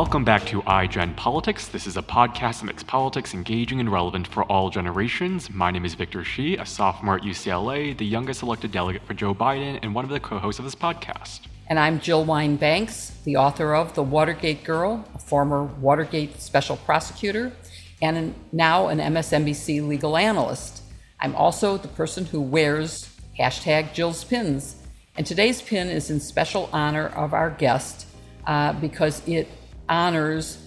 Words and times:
Welcome 0.00 0.24
back 0.24 0.46
to 0.46 0.62
iGen 0.62 1.14
Politics. 1.14 1.68
This 1.68 1.86
is 1.86 1.98
a 1.98 2.02
podcast 2.02 2.60
that 2.60 2.64
makes 2.64 2.82
politics 2.82 3.34
engaging 3.34 3.80
and 3.80 3.92
relevant 3.92 4.26
for 4.26 4.44
all 4.44 4.70
generations. 4.70 5.50
My 5.50 5.70
name 5.70 5.84
is 5.84 5.92
Victor 5.92 6.24
Shi, 6.24 6.56
a 6.56 6.64
sophomore 6.64 7.16
at 7.16 7.20
UCLA, 7.20 7.94
the 7.98 8.06
youngest 8.06 8.42
elected 8.42 8.72
delegate 8.72 9.02
for 9.02 9.12
Joe 9.12 9.34
Biden, 9.34 9.78
and 9.82 9.94
one 9.94 10.06
of 10.06 10.10
the 10.10 10.18
co 10.18 10.38
hosts 10.38 10.58
of 10.58 10.64
this 10.64 10.74
podcast. 10.74 11.40
And 11.66 11.78
I'm 11.78 12.00
Jill 12.00 12.24
Wine-Banks, 12.24 13.10
the 13.24 13.36
author 13.36 13.74
of 13.74 13.94
The 13.94 14.02
Watergate 14.02 14.64
Girl, 14.64 15.04
a 15.14 15.18
former 15.18 15.64
Watergate 15.64 16.40
special 16.40 16.78
prosecutor, 16.78 17.52
and 18.00 18.34
now 18.52 18.88
an 18.88 19.00
MSNBC 19.00 19.86
legal 19.86 20.16
analyst. 20.16 20.82
I'm 21.20 21.36
also 21.36 21.76
the 21.76 21.88
person 21.88 22.24
who 22.24 22.40
wears 22.40 23.14
hashtag 23.38 23.92
Jill's 23.92 24.24
pins. 24.24 24.76
And 25.14 25.26
today's 25.26 25.60
pin 25.60 25.88
is 25.88 26.08
in 26.08 26.20
special 26.20 26.70
honor 26.72 27.08
of 27.08 27.34
our 27.34 27.50
guest 27.50 28.06
uh, 28.46 28.72
because 28.72 29.22
it 29.28 29.46
honors 29.90 30.58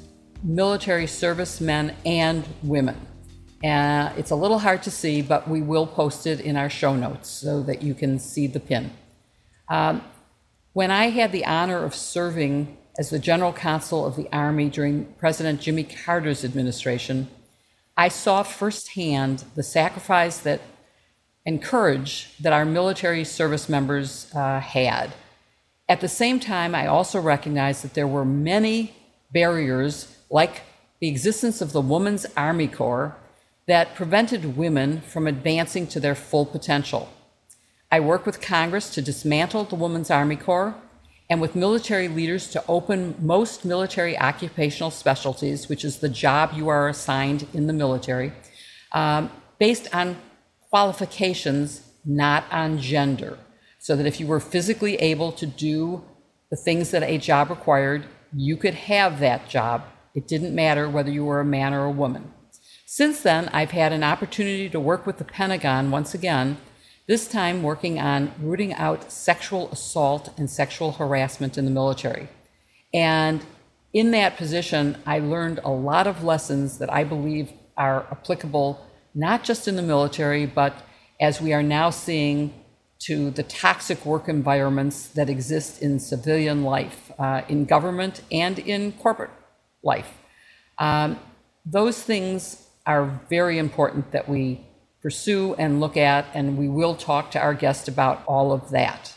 military 0.43 1.07
servicemen 1.07 1.95
and 2.05 2.45
women. 2.61 2.99
Uh, 3.63 4.11
it's 4.17 4.31
a 4.31 4.35
little 4.35 4.59
hard 4.59 4.83
to 4.83 4.91
see, 4.91 5.21
but 5.21 5.47
we 5.47 5.61
will 5.61 5.87
post 5.87 6.27
it 6.27 6.41
in 6.41 6.57
our 6.57 6.69
show 6.69 6.95
notes 6.95 7.29
so 7.29 7.63
that 7.63 7.81
you 7.81 7.93
can 7.93 8.19
see 8.19 8.45
the 8.45 8.59
pin. 8.59 8.91
Um, 9.69 10.03
when 10.73 10.91
I 10.91 11.09
had 11.09 11.31
the 11.31 11.45
honor 11.45 11.83
of 11.85 11.95
serving 11.95 12.77
as 12.99 13.09
the 13.09 13.19
general 13.19 13.53
counsel 13.53 14.05
of 14.05 14.17
the 14.17 14.27
Army 14.33 14.69
during 14.69 15.05
President 15.17 15.61
Jimmy 15.61 15.85
Carter's 15.85 16.43
administration, 16.43 17.29
I 17.95 18.09
saw 18.09 18.43
firsthand 18.43 19.45
the 19.55 19.63
sacrifice 19.63 20.39
that 20.39 20.59
and 21.45 21.61
courage 21.61 22.35
that 22.39 22.53
our 22.53 22.65
military 22.65 23.23
service 23.23 23.67
members 23.67 24.31
uh, 24.33 24.59
had. 24.59 25.13
At 25.89 26.01
the 26.01 26.07
same 26.07 26.39
time, 26.39 26.73
I 26.73 26.87
also 26.87 27.19
recognized 27.19 27.83
that 27.83 27.93
there 27.93 28.07
were 28.07 28.25
many 28.25 28.95
barriers, 29.33 30.15
like 30.29 30.61
the 30.99 31.07
existence 31.07 31.61
of 31.61 31.73
the 31.73 31.81
Women's 31.81 32.25
Army 32.37 32.67
Corps, 32.67 33.15
that 33.67 33.95
prevented 33.95 34.57
women 34.57 35.01
from 35.01 35.27
advancing 35.27 35.87
to 35.87 35.99
their 35.99 36.15
full 36.15 36.45
potential. 36.45 37.09
I 37.91 37.99
work 37.99 38.25
with 38.25 38.41
Congress 38.41 38.89
to 38.91 39.01
dismantle 39.01 39.65
the 39.65 39.75
Women's 39.75 40.11
Army 40.11 40.35
Corps 40.35 40.75
and 41.29 41.39
with 41.39 41.55
military 41.55 42.07
leaders 42.07 42.49
to 42.49 42.63
open 42.67 43.15
most 43.19 43.65
military 43.65 44.17
occupational 44.17 44.91
specialties, 44.91 45.69
which 45.69 45.85
is 45.85 45.99
the 45.99 46.09
job 46.09 46.51
you 46.53 46.69
are 46.69 46.89
assigned 46.89 47.47
in 47.53 47.67
the 47.67 47.73
military, 47.73 48.33
um, 48.91 49.31
based 49.59 49.93
on 49.95 50.17
qualifications, 50.69 51.81
not 52.05 52.43
on 52.51 52.79
gender. 52.79 53.37
So 53.79 53.95
that 53.95 54.05
if 54.05 54.19
you 54.19 54.27
were 54.27 54.39
physically 54.39 54.95
able 54.95 55.31
to 55.33 55.45
do 55.45 56.03
the 56.49 56.57
things 56.57 56.91
that 56.91 57.03
a 57.03 57.17
job 57.17 57.49
required, 57.49 58.05
you 58.35 58.57
could 58.57 58.73
have 58.73 59.19
that 59.19 59.49
job. 59.49 59.83
It 60.13 60.27
didn't 60.27 60.55
matter 60.55 60.89
whether 60.89 61.11
you 61.11 61.25
were 61.25 61.39
a 61.39 61.45
man 61.45 61.73
or 61.73 61.85
a 61.85 61.91
woman. 61.91 62.31
Since 62.85 63.21
then, 63.21 63.49
I've 63.49 63.71
had 63.71 63.91
an 63.91 64.03
opportunity 64.03 64.69
to 64.69 64.79
work 64.79 65.05
with 65.05 65.17
the 65.17 65.25
Pentagon 65.25 65.91
once 65.91 66.13
again 66.13 66.57
this 67.05 67.27
time 67.27 67.63
working 67.63 67.99
on 67.99 68.31
rooting 68.39 68.73
out 68.73 69.11
sexual 69.11 69.69
assault 69.71 70.29
and 70.37 70.49
sexual 70.49 70.93
harassment 70.93 71.57
in 71.57 71.65
the 71.65 71.71
military. 71.71 72.29
And 72.93 73.43
in 73.91 74.11
that 74.11 74.37
position, 74.37 74.97
I 75.05 75.19
learned 75.19 75.59
a 75.63 75.69
lot 75.69 76.07
of 76.07 76.23
lessons 76.23 76.77
that 76.77 76.91
I 76.91 77.03
believe 77.03 77.51
are 77.75 78.07
applicable 78.09 78.85
not 79.13 79.43
just 79.43 79.67
in 79.67 79.75
the 79.75 79.81
military, 79.81 80.45
but 80.45 80.73
as 81.19 81.41
we 81.41 81.53
are 81.53 81.61
now 81.61 81.89
seeing 81.89 82.53
to 82.99 83.31
the 83.31 83.43
toxic 83.43 84.05
work 84.05 84.29
environments 84.29 85.07
that 85.09 85.29
exist 85.29 85.81
in 85.81 85.99
civilian 85.99 86.63
life, 86.63 87.02
uh, 87.19 87.41
in 87.49 87.65
government, 87.65 88.21
and 88.31 88.59
in 88.59 88.91
corporate 88.93 89.31
life. 89.83 90.11
Um, 90.77 91.19
those 91.65 92.01
things 92.01 92.67
are 92.85 93.21
very 93.29 93.57
important 93.57 94.11
that 94.11 94.27
we 94.27 94.61
pursue 95.01 95.53
and 95.55 95.79
look 95.79 95.97
at, 95.97 96.25
and 96.33 96.57
we 96.57 96.67
will 96.67 96.95
talk 96.95 97.31
to 97.31 97.39
our 97.39 97.53
guest 97.53 97.87
about 97.87 98.23
all 98.25 98.51
of 98.51 98.69
that. 98.71 99.12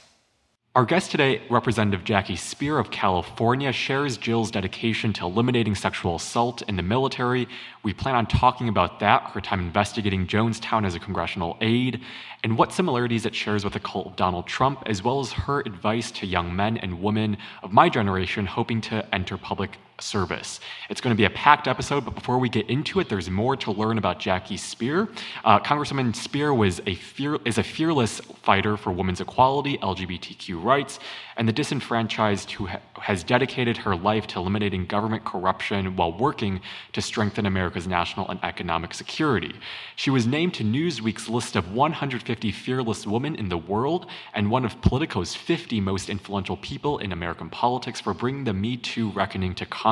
Our 0.77 0.85
guest 0.85 1.11
today, 1.11 1.41
Representative 1.49 2.05
Jackie 2.05 2.37
Speier 2.37 2.79
of 2.79 2.91
California, 2.91 3.73
shares 3.73 4.19
Jill's 4.19 4.51
dedication 4.51 5.11
to 5.15 5.25
eliminating 5.25 5.75
sexual 5.75 6.17
assault 6.17 6.61
in 6.69 6.77
the 6.77 6.83
military. 6.83 7.49
We 7.83 7.95
plan 7.95 8.15
on 8.15 8.27
talking 8.27 8.69
about 8.69 9.01
that, 9.01 9.23
her 9.31 9.41
time 9.41 9.61
investigating 9.61 10.27
Jonestown 10.27 10.85
as 10.85 10.95
a 10.95 11.01
congressional 11.01 11.57
aide, 11.63 12.03
and 12.45 12.59
what 12.59 12.75
similarities 12.75 13.25
it 13.25 13.35
shares 13.35 13.65
with 13.65 13.73
the 13.73 13.81
cult 13.81 14.09
of 14.09 14.17
Donald 14.17 14.47
Trump, 14.47 14.83
as 14.85 15.03
well 15.03 15.19
as 15.19 15.33
her 15.33 15.61
advice 15.61 16.11
to 16.11 16.27
young 16.27 16.55
men 16.55 16.77
and 16.77 17.01
women 17.01 17.39
of 17.63 17.73
my 17.73 17.89
generation 17.89 18.45
hoping 18.45 18.83
to 18.83 19.15
enter 19.15 19.39
public 19.39 19.79
service. 19.99 20.61
It's 20.91 21.01
going 21.01 21.15
to 21.15 21.17
be 21.17 21.25
a 21.25 21.31
packed 21.31 21.69
episode, 21.69 22.05
but 22.05 22.15
before 22.15 22.39
we 22.39 22.49
get 22.49 22.69
into 22.69 23.01
it, 23.01 23.09
there's 23.09 23.31
more 23.31 23.57
to 23.57 23.73
learn 23.73 23.99
about 23.99 24.19
Jackie 24.19 24.57
Speier. 24.57 25.09
Uh, 25.45 25.59
Congresswoman 25.61 26.12
Speier 26.12 26.57
was 26.57 26.81
a 26.87 26.95
fear, 26.95 27.39
is 27.45 27.59
a 27.59 27.62
fearless 27.62 28.21
fighter 28.43 28.77
for 28.77 28.93
women's 28.93 29.21
equality, 29.21 29.79
LGBTQ 29.79 30.62
rights, 30.62 30.99
and 31.37 31.49
the 31.49 31.53
disenfranchised 31.53 32.51
who 32.53 32.67
ha- 32.67 32.81
has 33.01 33.23
dedicated 33.23 33.77
her 33.79 33.97
life 33.97 34.27
to 34.29 34.39
eliminating 34.39 34.87
government 34.87 35.25
corruption 35.25 35.97
while 35.97 36.17
working 36.17 36.61
to 36.93 37.03
strengthen 37.03 37.47
America's 37.47 37.87
national 37.87 38.28
and 38.28 38.41
economic 38.43 38.95
security. 38.95 39.55
She 39.97 40.11
was 40.11 40.27
named 40.27 40.55
to 40.55 40.65
Newsweek's 40.65 41.28
list 41.28 41.57
of 41.57 41.73
150 41.73 42.53
fearless 42.53 43.07
women 43.07 43.34
in 43.37 43.49
the 43.49 43.59
world 43.59 44.07
and 44.34 44.51
one 44.51 44.65
of 44.65 44.81
Politico's 44.81 45.34
50 45.34 45.81
most 45.81 46.09
influential 46.11 46.57
people 46.59 46.99
in 46.99 47.13
American 47.13 47.51
politics 47.51 48.01
for 48.01 48.15
bringing 48.15 48.45
the 48.45 48.53
Me 48.53 48.77
Too 48.77 49.11
reckoning 49.11 49.55
to 49.57 49.67
Congress. 49.67 49.86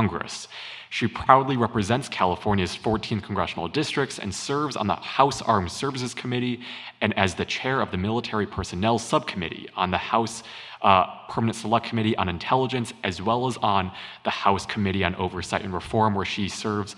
She 0.90 1.08
proudly 1.08 1.56
represents 1.56 2.08
California's 2.08 2.74
14 2.76 3.20
congressional 3.20 3.66
districts 3.66 4.20
and 4.20 4.32
serves 4.32 4.76
on 4.76 4.86
the 4.86 4.94
House 4.94 5.42
Armed 5.42 5.72
Services 5.72 6.14
Committee 6.14 6.60
and 7.00 7.12
as 7.18 7.34
the 7.34 7.44
chair 7.44 7.80
of 7.80 7.90
the 7.90 7.96
Military 7.96 8.46
Personnel 8.46 8.98
Subcommittee 8.98 9.68
on 9.76 9.90
the 9.90 9.98
House 9.98 10.44
uh, 10.82 11.06
Permanent 11.28 11.56
Select 11.56 11.86
Committee 11.86 12.16
on 12.16 12.28
Intelligence, 12.28 12.92
as 13.02 13.20
well 13.20 13.46
as 13.48 13.56
on 13.56 13.90
the 14.22 14.30
House 14.30 14.66
Committee 14.66 15.02
on 15.02 15.16
Oversight 15.16 15.62
and 15.62 15.74
Reform, 15.74 16.14
where 16.14 16.24
she 16.24 16.48
serves 16.48 16.94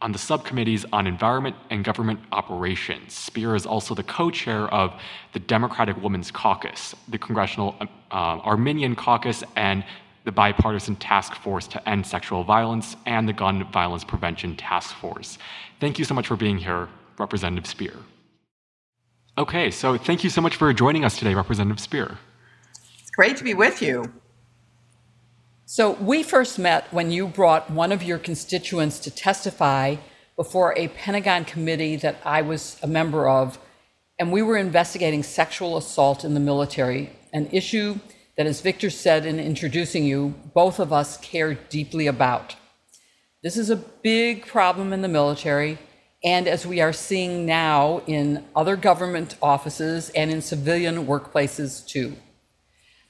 on 0.00 0.12
the 0.12 0.18
subcommittees 0.18 0.86
on 0.92 1.06
environment 1.06 1.56
and 1.70 1.84
government 1.84 2.20
operations. 2.32 3.12
Speier 3.12 3.56
is 3.56 3.66
also 3.66 3.94
the 3.94 4.04
co 4.04 4.30
chair 4.30 4.68
of 4.68 4.94
the 5.32 5.40
Democratic 5.40 6.00
Women's 6.02 6.30
Caucus, 6.30 6.94
the 7.08 7.18
Congressional 7.18 7.74
uh, 8.10 8.14
Armenian 8.14 8.94
Caucus, 8.94 9.42
and 9.56 9.84
the 10.28 10.32
Bipartisan 10.32 10.94
Task 10.96 11.34
Force 11.36 11.66
to 11.68 11.88
End 11.88 12.06
Sexual 12.06 12.44
Violence 12.44 12.96
and 13.06 13.26
the 13.26 13.32
Gun 13.32 13.64
Violence 13.72 14.04
Prevention 14.04 14.56
Task 14.56 14.94
Force. 14.96 15.38
Thank 15.80 15.98
you 15.98 16.04
so 16.04 16.12
much 16.12 16.26
for 16.26 16.36
being 16.36 16.58
here, 16.58 16.86
Representative 17.16 17.64
Speier. 17.64 17.96
Okay, 19.38 19.70
so 19.70 19.96
thank 19.96 20.22
you 20.22 20.28
so 20.28 20.42
much 20.42 20.56
for 20.56 20.70
joining 20.74 21.02
us 21.02 21.18
today, 21.18 21.34
Representative 21.34 21.82
Speier. 21.82 22.18
It's 23.00 23.10
great 23.10 23.38
to 23.38 23.44
be 23.44 23.54
with 23.54 23.80
you. 23.80 24.12
So, 25.64 25.92
we 25.92 26.22
first 26.22 26.58
met 26.58 26.92
when 26.92 27.10
you 27.10 27.26
brought 27.26 27.70
one 27.70 27.90
of 27.90 28.02
your 28.02 28.18
constituents 28.18 28.98
to 29.00 29.10
testify 29.10 29.96
before 30.36 30.76
a 30.76 30.88
Pentagon 30.88 31.46
committee 31.46 31.96
that 31.96 32.16
I 32.22 32.42
was 32.42 32.78
a 32.82 32.86
member 32.86 33.26
of, 33.26 33.58
and 34.18 34.30
we 34.30 34.42
were 34.42 34.58
investigating 34.58 35.22
sexual 35.22 35.78
assault 35.78 36.22
in 36.22 36.34
the 36.34 36.40
military, 36.40 37.16
an 37.32 37.48
issue 37.50 37.98
that, 38.38 38.46
as 38.46 38.60
Victor 38.60 38.88
said 38.88 39.26
in 39.26 39.40
introducing 39.40 40.04
you, 40.04 40.32
both 40.54 40.78
of 40.78 40.92
us 40.92 41.16
care 41.16 41.54
deeply 41.54 42.06
about. 42.06 42.54
This 43.42 43.56
is 43.56 43.68
a 43.68 43.76
big 43.76 44.46
problem 44.46 44.92
in 44.92 45.02
the 45.02 45.08
military, 45.08 45.76
and 46.22 46.46
as 46.46 46.64
we 46.64 46.80
are 46.80 46.92
seeing 46.92 47.44
now 47.44 48.00
in 48.06 48.44
other 48.54 48.76
government 48.76 49.34
offices 49.42 50.10
and 50.10 50.30
in 50.30 50.40
civilian 50.40 51.04
workplaces 51.04 51.84
too. 51.84 52.14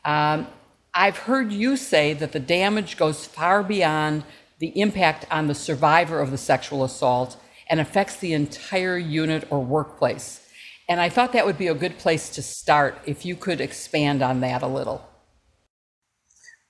Um, 0.02 0.46
I've 0.94 1.18
heard 1.18 1.52
you 1.52 1.76
say 1.76 2.14
that 2.14 2.32
the 2.32 2.40
damage 2.40 2.96
goes 2.96 3.26
far 3.26 3.62
beyond 3.62 4.24
the 4.58 4.80
impact 4.80 5.26
on 5.30 5.46
the 5.46 5.54
survivor 5.54 6.20
of 6.20 6.30
the 6.30 6.38
sexual 6.38 6.84
assault 6.84 7.36
and 7.68 7.80
affects 7.80 8.16
the 8.16 8.32
entire 8.32 8.96
unit 8.96 9.46
or 9.50 9.62
workplace. 9.62 10.40
And 10.88 11.00
I 11.00 11.10
thought 11.10 11.34
that 11.34 11.44
would 11.44 11.58
be 11.58 11.68
a 11.68 11.74
good 11.74 11.98
place 11.98 12.30
to 12.30 12.42
start 12.42 12.98
if 13.04 13.26
you 13.26 13.36
could 13.36 13.60
expand 13.60 14.22
on 14.22 14.40
that 14.40 14.62
a 14.62 14.66
little. 14.66 15.07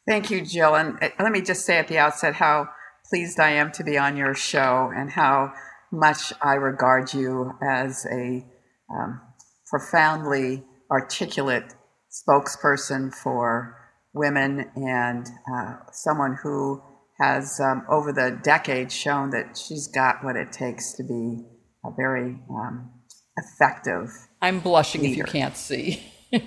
Thank 0.09 0.31
you, 0.31 0.41
Jill. 0.41 0.75
And 0.75 0.97
uh, 1.03 1.11
let 1.21 1.33
me 1.33 1.43
just 1.43 1.67
say 1.67 1.77
at 1.77 1.89
the 1.89 1.99
outset 1.99 2.35
how 2.35 2.69
pleased 3.11 3.39
I 3.39 3.51
am 3.51 3.71
to 3.73 3.85
be 3.85 3.99
on 3.99 4.17
your 4.17 4.35
show 4.35 4.91
and 4.97 5.11
how 5.11 5.53
much 5.93 6.33
I 6.41 6.55
regard 6.55 7.13
you 7.13 7.53
as 7.63 8.07
a 8.07 8.43
um, 8.91 9.21
profoundly 9.69 10.65
articulate 10.91 11.75
spokesperson 12.11 13.15
for 13.15 13.77
women 14.15 14.71
and 14.77 15.27
uh, 15.55 15.75
someone 15.93 16.39
who 16.43 16.83
has, 17.21 17.61
um, 17.61 17.85
over 17.91 18.11
the 18.11 18.39
decades, 18.43 18.95
shown 18.95 19.29
that 19.31 19.59
she's 19.59 19.89
got 19.89 20.25
what 20.25 20.37
it 20.37 20.53
takes 20.53 20.95
to 20.95 21.03
be 21.03 21.45
a 21.85 21.91
very 21.95 22.39
um, 22.51 22.91
effective. 23.37 24.09
I'm 24.41 24.61
blushing 24.61 25.03
leader. 25.03 25.13
if 25.13 25.19
you 25.19 25.25
can't 25.25 25.57
see. 25.57 26.03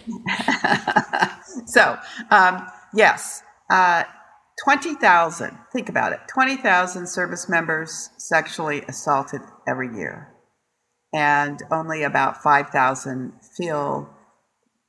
so, 1.67 1.97
um, 2.31 2.67
yes, 2.95 3.43
uh, 3.71 4.03
20,000, 4.65 5.57
think 5.73 5.89
about 5.89 6.11
it 6.11 6.19
20,000 6.31 7.07
service 7.07 7.49
members 7.49 8.09
sexually 8.17 8.83
assaulted 8.87 9.41
every 9.67 9.95
year. 9.95 10.27
And 11.13 11.61
only 11.71 12.03
about 12.03 12.43
5,000 12.43 13.33
feel 13.57 14.09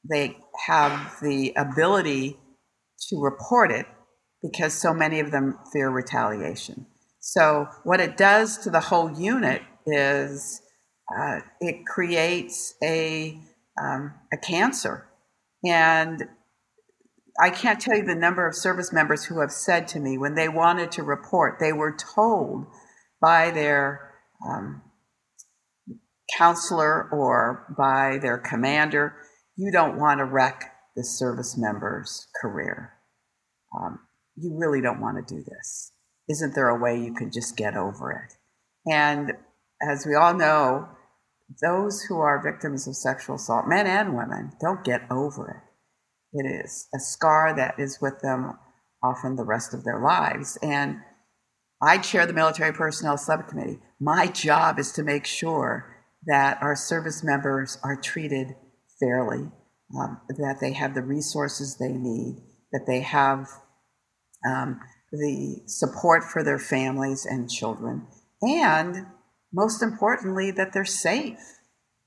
they 0.08 0.36
have 0.66 1.16
the 1.22 1.52
ability 1.56 2.36
to 3.08 3.20
report 3.20 3.70
it 3.70 3.86
because 4.42 4.74
so 4.74 4.92
many 4.92 5.20
of 5.20 5.30
them 5.30 5.58
fear 5.72 5.90
retaliation. 5.90 6.86
So, 7.20 7.68
what 7.84 8.00
it 8.00 8.16
does 8.16 8.58
to 8.58 8.70
the 8.70 8.80
whole 8.80 9.10
unit 9.12 9.62
is 9.86 10.60
uh, 11.16 11.40
it 11.60 11.86
creates 11.86 12.74
a, 12.82 13.38
um, 13.80 14.14
a 14.32 14.36
cancer. 14.36 15.06
And 15.64 16.24
I 17.40 17.50
can't 17.50 17.80
tell 17.80 17.96
you 17.96 18.04
the 18.04 18.14
number 18.14 18.46
of 18.46 18.54
service 18.54 18.92
members 18.92 19.24
who 19.24 19.40
have 19.40 19.52
said 19.52 19.88
to 19.88 20.00
me 20.00 20.18
when 20.18 20.34
they 20.34 20.48
wanted 20.48 20.92
to 20.92 21.02
report, 21.02 21.58
they 21.58 21.72
were 21.72 21.96
told 21.96 22.66
by 23.20 23.50
their 23.50 24.12
um, 24.46 24.82
counselor 26.36 27.08
or 27.10 27.74
by 27.76 28.18
their 28.18 28.38
commander, 28.38 29.14
you 29.56 29.70
don't 29.72 29.98
want 29.98 30.18
to 30.18 30.24
wreck 30.24 30.74
the 30.96 31.04
service 31.04 31.56
member's 31.56 32.26
career. 32.40 32.92
Um, 33.78 34.00
you 34.36 34.56
really 34.58 34.80
don't 34.80 35.00
want 35.00 35.16
to 35.16 35.34
do 35.34 35.42
this. 35.42 35.92
Isn't 36.28 36.54
there 36.54 36.68
a 36.68 36.80
way 36.80 36.98
you 36.98 37.14
can 37.14 37.30
just 37.30 37.56
get 37.56 37.76
over 37.76 38.12
it? 38.12 38.34
And 38.92 39.32
as 39.82 40.06
we 40.06 40.14
all 40.14 40.34
know, 40.34 40.88
those 41.60 42.02
who 42.02 42.18
are 42.18 42.42
victims 42.42 42.86
of 42.86 42.96
sexual 42.96 43.36
assault, 43.36 43.66
men 43.66 43.86
and 43.86 44.16
women, 44.16 44.52
don't 44.60 44.84
get 44.84 45.02
over 45.10 45.48
it. 45.50 45.71
It 46.32 46.46
is 46.46 46.88
a 46.94 46.98
scar 46.98 47.54
that 47.54 47.78
is 47.78 48.00
with 48.00 48.20
them 48.20 48.58
often 49.02 49.36
the 49.36 49.44
rest 49.44 49.74
of 49.74 49.84
their 49.84 50.00
lives. 50.00 50.58
And 50.62 50.98
I 51.82 51.98
chair 51.98 52.26
the 52.26 52.32
military 52.32 52.72
personnel 52.72 53.18
subcommittee. 53.18 53.80
My 54.00 54.28
job 54.28 54.78
is 54.78 54.92
to 54.92 55.02
make 55.02 55.26
sure 55.26 55.96
that 56.26 56.62
our 56.62 56.76
service 56.76 57.24
members 57.24 57.78
are 57.82 58.00
treated 58.00 58.54
fairly, 59.00 59.50
um, 59.98 60.20
that 60.28 60.58
they 60.60 60.72
have 60.72 60.94
the 60.94 61.02
resources 61.02 61.76
they 61.78 61.92
need, 61.92 62.36
that 62.72 62.86
they 62.86 63.00
have 63.00 63.48
um, 64.48 64.80
the 65.10 65.62
support 65.66 66.22
for 66.24 66.44
their 66.44 66.58
families 66.58 67.26
and 67.26 67.50
children, 67.50 68.06
and 68.40 69.06
most 69.52 69.82
importantly, 69.82 70.50
that 70.50 70.72
they're 70.72 70.84
safe. 70.84 71.38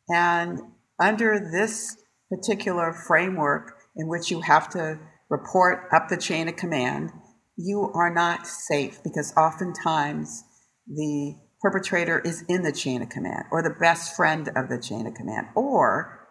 And 0.10 0.60
under 1.00 1.40
this 1.40 1.98
particular 2.30 2.94
framework 2.94 3.78
in 3.96 4.08
which 4.08 4.32
you 4.32 4.42
have 4.42 4.70
to 4.70 5.00
report 5.30 5.88
up 5.94 6.10
the 6.10 6.18
chain 6.18 6.48
of 6.48 6.56
command, 6.56 7.12
you 7.58 7.92
are 7.94 8.14
not 8.14 8.48
safe 8.48 9.00
because 9.04 9.34
oftentimes 9.38 10.44
the 10.88 11.36
perpetrator 11.62 12.20
is 12.20 12.44
in 12.48 12.62
the 12.64 12.72
chain 12.72 13.02
of 13.02 13.10
command 13.10 13.46
or 13.52 13.64
the 13.64 13.76
best 13.80 14.16
friend 14.16 14.50
of 14.56 14.70
the 14.70 14.80
chain 14.80 15.08
of 15.08 15.14
command, 15.14 15.48
or 15.56 16.28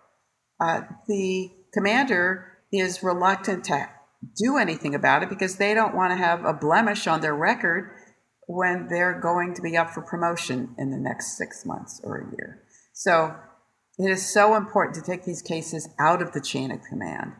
uh, 0.60 0.82
the 1.08 1.50
commander 1.72 2.58
is 2.72 3.02
reluctant 3.02 3.64
to 3.64 3.88
do 4.36 4.56
anything 4.56 4.94
about 4.94 5.22
it 5.22 5.28
because 5.28 5.56
they 5.56 5.74
don't 5.74 5.94
want 5.94 6.12
to 6.12 6.16
have 6.16 6.44
a 6.44 6.52
blemish 6.52 7.06
on 7.06 7.20
their 7.20 7.34
record 7.34 7.90
when 8.46 8.86
they're 8.88 9.20
going 9.20 9.54
to 9.54 9.62
be 9.62 9.76
up 9.76 9.90
for 9.90 10.02
promotion 10.02 10.74
in 10.78 10.90
the 10.90 10.98
next 10.98 11.36
six 11.36 11.64
months 11.64 12.00
or 12.04 12.18
a 12.18 12.30
year. 12.36 12.62
So 12.92 13.34
it 13.98 14.10
is 14.10 14.32
so 14.32 14.54
important 14.54 14.94
to 14.96 15.02
take 15.02 15.24
these 15.24 15.42
cases 15.42 15.88
out 15.98 16.22
of 16.22 16.32
the 16.32 16.40
chain 16.40 16.70
of 16.70 16.80
command 16.88 17.32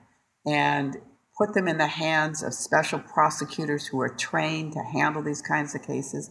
and 0.46 0.96
put 1.36 1.54
them 1.54 1.66
in 1.66 1.78
the 1.78 1.86
hands 1.86 2.42
of 2.42 2.54
special 2.54 2.98
prosecutors 2.98 3.86
who 3.86 4.00
are 4.00 4.14
trained 4.14 4.72
to 4.72 4.82
handle 4.82 5.22
these 5.22 5.42
kinds 5.42 5.74
of 5.74 5.82
cases, 5.82 6.30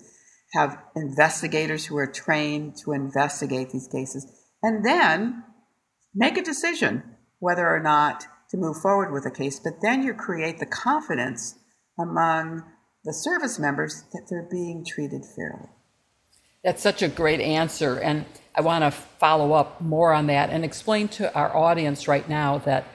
have 0.53 0.77
investigators 0.95 1.85
who 1.85 1.97
are 1.97 2.07
trained 2.07 2.77
to 2.77 2.93
investigate 2.93 3.71
these 3.71 3.87
cases, 3.87 4.25
and 4.61 4.85
then 4.85 5.43
make 6.15 6.37
a 6.37 6.43
decision 6.43 7.03
whether 7.39 7.67
or 7.67 7.79
not 7.79 8.25
to 8.49 8.57
move 8.57 8.77
forward 8.77 9.11
with 9.11 9.25
a 9.25 9.31
case. 9.31 9.59
But 9.59 9.81
then 9.81 10.03
you 10.03 10.13
create 10.13 10.59
the 10.59 10.65
confidence 10.65 11.55
among 11.99 12.63
the 13.03 13.13
service 13.13 13.59
members 13.59 14.05
that 14.13 14.27
they're 14.29 14.47
being 14.49 14.85
treated 14.85 15.23
fairly. 15.35 15.69
That's 16.63 16.81
such 16.81 17.01
a 17.01 17.09
great 17.09 17.41
answer. 17.41 17.99
And 17.99 18.25
I 18.55 18.61
want 18.61 18.83
to 18.85 18.91
follow 18.91 19.51
up 19.53 19.81
more 19.81 20.13
on 20.13 20.27
that 20.27 20.49
and 20.49 20.63
explain 20.63 21.09
to 21.09 21.33
our 21.33 21.55
audience 21.55 22.07
right 22.07 22.27
now 22.29 22.59
that 22.59 22.85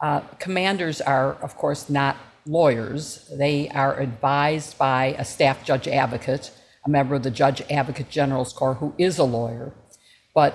uh, 0.00 0.20
commanders 0.38 1.00
are, 1.00 1.34
of 1.42 1.56
course, 1.56 1.90
not 1.90 2.16
lawyers. 2.46 3.30
They 3.32 3.68
are 3.68 3.98
advised 3.98 4.78
by 4.78 5.14
a 5.18 5.24
staff 5.24 5.64
judge 5.64 5.86
advocate, 5.86 6.50
a 6.84 6.90
member 6.90 7.14
of 7.14 7.22
the 7.22 7.30
Judge 7.30 7.62
Advocate 7.70 8.08
General's 8.08 8.52
Corps 8.52 8.74
who 8.74 8.94
is 8.98 9.18
a 9.18 9.24
lawyer. 9.24 9.72
But 10.34 10.54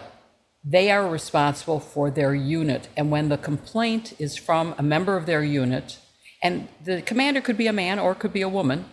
they 0.64 0.90
are 0.90 1.08
responsible 1.08 1.80
for 1.80 2.10
their 2.10 2.34
unit. 2.34 2.90
And 2.98 3.12
when 3.12 3.30
the 3.30 3.38
complaint 3.38 4.14
is 4.20 4.36
from 4.36 4.74
a 4.78 4.84
member 4.84 5.16
of 5.16 5.28
their 5.28 5.44
unit, 5.44 6.00
and 6.42 6.68
the 6.84 7.04
commander 7.04 7.40
could 7.40 7.58
be 7.58 7.68
a 7.68 7.74
man 7.74 8.00
or 8.00 8.16
could 8.16 8.34
be 8.34 8.42
a 8.42 8.50
woman, 8.50 8.86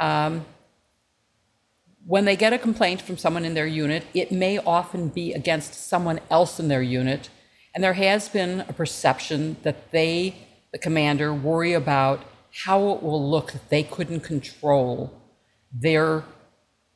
um, 0.00 0.46
when 2.06 2.24
they 2.24 2.34
get 2.34 2.52
a 2.52 2.58
complaint 2.58 3.00
from 3.00 3.16
someone 3.16 3.44
in 3.44 3.54
their 3.54 3.66
unit, 3.66 4.04
it 4.14 4.32
may 4.32 4.58
often 4.58 5.08
be 5.08 5.32
against 5.32 5.74
someone 5.74 6.18
else 6.30 6.58
in 6.58 6.68
their 6.68 6.82
unit. 6.82 7.28
And 7.74 7.82
there 7.82 7.94
has 7.94 8.28
been 8.28 8.60
a 8.68 8.72
perception 8.72 9.56
that 9.62 9.92
they, 9.92 10.34
the 10.72 10.78
commander, 10.78 11.32
worry 11.32 11.72
about 11.72 12.22
how 12.64 12.90
it 12.90 13.02
will 13.02 13.30
look 13.30 13.54
if 13.54 13.68
they 13.68 13.82
couldn't 13.82 14.20
control 14.20 15.12
their 15.72 16.24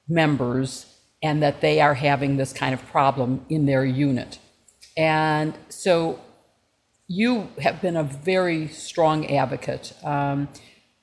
members 0.09 0.87
and 1.23 1.43
that 1.43 1.61
they 1.61 1.81
are 1.81 1.95
having 1.95 2.37
this 2.37 2.53
kind 2.53 2.75
of 2.75 2.85
problem 2.87 3.45
in 3.49 3.67
their 3.67 3.85
unit. 3.85 4.39
And 4.97 5.55
so 5.69 6.21
you 7.09 7.49
have 7.61 7.81
been 7.81 7.97
a 7.97 8.03
very 8.03 8.69
strong 8.69 9.27
advocate 9.27 9.93
um, 10.05 10.49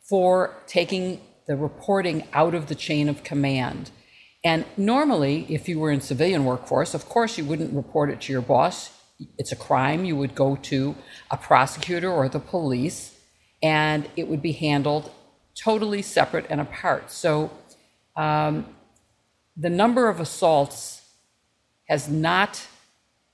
for 0.08 0.56
taking 0.68 1.22
the 1.48 1.56
reporting 1.56 2.28
out 2.34 2.54
of 2.54 2.68
the 2.68 2.75
chain 2.75 3.10
of 3.10 3.24
command. 3.24 3.92
And 4.44 4.65
normally, 4.77 5.46
if 5.50 5.70
you 5.70 5.80
were 5.80 5.92
in 5.92 6.01
civilian 6.01 6.46
workforce, 6.46 6.94
of 6.94 7.08
course, 7.08 7.38
you 7.38 7.46
wouldn't 7.46 7.74
report 7.74 8.10
it 8.10 8.22
to 8.22 8.34
your 8.34 8.42
boss. 8.42 8.92
It's 9.38 9.51
a 9.51 9.56
crime. 9.56 10.06
You 10.06 10.15
would 10.15 10.36
go 10.36 10.56
to 10.58 10.96
a 11.32 11.38
prosecutor 11.38 12.12
or 12.12 12.30
the 12.30 12.39
police, 12.39 13.18
and 13.62 14.10
it 14.15 14.27
would 14.27 14.42
be 14.42 14.53
handled 14.53 15.12
totally 15.56 16.01
separate 16.01 16.46
and 16.50 16.60
apart. 16.60 17.12
So, 17.12 17.51
um, 18.15 18.65
the 19.56 19.70
number 19.70 20.10
of 20.10 20.20
assaults 20.20 21.01
has 21.88 22.10
not 22.10 22.65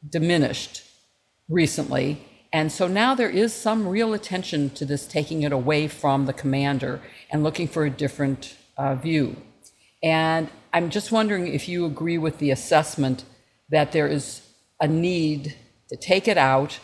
diminished 0.07 0.83
recently. 1.47 2.25
And 2.51 2.71
so 2.71 2.87
now 2.87 3.15
there 3.15 3.29
is 3.29 3.53
some 3.53 3.87
real 3.87 4.13
attention 4.13 4.71
to 4.71 4.85
this, 4.85 5.07
taking 5.07 5.43
it 5.43 5.51
away 5.51 5.87
from 5.87 6.25
the 6.25 6.33
commander 6.33 7.01
and 7.31 7.43
looking 7.43 7.67
for 7.67 7.85
a 7.85 7.89
different 7.89 8.55
uh, 8.77 8.95
view. 8.95 9.35
And 10.01 10.49
I'm 10.73 10.89
just 10.89 11.11
wondering 11.11 11.47
if 11.47 11.67
you 11.67 11.85
agree 11.85 12.17
with 12.17 12.39
the 12.39 12.51
assessment 12.51 13.23
that 13.69 13.91
there 13.91 14.07
is 14.07 14.41
a 14.79 14.87
need 14.87 15.55
to 15.89 15.97
take 15.97 16.27
it 16.27 16.37
out 16.37 16.79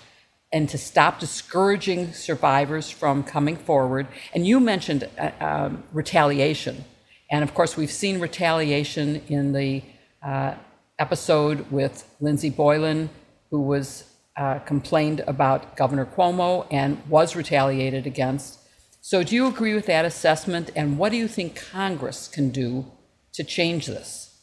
and 0.52 0.70
to 0.70 0.78
stop 0.78 1.20
discouraging 1.20 2.14
survivors 2.14 2.90
from 2.90 3.24
coming 3.24 3.58
forward. 3.58 4.08
And 4.34 4.46
you 4.46 4.60
mentioned 4.60 5.10
uh, 5.18 5.32
um, 5.40 5.84
retaliation. 5.92 6.86
And 7.30 7.44
of 7.44 7.54
course, 7.54 7.76
we've 7.76 7.92
seen 7.92 8.20
retaliation 8.20 9.22
in 9.28 9.54
the 9.54 9.84
uh, 10.24 10.56
episode 11.00 11.70
with 11.72 12.08
Lindsey 12.22 12.50
Boylan, 12.50 13.10
who 13.50 13.62
was 13.62 14.06
uh, 14.38 14.60
complained 14.60 15.22
about 15.28 15.76
Governor 15.76 16.06
Cuomo 16.06 16.68
and 16.72 17.02
was 17.08 17.36
retaliated 17.36 18.06
against. 18.06 18.60
So, 19.02 19.24
do 19.24 19.36
you 19.36 19.48
agree 19.48 19.74
with 19.74 19.86
that 19.86 20.06
assessment? 20.06 20.72
And 20.76 20.98
what 20.98 21.12
do 21.12 21.18
you 21.18 21.28
think 21.28 21.56
Congress 21.56 22.28
can 22.28 22.50
do 22.50 22.92
to 23.34 23.44
change 23.44 23.88
this? 23.88 24.42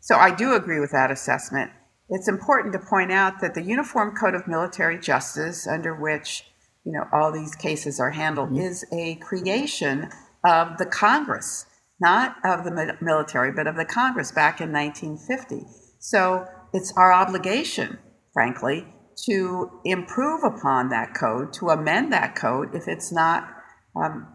So, 0.00 0.16
I 0.16 0.34
do 0.34 0.54
agree 0.54 0.80
with 0.80 0.92
that 0.92 1.10
assessment. 1.10 1.70
It's 2.10 2.28
important 2.28 2.72
to 2.72 2.78
point 2.78 3.12
out 3.12 3.40
that 3.40 3.54
the 3.54 3.62
Uniform 3.62 4.14
Code 4.16 4.34
of 4.34 4.48
Military 4.48 4.98
Justice, 4.98 5.66
under 5.66 5.94
which 5.94 6.44
you 6.84 6.92
know 6.92 7.04
all 7.12 7.32
these 7.32 7.54
cases 7.54 8.00
are 8.00 8.10
handled, 8.10 8.50
mm-hmm. 8.50 8.60
is 8.60 8.84
a 8.92 9.16
creation 9.16 10.08
of 10.44 10.78
the 10.78 10.86
Congress, 10.86 11.66
not 12.00 12.36
of 12.44 12.64
the 12.64 12.96
military, 13.00 13.52
but 13.52 13.66
of 13.66 13.76
the 13.76 13.84
Congress 13.84 14.32
back 14.32 14.60
in 14.60 14.72
1950. 14.72 15.66
So, 16.00 16.46
it's 16.72 16.92
our 16.96 17.12
obligation, 17.12 17.98
frankly, 18.32 18.86
to 19.26 19.80
improve 19.84 20.44
upon 20.44 20.90
that 20.90 21.14
code, 21.14 21.52
to 21.54 21.70
amend 21.70 22.12
that 22.12 22.34
code 22.36 22.74
if 22.74 22.86
it's 22.86 23.12
not 23.12 23.48
um, 23.96 24.28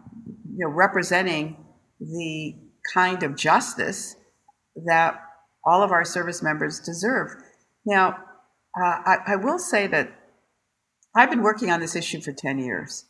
you 0.56 0.66
know, 0.66 0.72
representing 0.72 1.56
the 2.00 2.54
kind 2.92 3.22
of 3.22 3.36
justice 3.36 4.16
that 4.86 5.20
all 5.64 5.82
of 5.82 5.90
our 5.90 6.04
service 6.04 6.42
members 6.42 6.80
deserve. 6.80 7.30
Now, 7.86 8.16
uh, 8.80 8.98
I, 9.04 9.16
I 9.28 9.36
will 9.36 9.58
say 9.58 9.86
that 9.86 10.12
I've 11.14 11.30
been 11.30 11.42
working 11.42 11.70
on 11.70 11.80
this 11.80 11.94
issue 11.94 12.20
for 12.20 12.32
10 12.32 12.58
years, 12.58 13.04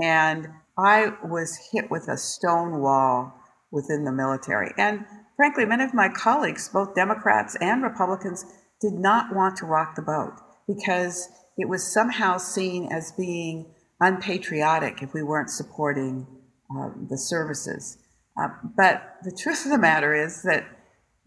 and 0.00 0.48
I 0.78 1.12
was 1.24 1.58
hit 1.72 1.90
with 1.90 2.08
a 2.08 2.16
stone 2.16 2.80
wall 2.80 3.34
within 3.72 4.04
the 4.04 4.12
military. 4.12 4.72
And 4.78 5.04
frankly, 5.36 5.64
many 5.64 5.84
of 5.84 5.92
my 5.92 6.08
colleagues, 6.08 6.68
both 6.68 6.94
Democrats 6.94 7.56
and 7.60 7.82
Republicans, 7.82 8.44
did 8.80 8.92
not 8.92 9.34
want 9.34 9.56
to 9.56 9.66
rock 9.66 9.96
the 9.96 10.02
boat 10.02 10.34
because 10.68 11.28
it 11.56 11.68
was 11.68 11.92
somehow 11.92 12.38
seen 12.38 12.92
as 12.92 13.12
being 13.12 13.74
unpatriotic 14.00 15.02
if 15.02 15.12
we 15.12 15.22
weren't 15.22 15.50
supporting 15.50 16.26
um, 16.70 17.08
the 17.10 17.18
services. 17.18 17.98
Uh, 18.40 18.48
but 18.76 19.16
the 19.24 19.36
truth 19.36 19.64
of 19.64 19.72
the 19.72 19.78
matter 19.78 20.14
is 20.14 20.42
that 20.42 20.64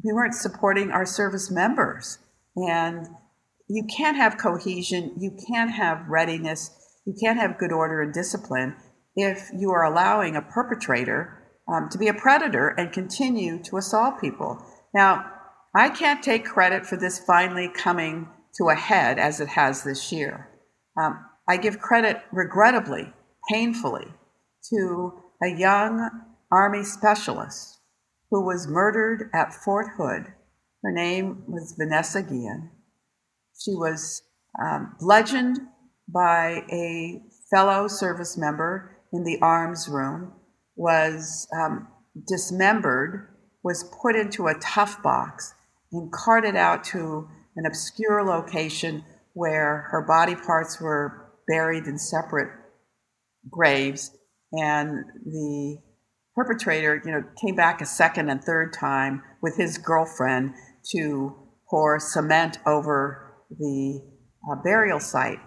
we 0.04 0.14
weren't 0.14 0.34
supporting 0.34 0.92
our 0.92 1.06
service 1.06 1.52
members. 1.52 2.20
And 2.56 3.08
you 3.68 3.86
can't 3.96 4.18
have 4.18 4.38
cohesion, 4.38 5.14
you 5.18 5.38
can't 5.48 5.72
have 5.72 6.08
readiness, 6.08 6.72
you 7.06 7.16
can't 7.22 7.40
have 7.40 7.58
good 7.58 7.72
order 7.72 8.02
and 8.02 8.14
discipline 8.14 8.76
if 9.16 9.50
you 9.58 9.72
are 9.72 9.84
allowing 9.84 10.36
a 10.36 10.42
perpetrator 10.42 11.42
um, 11.68 11.90
to 11.90 11.98
be 11.98 12.08
a 12.08 12.14
predator 12.14 12.70
and 12.70 12.92
continue 12.92 13.62
to 13.64 13.78
assault 13.78 14.20
people. 14.20 14.64
Now, 14.94 15.26
I 15.76 15.90
can't 15.90 16.24
take 16.24 16.46
credit 16.46 16.86
for 16.86 16.98
this 16.98 17.20
finally 17.20 17.70
coming 17.74 18.28
to 18.58 18.70
a 18.70 18.76
head 18.76 19.18
as 19.20 19.40
it 19.40 19.48
has 19.50 19.84
this 19.84 20.12
year. 20.12 20.50
Um, 21.02 21.26
I 21.48 21.58
give 21.58 21.80
credit, 21.80 22.22
regrettably, 22.32 23.14
painfully, 23.50 24.08
to 24.70 25.14
a 25.42 25.48
young 25.48 26.10
Army 26.52 26.84
specialist 26.84 27.80
who 28.30 28.46
was 28.46 28.68
murdered 28.68 29.30
at 29.34 29.54
Fort 29.54 29.88
Hood. 29.98 30.34
Her 30.84 30.92
name 30.92 31.44
was 31.48 31.76
Vanessa 31.78 32.24
Guillen. 32.24 32.72
She 33.60 33.76
was 33.76 34.24
um, 34.60 34.96
bludgeoned 35.00 35.60
by 36.08 36.64
a 36.72 37.22
fellow 37.50 37.88
service 37.88 38.38
member 38.38 38.98
in 39.14 39.24
the 39.24 39.40
arms 39.42 39.88
room, 39.88 40.34
was 40.76 41.48
um, 41.56 41.88
dismembered, 42.28 43.28
was 43.64 43.90
put 44.02 44.16
into 44.16 44.48
a 44.48 44.58
tough 44.60 45.02
box, 45.04 45.54
and 45.92 46.12
carted 46.12 46.56
out 46.56 46.84
to 46.86 47.28
an 47.56 47.66
obscure 47.66 48.24
location 48.24 49.04
where 49.34 49.88
her 49.92 50.02
body 50.08 50.36
parts 50.36 50.82
were 50.82 51.32
buried 51.48 51.86
in 51.86 51.98
separate 51.98 52.50
graves, 53.50 54.12
and 54.54 55.04
the 55.26 55.78
perpetrator, 56.36 57.02
you 57.06 57.12
know, 57.12 57.24
came 57.42 57.56
back 57.56 57.82
a 57.82 57.86
second 57.86 58.30
and 58.30 58.44
third 58.44 58.74
time 58.74 59.22
with 59.42 59.58
his 59.58 59.78
girlfriend 59.78 60.54
to 60.92 61.36
pour 61.70 62.00
cement 62.00 62.58
over 62.66 63.34
the 63.50 64.02
uh, 64.50 64.56
burial 64.64 65.00
site. 65.00 65.40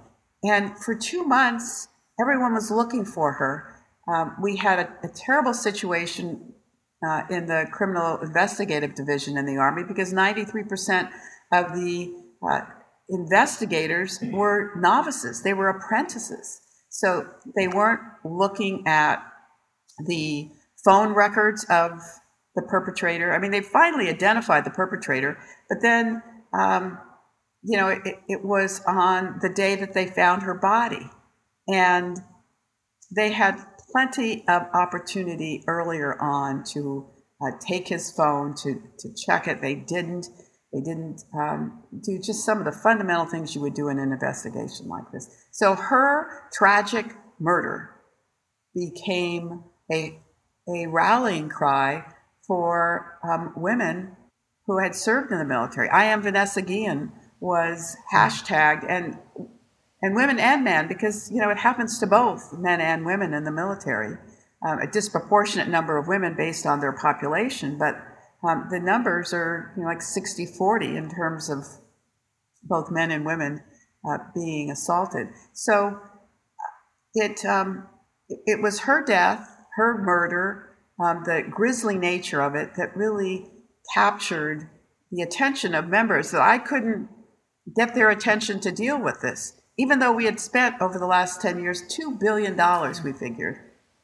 And 0.42 0.76
for 0.78 0.94
two 0.94 1.24
months, 1.24 1.88
everyone 2.20 2.54
was 2.54 2.70
looking 2.70 3.04
for 3.04 3.32
her. 3.34 3.80
Um, 4.12 4.36
we 4.42 4.56
had 4.56 4.78
a, 4.78 5.06
a 5.06 5.08
terrible 5.08 5.54
situation 5.54 6.54
uh, 7.06 7.22
in 7.30 7.46
the 7.46 7.66
criminal 7.72 8.18
investigative 8.20 8.94
division 8.94 9.36
in 9.36 9.46
the 9.46 9.56
Army 9.56 9.82
because 9.86 10.12
93% 10.12 11.10
of 11.52 11.74
the 11.74 12.14
uh, 12.46 12.60
investigators 13.08 14.18
were 14.32 14.72
novices, 14.76 15.42
they 15.42 15.54
were 15.54 15.68
apprentices. 15.68 16.60
So 16.90 17.26
they 17.56 17.68
weren't 17.68 18.00
looking 18.24 18.84
at 18.86 19.22
the 20.06 20.50
phone 20.84 21.14
records 21.14 21.64
of 21.70 22.00
the 22.54 22.62
perpetrator. 22.62 23.32
I 23.32 23.38
mean, 23.38 23.50
they 23.50 23.60
finally 23.60 24.08
identified 24.08 24.64
the 24.64 24.70
perpetrator, 24.70 25.38
but 25.68 25.78
then, 25.82 26.22
um, 26.52 26.98
you 27.62 27.76
know, 27.76 27.88
it, 27.88 28.02
it 28.28 28.44
was 28.44 28.82
on 28.86 29.38
the 29.42 29.48
day 29.48 29.74
that 29.76 29.94
they 29.94 30.06
found 30.06 30.42
her 30.42 30.54
body. 30.54 31.10
And 31.66 32.18
they 33.14 33.32
had 33.32 33.56
plenty 33.90 34.46
of 34.48 34.62
opportunity 34.74 35.64
earlier 35.66 36.20
on 36.20 36.64
to 36.72 37.08
uh, 37.40 37.56
take 37.60 37.88
his 37.88 38.10
phone, 38.10 38.54
to, 38.62 38.80
to 38.98 39.08
check 39.26 39.48
it. 39.48 39.60
They 39.60 39.74
didn't. 39.74 40.28
They 40.72 40.80
didn't 40.80 41.22
um, 41.38 41.84
do 42.02 42.18
just 42.18 42.44
some 42.44 42.58
of 42.58 42.64
the 42.64 42.72
fundamental 42.72 43.26
things 43.26 43.54
you 43.54 43.60
would 43.60 43.74
do 43.74 43.88
in 43.90 44.00
an 44.00 44.10
investigation 44.10 44.88
like 44.88 45.04
this. 45.12 45.28
So 45.52 45.76
her 45.76 46.48
tragic 46.52 47.14
murder 47.38 47.90
became 48.74 49.62
a, 49.92 50.18
a 50.68 50.87
rallying 50.87 51.49
cry 51.49 52.04
for 52.47 53.18
um, 53.23 53.52
women 53.56 54.16
who 54.66 54.78
had 54.78 54.94
served 54.94 55.30
in 55.30 55.38
the 55.38 55.44
military. 55.44 55.88
I 55.90 56.04
am 56.04 56.23
Vanessa 56.23 56.62
Guillen 56.62 57.12
was 57.40 57.97
hashtagged 58.12 58.87
and 58.88 59.18
and 60.00 60.14
women 60.14 60.38
and 60.38 60.64
men 60.64 60.88
because 60.88 61.30
you 61.30 61.40
know 61.40 61.50
it 61.50 61.59
happens 61.59 61.99
to 61.99 62.06
both 62.06 62.52
men 62.52 62.80
and 62.80 63.04
women 63.04 63.35
in 63.35 63.44
the 63.44 63.52
military. 63.52 64.16
Um, 64.66 64.78
a 64.78 64.90
disproportionate 64.90 65.68
number 65.68 65.99
of 65.99 66.09
women 66.09 66.35
based 66.37 66.64
on 66.64 66.80
their 66.80 66.92
population, 66.92 67.76
but 67.78 67.97
um, 68.42 68.68
the 68.71 68.80
numbers 68.80 69.33
are 69.33 69.73
you 69.76 69.83
know, 69.83 69.88
like 69.88 70.02
60 70.02 70.47
40 70.47 70.97
in 70.97 71.11
terms 71.11 71.50
of 71.50 71.64
both 72.62 72.90
men 72.90 73.11
and 73.11 73.25
women 73.25 73.62
uh, 74.09 74.18
being 74.35 74.71
assaulted. 74.71 75.28
So 75.52 76.00
it, 77.14 77.44
um, 77.44 77.87
it 78.28 78.62
was 78.62 78.80
her 78.80 79.04
death, 79.04 79.49
her 79.76 80.02
murder, 80.02 80.76
um, 80.98 81.22
the 81.24 81.42
grisly 81.48 81.96
nature 81.96 82.40
of 82.40 82.54
it 82.54 82.74
that 82.76 82.96
really 82.96 83.50
captured 83.94 84.68
the 85.10 85.22
attention 85.22 85.74
of 85.74 85.88
members 85.88 86.30
that 86.30 86.40
I 86.40 86.58
couldn't 86.58 87.08
get 87.76 87.94
their 87.94 88.10
attention 88.10 88.60
to 88.60 88.72
deal 88.72 89.00
with 89.00 89.20
this. 89.20 89.60
Even 89.76 89.98
though 89.98 90.12
we 90.12 90.26
had 90.26 90.38
spent 90.38 90.80
over 90.80 90.98
the 90.98 91.06
last 91.06 91.40
10 91.40 91.60
years 91.60 91.82
$2 91.82 92.20
billion, 92.20 92.56
we 93.04 93.12
figured, 93.12 93.58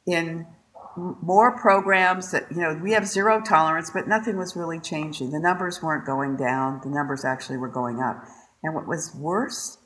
in 0.06 0.46
more 0.96 1.56
programs 1.56 2.32
that, 2.32 2.50
you 2.50 2.60
know, 2.60 2.78
we 2.82 2.92
have 2.92 3.06
zero 3.06 3.40
tolerance, 3.40 3.90
but 3.90 4.08
nothing 4.08 4.36
was 4.36 4.56
really 4.56 4.80
changing. 4.80 5.30
The 5.30 5.38
numbers 5.38 5.80
weren't 5.82 6.06
going 6.06 6.36
down, 6.36 6.80
the 6.82 6.90
numbers 6.90 7.24
actually 7.24 7.58
were 7.58 7.68
going 7.68 8.00
up. 8.00 8.24
And 8.62 8.74
what 8.74 8.88
was 8.88 9.14
worse 9.16 9.78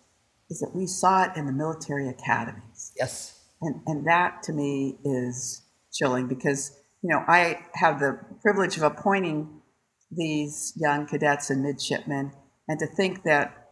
is 0.50 0.60
that 0.60 0.74
we 0.74 0.86
saw 0.86 1.24
it 1.24 1.36
in 1.36 1.46
the 1.46 1.52
military 1.52 2.08
academies. 2.08 2.92
Yes. 2.96 3.40
And, 3.60 3.80
and 3.86 4.06
that 4.06 4.42
to 4.44 4.52
me 4.52 4.98
is 5.04 5.63
chilling 5.94 6.28
because, 6.28 6.72
you 7.02 7.10
know, 7.10 7.22
I 7.26 7.60
have 7.74 8.00
the 8.00 8.18
privilege 8.42 8.76
of 8.76 8.82
appointing 8.82 9.60
these 10.10 10.72
young 10.76 11.06
cadets 11.06 11.50
and 11.50 11.62
midshipmen, 11.62 12.32
and 12.68 12.78
to 12.78 12.86
think 12.86 13.24
that 13.24 13.68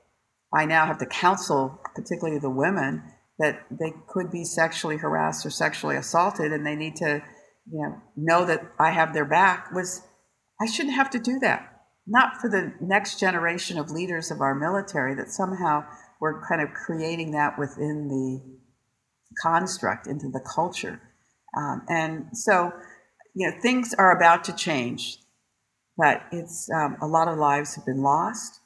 I 0.55 0.67
now 0.67 0.87
have 0.87 0.99
to 0.99 1.07
counsel, 1.07 1.81
particularly 1.95 2.39
the 2.39 2.51
women, 2.51 3.03
that 3.39 3.65
they 3.71 3.93
could 4.09 4.31
be 4.31 4.45
sexually 4.45 4.97
harassed 4.97 5.45
or 5.47 5.51
sexually 5.51 5.97
assaulted 5.97 6.53
and 6.53 6.67
they 6.67 6.77
need 6.77 6.97
to 6.97 7.23
you 7.71 7.81
know 7.81 7.97
know 8.17 8.45
that 8.45 8.63
I 8.79 8.91
have 8.91 9.13
their 9.13 9.25
back 9.25 9.73
was 9.73 10.03
I 10.61 10.67
shouldn't 10.67 10.95
have 10.95 11.11
to 11.11 11.19
do 11.19 11.39
that. 11.41 11.69
Not 12.07 12.41
for 12.41 12.49
the 12.49 12.73
next 12.81 13.19
generation 13.19 13.79
of 13.79 13.91
leaders 13.91 14.31
of 14.31 14.41
our 14.41 14.55
military 14.55 15.15
that 15.15 15.31
somehow 15.31 15.85
we're 16.21 16.47
kind 16.47 16.61
of 16.61 16.73
creating 16.73 17.33
that 17.33 17.59
within 17.59 18.09
the 18.09 18.59
construct 19.43 20.07
into 20.07 20.29
the 20.29 20.45
culture. 20.55 21.01
Um, 21.57 21.83
and 21.89 22.37
so, 22.37 22.73
you 23.35 23.49
know, 23.49 23.57
things 23.61 23.95
are 23.95 24.17
about 24.17 24.45
to 24.45 24.53
change, 24.53 25.19
but 25.97 26.23
it's 26.33 26.69
um, 26.71 26.97
a 27.01 27.07
lot 27.07 27.29
of 27.29 27.39
lives 27.39 27.75
have 27.75 27.85
been 27.85 28.03
lost, 28.03 28.61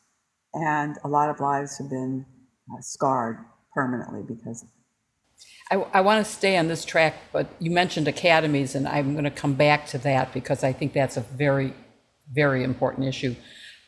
and 0.54 0.96
a 1.04 1.08
lot 1.08 1.28
of 1.30 1.40
lives 1.40 1.78
have 1.78 1.90
been 1.90 2.24
uh, 2.72 2.80
scarred 2.80 3.38
permanently 3.74 4.22
because 4.22 4.62
of. 4.62 4.68
I, 5.70 5.98
I 5.98 6.00
want 6.00 6.24
to 6.24 6.32
stay 6.32 6.56
on 6.56 6.68
this 6.68 6.84
track, 6.84 7.14
but 7.32 7.48
you 7.58 7.70
mentioned 7.70 8.06
academies, 8.06 8.74
and 8.74 8.86
I'm 8.86 9.12
going 9.12 9.24
to 9.24 9.30
come 9.30 9.54
back 9.54 9.86
to 9.88 9.98
that 9.98 10.32
because 10.32 10.62
I 10.62 10.72
think 10.72 10.92
that's 10.92 11.16
a 11.16 11.22
very, 11.22 11.74
very 12.32 12.62
important 12.62 13.06
issue. 13.06 13.34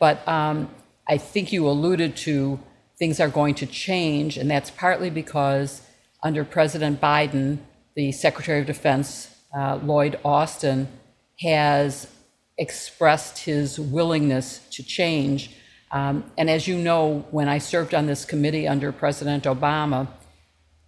But 0.01 0.27
um, 0.27 0.71
I 1.07 1.19
think 1.19 1.53
you 1.53 1.69
alluded 1.69 2.17
to 2.19 2.59
things 2.99 3.21
are 3.21 3.29
going 3.29 3.55
to 3.57 3.67
change, 3.67 4.37
and 4.37 4.51
that's 4.51 4.71
partly 4.71 5.09
because 5.09 5.83
under 6.23 6.45
President 6.45 7.01
Biden, 7.01 7.59
the 7.99 8.13
Secretary 8.13 8.61
of 8.61 8.67
Defense, 8.67 9.29
uh, 9.55 9.79
Lloyd 9.83 10.19
Austin, 10.25 10.89
has 11.41 12.07
expressed 12.57 13.37
his 13.45 13.79
willingness 13.79 14.67
to 14.71 14.83
change 14.83 15.51
um, 15.91 16.31
and 16.37 16.51
as 16.51 16.69
you 16.69 16.77
know, 16.77 17.25
when 17.31 17.49
I 17.49 17.59
served 17.59 17.95
on 17.95 18.07
this 18.07 18.25
committee 18.25 18.69
under 18.69 18.93
President 18.93 19.45
Obama, 19.45 20.09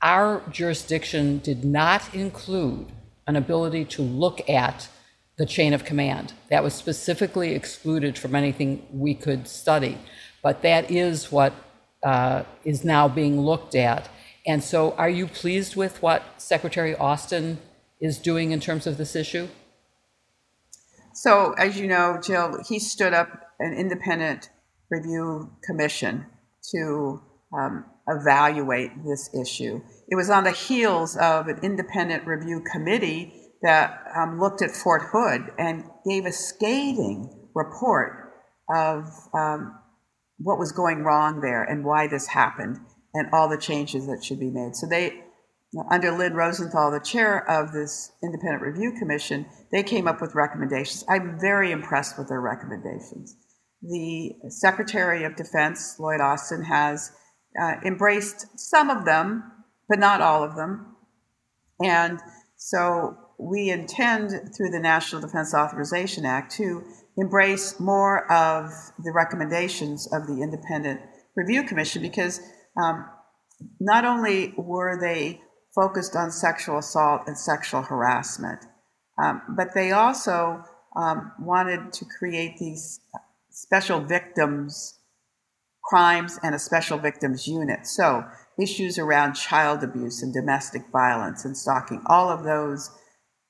our 0.02 0.42
jurisdiction 0.50 1.38
did 1.38 1.64
not 1.64 2.14
include 2.14 2.86
an 3.26 3.36
ability 3.36 3.84
to 3.86 4.02
look 4.02 4.48
at 4.48 4.88
the 5.36 5.46
chain 5.46 5.72
of 5.72 5.84
command. 5.84 6.34
That 6.50 6.62
was 6.62 6.74
specifically 6.74 7.54
excluded 7.54 8.18
from 8.18 8.34
anything 8.34 8.86
we 8.92 9.14
could 9.14 9.48
study. 9.48 9.96
But 10.42 10.62
that 10.62 10.90
is 10.90 11.32
what 11.32 11.54
uh, 12.02 12.44
is 12.64 12.84
now 12.84 13.08
being 13.08 13.40
looked 13.40 13.74
at. 13.74 14.08
And 14.46 14.64
so, 14.64 14.92
are 14.92 15.10
you 15.10 15.26
pleased 15.26 15.76
with 15.76 16.02
what 16.02 16.22
Secretary 16.38 16.94
Austin 16.96 17.58
is 18.00 18.18
doing 18.18 18.52
in 18.52 18.60
terms 18.60 18.86
of 18.86 18.96
this 18.96 19.14
issue? 19.14 19.48
So, 21.12 21.52
as 21.58 21.78
you 21.78 21.86
know, 21.86 22.18
Jill, 22.22 22.62
he 22.66 22.78
stood 22.78 23.12
up 23.12 23.28
an 23.58 23.74
independent 23.74 24.48
review 24.90 25.52
commission 25.64 26.26
to 26.72 27.20
um, 27.52 27.84
evaluate 28.08 28.90
this 29.04 29.28
issue. 29.34 29.82
It 30.08 30.16
was 30.16 30.30
on 30.30 30.44
the 30.44 30.52
heels 30.52 31.16
of 31.16 31.48
an 31.48 31.58
independent 31.62 32.26
review 32.26 32.62
committee 32.72 33.34
that 33.62 34.02
um, 34.16 34.40
looked 34.40 34.62
at 34.62 34.70
Fort 34.70 35.02
Hood 35.12 35.52
and 35.58 35.84
gave 36.08 36.24
a 36.24 36.32
scathing 36.32 37.28
report 37.54 38.32
of 38.74 39.06
um, 39.34 39.78
what 40.38 40.58
was 40.58 40.72
going 40.72 41.02
wrong 41.02 41.40
there 41.40 41.62
and 41.62 41.84
why 41.84 42.06
this 42.06 42.26
happened 42.26 42.78
and 43.14 43.28
all 43.32 43.48
the 43.48 43.58
changes 43.58 44.06
that 44.06 44.24
should 44.24 44.40
be 44.40 44.50
made. 44.50 44.76
So 44.76 44.86
they, 44.86 45.24
under 45.90 46.12
Lynn 46.12 46.34
Rosenthal, 46.34 46.90
the 46.90 47.00
chair 47.00 47.48
of 47.48 47.72
this 47.72 48.12
independent 48.22 48.62
review 48.62 48.92
commission, 48.98 49.46
they 49.72 49.82
came 49.82 50.06
up 50.06 50.20
with 50.20 50.34
recommendations. 50.34 51.04
I'm 51.08 51.38
very 51.40 51.72
impressed 51.72 52.18
with 52.18 52.28
their 52.28 52.40
recommendations. 52.40 53.36
The 53.82 54.34
Secretary 54.48 55.24
of 55.24 55.36
Defense, 55.36 55.96
Lloyd 55.98 56.20
Austin, 56.20 56.64
has 56.64 57.12
uh, 57.60 57.74
embraced 57.84 58.58
some 58.58 58.90
of 58.90 59.04
them, 59.04 59.50
but 59.88 59.98
not 59.98 60.20
all 60.20 60.44
of 60.44 60.54
them. 60.54 60.96
And 61.82 62.20
so 62.56 63.16
we 63.38 63.70
intend, 63.70 64.54
through 64.54 64.70
the 64.70 64.78
National 64.78 65.20
Defense 65.20 65.54
Authorization 65.54 66.26
Act, 66.26 66.52
to 66.56 66.84
embrace 67.16 67.80
more 67.80 68.30
of 68.30 68.70
the 68.98 69.12
recommendations 69.12 70.06
of 70.12 70.26
the 70.26 70.42
Independent 70.42 71.00
Review 71.36 71.62
Commission 71.62 72.02
because 72.02 72.40
um, 72.82 73.06
not 73.78 74.04
only 74.04 74.54
were 74.56 74.98
they 75.00 75.40
focused 75.74 76.16
on 76.16 76.30
sexual 76.30 76.78
assault 76.78 77.22
and 77.26 77.38
sexual 77.38 77.82
harassment, 77.82 78.64
um, 79.22 79.42
but 79.56 79.74
they 79.74 79.92
also 79.92 80.64
um, 80.96 81.32
wanted 81.38 81.92
to 81.92 82.04
create 82.04 82.56
these 82.58 83.00
special 83.50 84.00
victims 84.00 85.00
crimes 85.84 86.38
and 86.42 86.54
a 86.54 86.58
special 86.58 86.98
victims 86.98 87.48
unit. 87.48 87.86
So 87.86 88.24
issues 88.60 88.98
around 88.98 89.34
child 89.34 89.82
abuse 89.82 90.22
and 90.22 90.32
domestic 90.32 90.82
violence 90.92 91.44
and 91.44 91.56
stalking, 91.56 92.02
all 92.06 92.28
of 92.28 92.44
those 92.44 92.90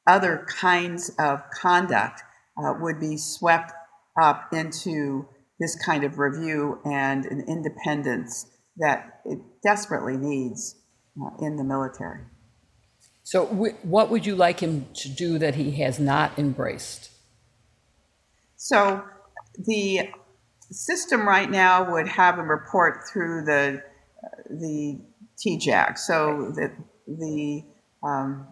other 0.07 0.47
kinds 0.49 1.11
of 1.19 1.43
conduct 1.51 2.23
uh, 2.57 2.75
would 2.81 2.99
be 2.99 3.17
swept 3.17 3.73
up 4.21 4.49
into 4.53 5.29
this 5.59 5.77
kind 5.85 6.05
of 6.05 6.19
review 6.19 6.81
and 6.85 7.27
an 7.27 7.45
independence 7.47 8.47
that 8.81 9.21
it 9.25 9.39
desperately 9.63 10.17
needs 10.17 10.77
uh, 11.21 11.31
in 11.41 11.57
the 11.57 11.65
military. 11.65 12.25
So, 13.23 13.47
what 13.47 14.11
would 14.11 14.27
you 14.27 14.35
like 14.35 14.61
him 14.61 14.87
to 14.95 15.09
do 15.09 15.39
that 15.39 15.55
he 15.55 15.71
has 15.83 16.01
not 16.01 16.39
embraced? 16.39 17.11
So, 18.57 19.05
the 19.57 20.11
system 20.73 21.27
right 21.27 21.51
now 21.51 21.93
would 21.93 22.09
have 22.09 22.39
him 22.39 22.49
report 22.51 23.05
through 23.13 23.45
the 23.45 23.83
the 24.49 25.01
TJAG, 25.39 25.99
so 25.99 26.53
the 26.55 26.73
the 27.07 27.63
um, 28.07 28.49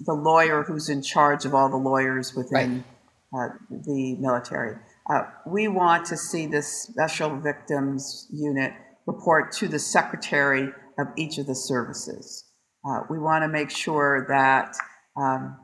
the 0.00 0.14
lawyer 0.14 0.62
who's 0.62 0.88
in 0.88 1.02
charge 1.02 1.44
of 1.44 1.54
all 1.54 1.68
the 1.68 1.76
lawyers 1.76 2.34
within 2.34 2.84
right. 3.32 3.50
uh, 3.50 3.54
the 3.70 4.16
military. 4.18 4.76
Uh, 5.10 5.22
we 5.46 5.68
want 5.68 6.06
to 6.06 6.16
see 6.16 6.46
this 6.46 6.82
special 6.82 7.38
victims 7.38 8.26
unit 8.32 8.72
report 9.06 9.52
to 9.52 9.68
the 9.68 9.78
secretary 9.78 10.68
of 10.98 11.08
each 11.16 11.38
of 11.38 11.46
the 11.46 11.54
services. 11.54 12.44
Uh, 12.86 13.00
we 13.08 13.18
want 13.18 13.42
to 13.42 13.48
make 13.48 13.70
sure 13.70 14.26
that 14.28 14.74
um, 15.16 15.56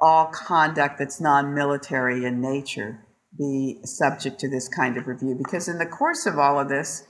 all 0.00 0.26
conduct 0.26 0.98
that's 0.98 1.20
non-military 1.20 2.24
in 2.24 2.40
nature 2.40 3.06
be 3.38 3.80
subject 3.84 4.38
to 4.40 4.48
this 4.48 4.68
kind 4.68 4.96
of 4.96 5.06
review 5.06 5.34
because 5.34 5.66
in 5.68 5.78
the 5.78 5.86
course 5.86 6.24
of 6.26 6.38
all 6.38 6.60
of 6.60 6.68
this 6.68 7.04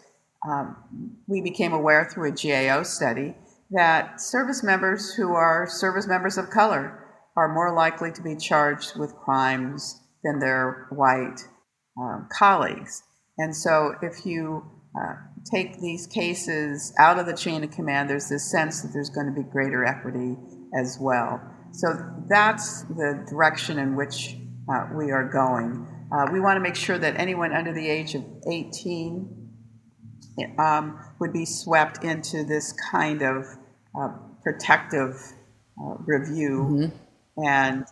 um, 0.49 0.77
we 1.27 1.41
became 1.41 1.73
aware 1.73 2.09
through 2.11 2.29
a 2.29 2.33
GAO 2.33 2.83
study 2.83 3.35
that 3.71 4.21
service 4.21 4.63
members 4.63 5.15
who 5.15 5.33
are 5.35 5.67
service 5.69 6.07
members 6.07 6.39
of 6.39 6.51
color 6.51 7.01
are 7.37 7.53
more 7.53 7.75
likely 7.75 8.13
to 8.13 8.23
be 8.23 8.37
charged 8.37 8.99
with 8.99 9.15
crimes 9.17 10.01
than 10.23 10.39
their 10.39 10.87
white 10.91 11.41
um, 11.99 12.29
colleagues. 12.33 13.03
And 13.39 13.55
so 13.55 13.95
if 14.03 14.25
you 14.25 14.65
uh, 14.99 15.15
take 15.51 15.81
these 15.81 16.07
cases 16.07 16.93
out 16.99 17.19
of 17.19 17.27
the 17.27 17.37
chain 17.37 17.65
of 17.65 17.71
command, 17.71 18.09
there's 18.09 18.29
this 18.29 18.51
sense 18.51 18.83
that 18.83 18.93
there's 18.93 19.11
going 19.11 19.27
to 19.27 19.33
be 19.33 19.43
greater 19.43 19.85
equity 19.85 20.37
as 20.79 20.99
well. 21.01 21.41
So 21.73 21.89
that's 22.29 22.83
the 22.83 23.25
direction 23.29 23.79
in 23.79 23.97
which 23.97 24.37
uh, 24.73 24.89
we 24.95 25.11
are 25.11 25.29
going. 25.29 25.87
Uh, 26.13 26.31
we 26.33 26.41
want 26.41 26.57
to 26.57 26.61
make 26.61 26.77
sure 26.77 26.99
that 26.99 27.19
anyone 27.19 27.53
under 27.53 27.73
the 27.73 27.89
age 27.89 28.15
of 28.15 28.25
18 28.51 29.51
um, 30.59 30.99
would 31.19 31.33
be 31.33 31.45
swept 31.45 32.05
into 32.05 32.45
this 32.45 32.73
kind 32.91 33.23
of 33.23 33.47
uh, 33.99 34.09
protective 34.43 35.17
uh, 35.81 35.95
review 36.07 36.91
mm-hmm. 36.93 37.45
and 37.45 37.87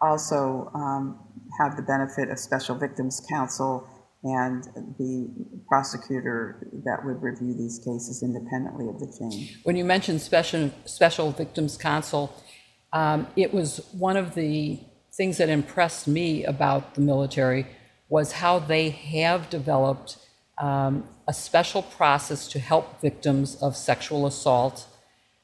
also 0.00 0.70
um, 0.74 1.18
have 1.58 1.76
the 1.76 1.82
benefit 1.82 2.28
of 2.28 2.38
special 2.38 2.74
victims 2.74 3.24
counsel 3.28 3.88
and 4.24 4.64
the 4.98 5.28
prosecutor 5.68 6.66
that 6.84 7.04
would 7.04 7.22
review 7.22 7.54
these 7.54 7.78
cases 7.78 8.22
independently 8.22 8.88
of 8.88 8.98
the 8.98 9.06
chain. 9.18 9.48
When 9.64 9.76
you 9.76 9.84
mentioned 9.84 10.22
special 10.22 10.70
special 10.86 11.30
victims 11.30 11.76
counsel, 11.76 12.34
um, 12.92 13.26
it 13.36 13.52
was 13.52 13.86
one 13.92 14.16
of 14.16 14.34
the 14.34 14.80
things 15.14 15.36
that 15.36 15.48
impressed 15.50 16.08
me 16.08 16.42
about 16.44 16.94
the 16.94 17.02
military 17.02 17.66
was 18.08 18.32
how 18.32 18.58
they 18.58 18.90
have 18.90 19.50
developed 19.50 20.16
um, 20.58 21.06
a 21.28 21.34
special 21.34 21.82
process 21.82 22.48
to 22.48 22.58
help 22.58 23.00
victims 23.00 23.56
of 23.56 23.76
sexual 23.76 24.26
assault. 24.26 24.86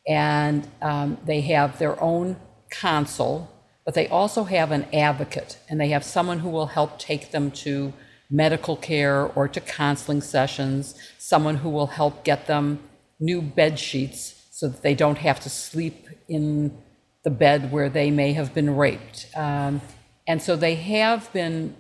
And 0.09 0.67
um, 0.81 1.19
they 1.25 1.43
have 1.43 1.79
their 1.79 2.01
own 2.03 2.37
counsel, 2.71 3.51
but 3.85 3.95
they 3.95 4.09
also 4.09 4.45
have 4.45 4.71
an 4.71 4.87
advocate, 4.95 5.59
and 5.69 5.81
they 5.81 5.89
have 5.89 6.05
someone 6.05 6.39
who 6.39 6.49
will 6.49 6.67
help 6.67 6.99
take 6.99 7.31
them 7.31 7.51
to 7.51 7.93
medical 8.31 8.77
care 8.77 9.27
or 9.27 9.49
to 9.49 9.61
counseling 9.61 10.21
sessions, 10.21 10.95
someone 11.19 11.57
who 11.57 11.69
will 11.69 11.89
help 11.89 12.25
get 12.25 12.47
them 12.47 12.79
new 13.19 13.43
bed 13.43 13.79
sheets 13.79 14.47
so 14.51 14.69
that 14.69 14.83
they 14.83 14.95
don't 14.95 15.19
have 15.19 15.41
to 15.41 15.51
sleep 15.51 16.07
in 16.29 16.77
the 17.25 17.31
bed 17.31 17.73
where 17.73 17.89
they 17.89 18.11
may 18.11 18.33
have 18.33 18.55
been 18.55 18.77
raped. 18.77 19.27
Um, 19.35 19.81
and 20.27 20.41
so 20.41 20.57
they 20.57 20.77
have 20.77 21.33
been, 21.33 21.75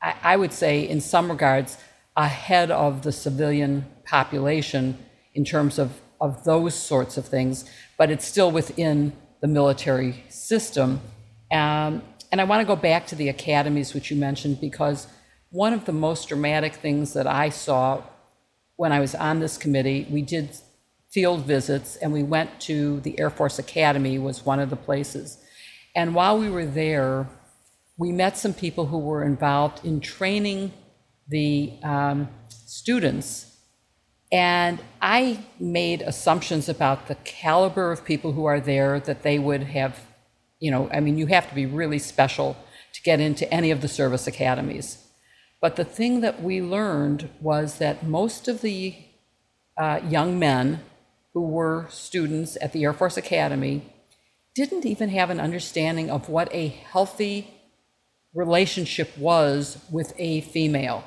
I, 0.00 0.14
I 0.22 0.36
would 0.36 0.52
say, 0.52 0.88
in 0.88 1.00
some 1.00 1.30
regards, 1.30 1.76
ahead 2.16 2.70
of 2.70 3.02
the 3.02 3.12
civilian 3.12 3.86
population 4.04 4.98
in 5.34 5.44
terms 5.44 5.78
of, 5.78 6.00
of 6.20 6.44
those 6.44 6.74
sorts 6.74 7.16
of 7.16 7.26
things, 7.26 7.68
but 7.98 8.10
it's 8.10 8.26
still 8.26 8.50
within 8.50 9.12
the 9.40 9.48
military 9.48 10.24
system. 10.28 11.00
Um, 11.50 12.02
and 12.30 12.40
I 12.40 12.44
want 12.44 12.60
to 12.60 12.66
go 12.66 12.76
back 12.76 13.06
to 13.08 13.14
the 13.14 13.28
academies, 13.28 13.94
which 13.94 14.10
you 14.10 14.16
mentioned, 14.16 14.60
because 14.60 15.06
one 15.50 15.72
of 15.72 15.84
the 15.84 15.92
most 15.92 16.28
dramatic 16.28 16.74
things 16.74 17.12
that 17.12 17.26
I 17.26 17.48
saw 17.48 18.02
when 18.76 18.92
I 18.92 19.00
was 19.00 19.14
on 19.14 19.40
this 19.40 19.58
committee, 19.58 20.06
we 20.08 20.22
did 20.22 20.56
field 21.10 21.44
visits 21.44 21.96
and 21.96 22.12
we 22.12 22.22
went 22.22 22.60
to 22.60 23.00
the 23.00 23.18
Air 23.18 23.30
Force 23.30 23.58
Academy 23.58 24.18
was 24.18 24.46
one 24.46 24.60
of 24.60 24.70
the 24.70 24.76
places. 24.76 25.38
And 25.94 26.14
while 26.14 26.38
we 26.38 26.48
were 26.48 26.64
there, 26.64 27.28
we 27.98 28.12
met 28.12 28.38
some 28.38 28.54
people 28.54 28.86
who 28.86 28.98
were 28.98 29.24
involved 29.24 29.84
in 29.84 30.00
training 30.00 30.72
the 31.28 31.72
um, 31.82 32.28
students. 32.48 33.58
And 34.32 34.80
I 35.02 35.44
made 35.58 36.00
assumptions 36.02 36.68
about 36.68 37.08
the 37.08 37.16
caliber 37.16 37.90
of 37.90 38.04
people 38.04 38.32
who 38.32 38.44
are 38.44 38.60
there 38.60 39.00
that 39.00 39.22
they 39.22 39.38
would 39.38 39.64
have, 39.64 40.00
you 40.60 40.70
know, 40.70 40.88
I 40.92 41.00
mean, 41.00 41.18
you 41.18 41.26
have 41.26 41.48
to 41.48 41.54
be 41.54 41.66
really 41.66 41.98
special 41.98 42.56
to 42.92 43.02
get 43.02 43.18
into 43.20 43.52
any 43.52 43.72
of 43.72 43.80
the 43.80 43.88
service 43.88 44.28
academies. 44.28 45.09
But 45.60 45.76
the 45.76 45.84
thing 45.84 46.20
that 46.20 46.42
we 46.42 46.62
learned 46.62 47.28
was 47.40 47.78
that 47.78 48.06
most 48.06 48.48
of 48.48 48.62
the 48.62 48.94
uh, 49.76 50.00
young 50.08 50.38
men 50.38 50.80
who 51.34 51.42
were 51.42 51.86
students 51.90 52.56
at 52.60 52.72
the 52.72 52.84
Air 52.84 52.92
Force 52.92 53.16
Academy 53.16 53.82
didn't 54.54 54.86
even 54.86 55.10
have 55.10 55.30
an 55.30 55.38
understanding 55.38 56.10
of 56.10 56.28
what 56.28 56.52
a 56.52 56.68
healthy 56.68 57.54
relationship 58.34 59.16
was 59.16 59.78
with 59.90 60.12
a 60.18 60.40
female. 60.42 61.04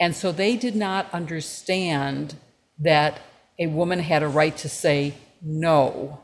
And 0.00 0.14
so 0.14 0.32
they 0.32 0.56
did 0.56 0.76
not 0.76 1.12
understand 1.12 2.36
that 2.78 3.20
a 3.58 3.66
woman 3.66 3.98
had 3.98 4.22
a 4.22 4.28
right 4.28 4.56
to 4.58 4.68
say 4.68 5.14
no. 5.42 6.20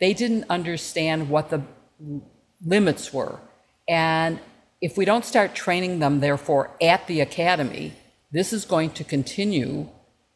They 0.00 0.12
didn't 0.12 0.44
understand 0.50 1.30
what 1.30 1.48
the 1.48 1.62
limits 2.62 3.12
were. 3.12 3.38
And 3.88 4.40
if 4.80 4.96
we 4.96 5.04
don't 5.04 5.24
start 5.24 5.54
training 5.54 5.98
them, 5.98 6.20
therefore, 6.20 6.70
at 6.80 7.06
the 7.06 7.20
academy, 7.20 7.94
this 8.32 8.52
is 8.52 8.64
going 8.64 8.90
to 8.90 9.04
continue 9.04 9.88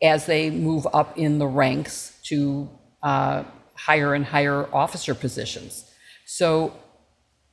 as 0.02 0.26
they 0.26 0.50
move 0.50 0.86
up 0.92 1.18
in 1.18 1.38
the 1.38 1.46
ranks 1.46 2.18
to 2.24 2.68
uh, 3.02 3.44
higher 3.74 4.14
and 4.14 4.24
higher 4.24 4.72
officer 4.74 5.14
positions. 5.14 5.84
So, 6.26 6.74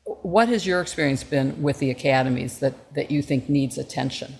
what 0.03 0.49
has 0.49 0.67
your 0.67 0.81
experience 0.81 1.23
been 1.23 1.63
with 1.63 1.79
the 1.79 1.89
academies 1.89 2.59
that, 2.59 2.93
that 2.93 3.09
you 3.09 3.23
think 3.23 3.49
needs 3.49 3.77
attention? 3.77 4.35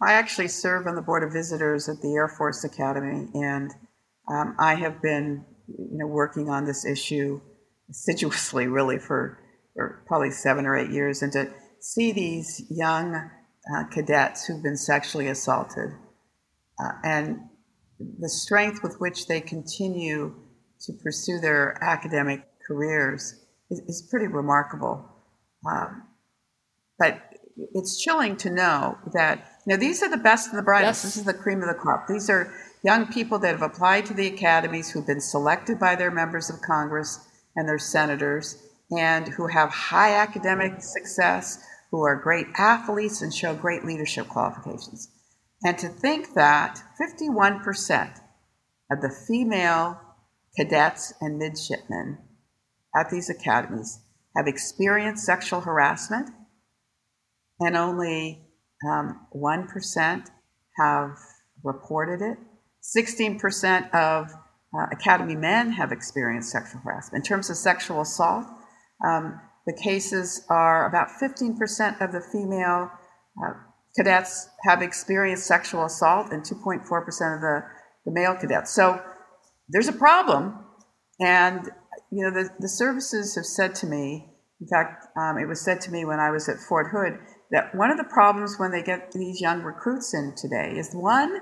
I 0.00 0.14
actually 0.14 0.48
serve 0.48 0.86
on 0.86 0.94
the 0.94 1.02
board 1.02 1.22
of 1.22 1.32
visitors 1.32 1.88
at 1.88 2.00
the 2.00 2.14
Air 2.14 2.28
Force 2.28 2.64
Academy, 2.64 3.28
and 3.34 3.70
um, 4.28 4.56
I 4.58 4.74
have 4.74 5.02
been, 5.02 5.44
you 5.68 5.98
know, 5.98 6.06
working 6.06 6.48
on 6.48 6.64
this 6.64 6.86
issue 6.86 7.40
assiduously, 7.90 8.66
really, 8.66 8.98
for, 8.98 9.38
for 9.74 10.04
probably 10.06 10.30
seven 10.30 10.66
or 10.66 10.76
eight 10.76 10.90
years, 10.90 11.22
and 11.22 11.32
to 11.32 11.50
see 11.80 12.12
these 12.12 12.62
young 12.70 13.14
uh, 13.14 13.84
cadets 13.90 14.46
who've 14.46 14.62
been 14.62 14.76
sexually 14.76 15.28
assaulted 15.28 15.90
uh, 16.82 16.92
and 17.04 17.38
the 18.18 18.28
strength 18.28 18.82
with 18.82 18.96
which 18.98 19.26
they 19.26 19.40
continue 19.40 20.34
to 20.80 20.92
pursue 21.02 21.38
their 21.40 21.78
academic 21.82 22.44
careers 22.66 23.40
is, 23.70 23.80
is 23.80 24.08
pretty 24.10 24.26
remarkable. 24.26 25.08
Um, 25.70 26.04
but 26.98 27.20
it's 27.74 28.02
chilling 28.02 28.36
to 28.38 28.50
know 28.50 28.98
that 29.12 29.46
you 29.66 29.74
know 29.74 29.76
these 29.76 30.02
are 30.02 30.10
the 30.10 30.16
best 30.16 30.50
and 30.50 30.58
the 30.58 30.62
brightest. 30.62 31.04
Yes. 31.04 31.14
This 31.14 31.16
is 31.18 31.24
the 31.24 31.34
cream 31.34 31.62
of 31.62 31.68
the 31.68 31.74
crop. 31.74 32.06
These 32.08 32.28
are 32.30 32.52
young 32.82 33.06
people 33.12 33.38
that 33.40 33.52
have 33.52 33.62
applied 33.62 34.06
to 34.06 34.14
the 34.14 34.26
academies, 34.26 34.90
who've 34.90 35.06
been 35.06 35.20
selected 35.20 35.78
by 35.78 35.94
their 35.94 36.10
members 36.10 36.50
of 36.50 36.60
Congress 36.62 37.20
and 37.54 37.68
their 37.68 37.78
senators, 37.78 38.62
and 38.96 39.28
who 39.28 39.46
have 39.46 39.70
high 39.70 40.14
academic 40.14 40.82
success, 40.82 41.62
who 41.90 42.02
are 42.02 42.16
great 42.16 42.46
athletes 42.56 43.22
and 43.22 43.32
show 43.32 43.54
great 43.54 43.84
leadership 43.84 44.28
qualifications. 44.28 45.08
And 45.64 45.78
to 45.78 45.88
think 45.88 46.34
that 46.34 46.82
51% 47.00 48.20
of 48.90 49.00
the 49.00 49.10
female 49.26 50.00
cadets 50.56 51.12
and 51.20 51.38
midshipmen 51.38 52.18
at 52.94 53.10
these 53.10 53.30
academies 53.30 54.00
have 54.36 54.46
experienced 54.46 55.24
sexual 55.24 55.60
harassment, 55.60 56.30
and 57.60 57.76
only 57.76 58.40
um, 58.90 59.26
1% 59.34 60.26
have 60.78 61.16
reported 61.62 62.22
it. 62.22 62.38
16% 62.82 63.94
of 63.94 64.32
uh, 64.74 64.86
academy 64.90 65.36
men 65.36 65.70
have 65.70 65.92
experienced 65.92 66.50
sexual 66.50 66.80
harassment. 66.80 67.24
In 67.24 67.28
terms 67.28 67.50
of 67.50 67.56
sexual 67.56 68.00
assault, 68.00 68.46
um, 69.04 69.40
the 69.66 69.78
cases 69.82 70.44
are 70.48 70.88
about 70.88 71.08
15% 71.20 72.00
of 72.00 72.12
the 72.12 72.20
female 72.32 72.90
uh, 73.42 73.52
cadets 73.96 74.48
have 74.64 74.82
experienced 74.82 75.46
sexual 75.46 75.84
assault 75.84 76.32
and 76.32 76.42
2.4% 76.42 76.82
of 76.82 77.40
the, 77.40 77.62
the 78.04 78.12
male 78.12 78.34
cadets. 78.34 78.74
So 78.74 79.00
there's 79.68 79.88
a 79.88 79.92
problem. 79.92 80.64
And, 81.20 81.68
you 82.10 82.24
know, 82.24 82.30
the, 82.30 82.50
the 82.58 82.68
services 82.68 83.36
have 83.36 83.46
said 83.46 83.74
to 83.76 83.86
me, 83.86 84.28
in 84.60 84.66
fact, 84.68 85.06
um, 85.16 85.38
it 85.38 85.46
was 85.46 85.64
said 85.64 85.80
to 85.82 85.90
me 85.90 86.04
when 86.04 86.20
I 86.20 86.30
was 86.30 86.48
at 86.48 86.58
Fort 86.68 86.88
Hood, 86.92 87.18
that 87.50 87.74
one 87.74 87.90
of 87.90 87.98
the 87.98 88.04
problems 88.04 88.56
when 88.58 88.70
they 88.70 88.82
get 88.82 89.12
these 89.12 89.40
young 89.40 89.62
recruits 89.62 90.14
in 90.14 90.34
today 90.36 90.76
is 90.76 90.90
one, 90.94 91.38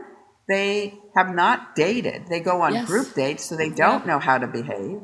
they 0.49 0.99
have 1.15 1.33
not 1.35 1.77
dated. 1.77 2.27
They 2.29 2.41
go 2.41 2.63
on 2.63 2.75
yes. 2.75 2.87
group 2.87 3.15
dates, 3.15 3.49
so 3.49 3.57
they 3.57 3.71
don't 3.71 4.07
know 4.07 4.19
how 4.19 4.39
to 4.39 4.49
behave. 4.49 5.01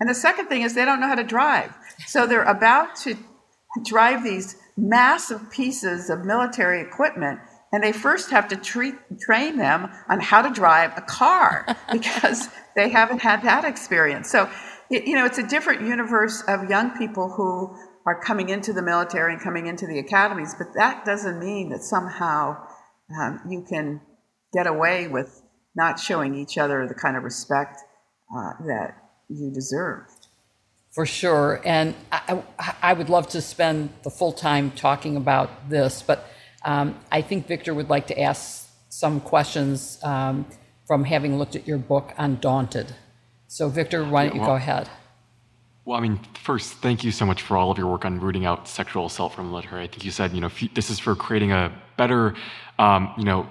And 0.00 0.08
the 0.08 0.14
second 0.14 0.48
thing 0.48 0.62
is 0.62 0.74
they 0.74 0.84
don't 0.84 1.00
know 1.00 1.08
how 1.08 1.14
to 1.14 1.24
drive. 1.24 1.72
So 2.06 2.26
they're 2.26 2.42
about 2.42 2.96
to 2.96 3.16
drive 3.84 4.24
these 4.24 4.56
massive 4.76 5.50
pieces 5.50 6.10
of 6.10 6.24
military 6.24 6.80
equipment 6.80 7.40
and 7.72 7.84
they 7.84 7.92
first 7.92 8.30
have 8.30 8.48
to 8.48 8.56
treat, 8.56 8.94
train 9.20 9.56
them 9.56 9.88
on 10.08 10.18
how 10.20 10.42
to 10.42 10.50
drive 10.50 10.92
a 10.96 11.02
car 11.02 11.66
because 11.92 12.48
they 12.74 12.88
haven't 12.88 13.20
had 13.20 13.42
that 13.42 13.64
experience. 13.64 14.28
So, 14.30 14.50
it, 14.90 15.06
you 15.06 15.14
know, 15.14 15.24
it's 15.24 15.38
a 15.38 15.46
different 15.46 15.82
universe 15.82 16.42
of 16.48 16.68
young 16.68 16.96
people 16.98 17.30
who 17.30 17.76
are 18.06 18.20
coming 18.20 18.48
into 18.48 18.72
the 18.72 18.82
military 18.82 19.32
and 19.32 19.40
coming 19.40 19.66
into 19.66 19.86
the 19.86 20.00
academies, 20.00 20.54
but 20.58 20.68
that 20.74 21.04
doesn't 21.04 21.38
mean 21.38 21.68
that 21.68 21.82
somehow 21.82 22.56
um, 23.16 23.40
you 23.48 23.64
can 23.68 24.00
get 24.52 24.66
away 24.66 25.06
with 25.06 25.42
not 25.76 26.00
showing 26.00 26.34
each 26.34 26.58
other 26.58 26.88
the 26.88 26.94
kind 26.94 27.16
of 27.16 27.22
respect 27.22 27.78
uh, 28.36 28.52
that 28.66 28.96
you 29.30 29.50
deserve. 29.50 30.04
For 30.92 31.06
sure. 31.06 31.60
And 31.64 31.94
I, 32.10 32.42
I 32.82 32.92
would 32.92 33.08
love 33.08 33.28
to 33.28 33.40
spend 33.40 33.90
the 34.02 34.10
full 34.10 34.32
time 34.32 34.72
talking 34.72 35.16
about 35.16 35.70
this, 35.70 36.02
but 36.02 36.28
um, 36.64 36.98
I 37.12 37.22
think 37.22 37.46
Victor 37.46 37.72
would 37.72 37.88
like 37.88 38.08
to 38.08 38.20
ask 38.20 38.68
some 38.88 39.20
questions 39.20 39.98
um, 40.02 40.46
from 40.86 41.04
having 41.04 41.38
looked 41.38 41.54
at 41.54 41.66
your 41.68 41.78
book, 41.78 42.12
Undaunted. 42.18 42.92
So, 43.46 43.68
Victor, 43.68 44.04
why 44.04 44.26
don't 44.26 44.36
you 44.36 44.44
go 44.44 44.56
ahead? 44.56 44.88
Well, 45.84 45.96
I 45.96 46.00
mean, 46.02 46.20
first, 46.42 46.74
thank 46.74 47.04
you 47.04 47.10
so 47.10 47.24
much 47.24 47.42
for 47.42 47.56
all 47.56 47.70
of 47.70 47.78
your 47.78 47.86
work 47.86 48.04
on 48.04 48.20
rooting 48.20 48.44
out 48.44 48.68
sexual 48.68 49.06
assault 49.06 49.32
from 49.32 49.52
literature. 49.52 49.78
I 49.78 49.86
think 49.86 50.04
you 50.04 50.10
said, 50.10 50.32
you 50.32 50.40
know, 50.40 50.50
this 50.74 50.90
is 50.90 50.98
for 50.98 51.14
creating 51.16 51.52
a 51.52 51.72
better, 51.96 52.34
um, 52.78 53.14
you 53.16 53.24
know, 53.24 53.48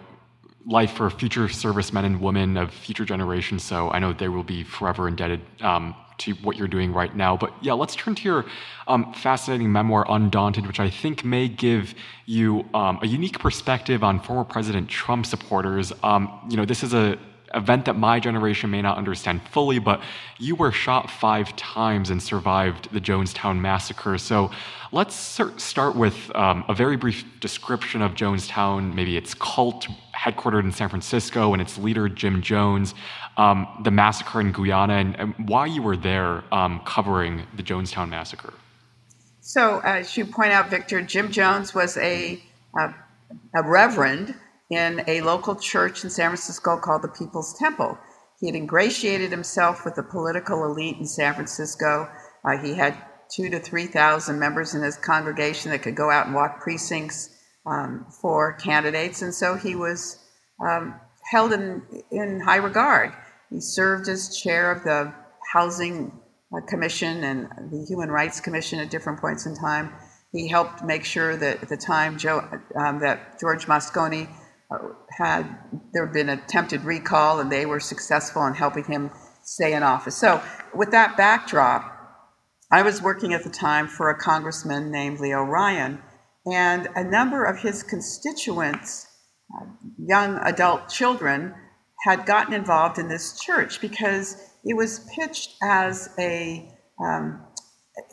life 0.70 0.92
for 0.92 1.10
future 1.10 1.50
servicemen 1.50 2.06
and 2.06 2.22
women 2.22 2.56
of 2.56 2.72
future 2.72 3.04
generations. 3.04 3.64
So 3.64 3.90
I 3.90 3.98
know 3.98 4.14
they 4.14 4.30
will 4.30 4.44
be 4.44 4.64
forever 4.64 5.08
indebted 5.08 5.42
um, 5.62 5.96
to 6.20 6.34
what 6.36 6.58
you're 6.58 6.68
doing 6.68 6.94
right 6.94 7.16
now. 7.16 7.36
But 7.36 7.52
yeah, 7.62 7.74
let's 7.74 7.96
turn 7.96 8.14
to 8.14 8.24
your 8.24 8.46
um, 8.88 9.12
fascinating 9.14 9.72
memoir, 9.72 10.06
Undaunted, 10.08 10.68
which 10.68 10.80
I 10.80 10.90
think 10.90 11.26
may 11.26 11.48
give 11.48 11.96
you 12.26 12.66
um, 12.76 13.00
a 13.02 13.08
unique 13.08 13.40
perspective 13.40 14.04
on 14.04 14.20
former 14.20 14.44
President 14.44 14.88
Trump 14.90 15.26
supporters. 15.26 15.92
Um, 16.04 16.40
you 16.50 16.58
know, 16.58 16.66
this 16.66 16.84
is 16.84 16.94
a 16.94 17.18
event 17.54 17.86
that 17.86 17.96
my 17.96 18.20
generation 18.20 18.70
may 18.70 18.82
not 18.82 18.98
understand 18.98 19.42
fully, 19.50 19.80
but 19.80 20.02
you 20.38 20.56
were 20.56 20.72
shot 20.72 21.10
five 21.10 21.56
times 21.56 22.10
and 22.10 22.22
survived 22.22 22.92
the 22.92 23.00
Jonestown 23.00 23.60
massacre. 23.60 24.18
So 24.18 24.52
let's 24.92 25.16
start 25.58 25.96
with 25.96 26.34
um, 26.36 26.64
a 26.68 26.74
very 26.74 26.98
brief 26.98 27.26
description 27.40 28.02
of 28.02 28.14
Jonestown, 28.14 28.94
maybe 28.94 29.18
its 29.18 29.34
cult 29.34 29.88
headquartered 30.16 30.64
in 30.64 30.72
San 30.72 30.90
Francisco 30.90 31.54
and 31.54 31.62
its 31.62 31.78
leader, 31.78 32.10
Jim 32.10 32.42
Jones, 32.42 32.94
um, 33.38 33.68
the 33.84 33.92
massacre 33.92 34.42
in 34.42 34.52
Guyana, 34.52 34.96
and, 34.96 35.16
and 35.20 35.50
why 35.50 35.66
you 35.66 35.82
were 35.82 35.98
there 35.98 36.44
um, 36.54 36.82
covering 36.86 37.48
the 37.56 37.64
Jonestown 37.64 38.10
massacre. 38.10 38.54
So, 39.42 39.80
as 39.80 40.16
you 40.16 40.26
point 40.26 40.52
out, 40.52 40.70
Victor, 40.70 41.02
Jim 41.02 41.32
Jones 41.32 41.74
was 41.74 41.98
a, 41.98 42.40
a, 42.78 42.94
a 43.56 43.64
reverend 43.64 44.36
in 44.70 45.04
a 45.08 45.22
local 45.22 45.56
church 45.56 46.04
in 46.04 46.10
San 46.10 46.30
Francisco 46.30 46.78
called 46.78 47.02
the 47.02 47.08
People's 47.08 47.58
Temple. 47.58 47.98
He 48.40 48.48
had 48.48 48.56
ingratiated 48.56 49.32
himself 49.32 49.84
with 49.84 49.96
the 49.96 50.04
political 50.04 50.64
elite 50.64 50.98
in 50.98 51.06
San 51.06 51.34
Francisco. 51.34 52.10
Uh, 52.46 52.58
he 52.58 52.76
had 52.76 52.96
two 53.30 53.50
to 53.50 53.60
3,000 53.60 54.40
members 54.40 54.76
in 54.76 54.82
his 54.82 54.98
congregation 54.98 55.72
that 55.72 55.82
could 55.82 55.96
go 55.96 56.10
out 56.10 56.28
and 56.28 56.36
walk 56.36 56.62
precincts 56.62 57.30
um, 57.66 58.06
for 58.22 58.54
candidates. 58.54 59.22
And 59.22 59.34
so 59.34 59.56
he 59.56 59.76
was 59.76 60.24
um, 60.66 61.00
held 61.32 61.54
in, 61.54 61.82
in 62.12 62.40
high 62.40 62.58
regard. 62.58 63.14
He 63.50 63.60
served 63.60 64.08
as 64.08 64.38
chair 64.38 64.72
of 64.72 64.84
the 64.84 65.14
Housing 65.52 66.12
uh, 66.56 66.62
Commission 66.68 67.24
and 67.24 67.50
the 67.72 67.86
Human 67.88 68.10
Rights 68.10 68.40
Commission 68.40 68.80
at 68.80 68.90
different 68.90 69.20
points 69.20 69.46
in 69.46 69.56
time. 69.56 69.94
He 70.32 70.48
helped 70.48 70.84
make 70.84 71.04
sure 71.04 71.36
that 71.36 71.64
at 71.64 71.70
the 71.70 71.78
time 71.78 72.18
Joe, 72.18 72.48
um, 72.76 73.00
that 73.00 73.40
George 73.40 73.66
Moscone 73.66 74.30
had 75.18 75.58
there 75.94 76.06
been 76.06 76.30
attempted 76.30 76.84
recall 76.84 77.40
and 77.40 77.52
they 77.52 77.66
were 77.66 77.80
successful 77.80 78.46
in 78.46 78.54
helping 78.54 78.84
him 78.86 79.12
stay 79.44 79.74
in 79.74 79.84
office. 79.84 80.16
So, 80.16 80.42
with 80.76 80.92
that 80.92 81.18
backdrop, 81.18 81.96
I 82.72 82.84
was 82.84 83.02
working 83.02 83.34
at 83.34 83.44
the 83.44 83.50
time 83.50 83.88
for 83.88 84.10
a 84.10 84.18
congressman 84.18 84.92
named 84.92 85.20
Leo 85.20 85.42
Ryan, 85.42 86.00
and 86.46 86.88
a 86.96 87.04
number 87.04 87.44
of 87.44 87.60
his 87.60 87.82
constituents, 87.82 89.08
uh, 89.56 89.66
young 89.98 90.38
adult 90.38 90.88
children, 90.88 91.56
had 92.06 92.28
gotten 92.28 92.54
involved 92.54 93.00
in 93.00 93.08
this 93.08 93.40
church 93.40 93.82
because 93.82 94.38
it 94.64 94.76
was 94.76 95.06
pitched 95.16 95.56
as 95.64 96.10
a, 96.20 96.72
um, 97.04 97.44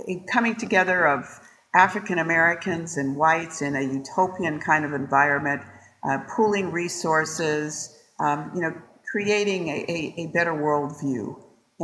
a 0.09 0.25
coming 0.33 0.57
together 0.57 1.07
of 1.07 1.27
African 1.75 2.19
Americans 2.19 2.97
and 2.97 3.17
whites 3.17 3.61
in 3.61 3.77
a 3.77 3.83
utopian 3.83 4.59
kind 4.59 4.85
of 4.87 4.95
environment 4.95 5.61
uh, 6.09 6.19
pooling 6.35 6.71
resources, 6.71 7.97
um, 8.21 8.51
you 8.55 8.61
know, 8.61 8.73
creating 9.11 9.69
a, 9.69 9.85
a, 9.89 10.15
a 10.19 10.27
better 10.33 10.53
worldview. 10.53 11.35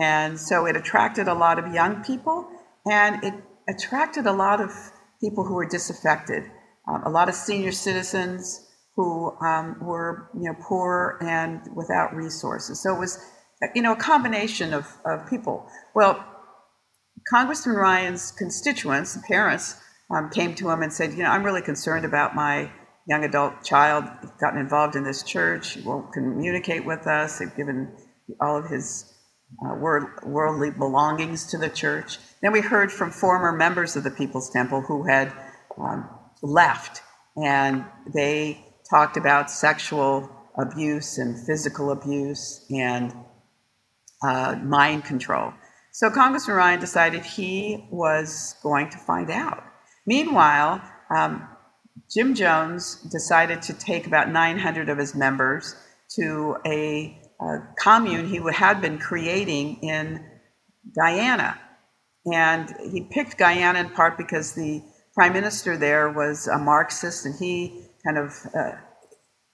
And 0.00 0.38
so 0.38 0.66
it 0.66 0.76
attracted 0.76 1.28
a 1.28 1.34
lot 1.34 1.58
of 1.58 1.72
young 1.72 2.02
people 2.02 2.48
and 2.86 3.22
it 3.22 3.34
attracted 3.68 4.26
a 4.26 4.32
lot 4.32 4.60
of 4.60 4.70
people 5.20 5.44
who 5.44 5.54
were 5.54 5.66
disaffected, 5.66 6.44
um, 6.88 7.02
a 7.04 7.10
lot 7.10 7.28
of 7.28 7.34
senior 7.34 7.72
citizens 7.72 8.68
who 8.96 9.36
um, 9.40 9.76
were, 9.80 10.30
you 10.34 10.42
know, 10.42 10.54
poor 10.60 11.18
and 11.22 11.60
without 11.74 12.14
resources. 12.14 12.82
So 12.82 12.94
it 12.94 12.98
was, 12.98 13.18
you 13.74 13.82
know, 13.82 13.92
a 13.92 13.96
combination 13.96 14.74
of, 14.74 14.86
of 15.04 15.28
people. 15.28 15.66
Well, 15.94 16.24
Congressman 17.28 17.76
Ryan's 17.76 18.32
constituents, 18.32 19.16
parents, 19.26 19.76
um, 20.10 20.28
came 20.30 20.54
to 20.56 20.68
him 20.68 20.82
and 20.82 20.92
said, 20.92 21.12
you 21.12 21.22
know, 21.22 21.30
I'm 21.30 21.44
really 21.44 21.62
concerned 21.62 22.04
about 22.04 22.34
my 22.34 22.70
young 23.06 23.24
adult 23.24 23.64
child 23.64 24.04
gotten 24.40 24.60
involved 24.60 24.96
in 24.96 25.04
this 25.04 25.22
church. 25.22 25.72
He 25.72 25.82
won't 25.82 26.12
communicate 26.12 26.84
with 26.84 27.06
us. 27.06 27.38
They've 27.38 27.56
given 27.56 27.96
all 28.40 28.56
of 28.56 28.66
his 28.68 29.12
uh, 29.64 29.74
worldly 29.74 30.70
belongings 30.70 31.46
to 31.46 31.58
the 31.58 31.68
church. 31.68 32.18
Then 32.40 32.52
we 32.52 32.60
heard 32.60 32.90
from 32.90 33.10
former 33.10 33.52
members 33.52 33.96
of 33.96 34.04
the 34.04 34.10
People's 34.10 34.50
Temple 34.50 34.80
who 34.80 35.04
had 35.04 35.32
um, 35.78 36.08
left, 36.42 37.02
and 37.36 37.84
they 38.14 38.64
talked 38.88 39.16
about 39.16 39.50
sexual 39.50 40.30
abuse 40.58 41.18
and 41.18 41.38
physical 41.46 41.90
abuse 41.90 42.66
and 42.70 43.14
uh, 44.22 44.56
mind 44.62 45.04
control. 45.04 45.52
So 45.92 46.10
Congressman 46.10 46.56
Ryan 46.56 46.80
decided 46.80 47.24
he 47.24 47.86
was 47.90 48.54
going 48.62 48.90
to 48.90 48.98
find 48.98 49.30
out. 49.30 49.62
Meanwhile, 50.06 50.82
um, 51.14 51.46
Jim 52.10 52.34
Jones 52.34 52.96
decided 53.10 53.62
to 53.62 53.74
take 53.74 54.06
about 54.06 54.30
900 54.30 54.88
of 54.88 54.98
his 54.98 55.14
members 55.14 55.74
to 56.16 56.56
a, 56.66 57.18
a 57.40 57.58
commune 57.78 58.28
he 58.28 58.40
had 58.52 58.80
been 58.80 58.98
creating 58.98 59.76
in 59.82 60.24
Guyana. 60.94 61.58
And 62.32 62.74
he 62.90 63.02
picked 63.10 63.38
Guyana 63.38 63.80
in 63.80 63.90
part 63.90 64.16
because 64.16 64.52
the 64.52 64.82
prime 65.14 65.32
minister 65.32 65.76
there 65.76 66.10
was 66.10 66.48
a 66.48 66.58
Marxist 66.58 67.26
and 67.26 67.34
he 67.38 67.84
kind 68.04 68.18
of 68.18 68.32
uh, 68.54 68.72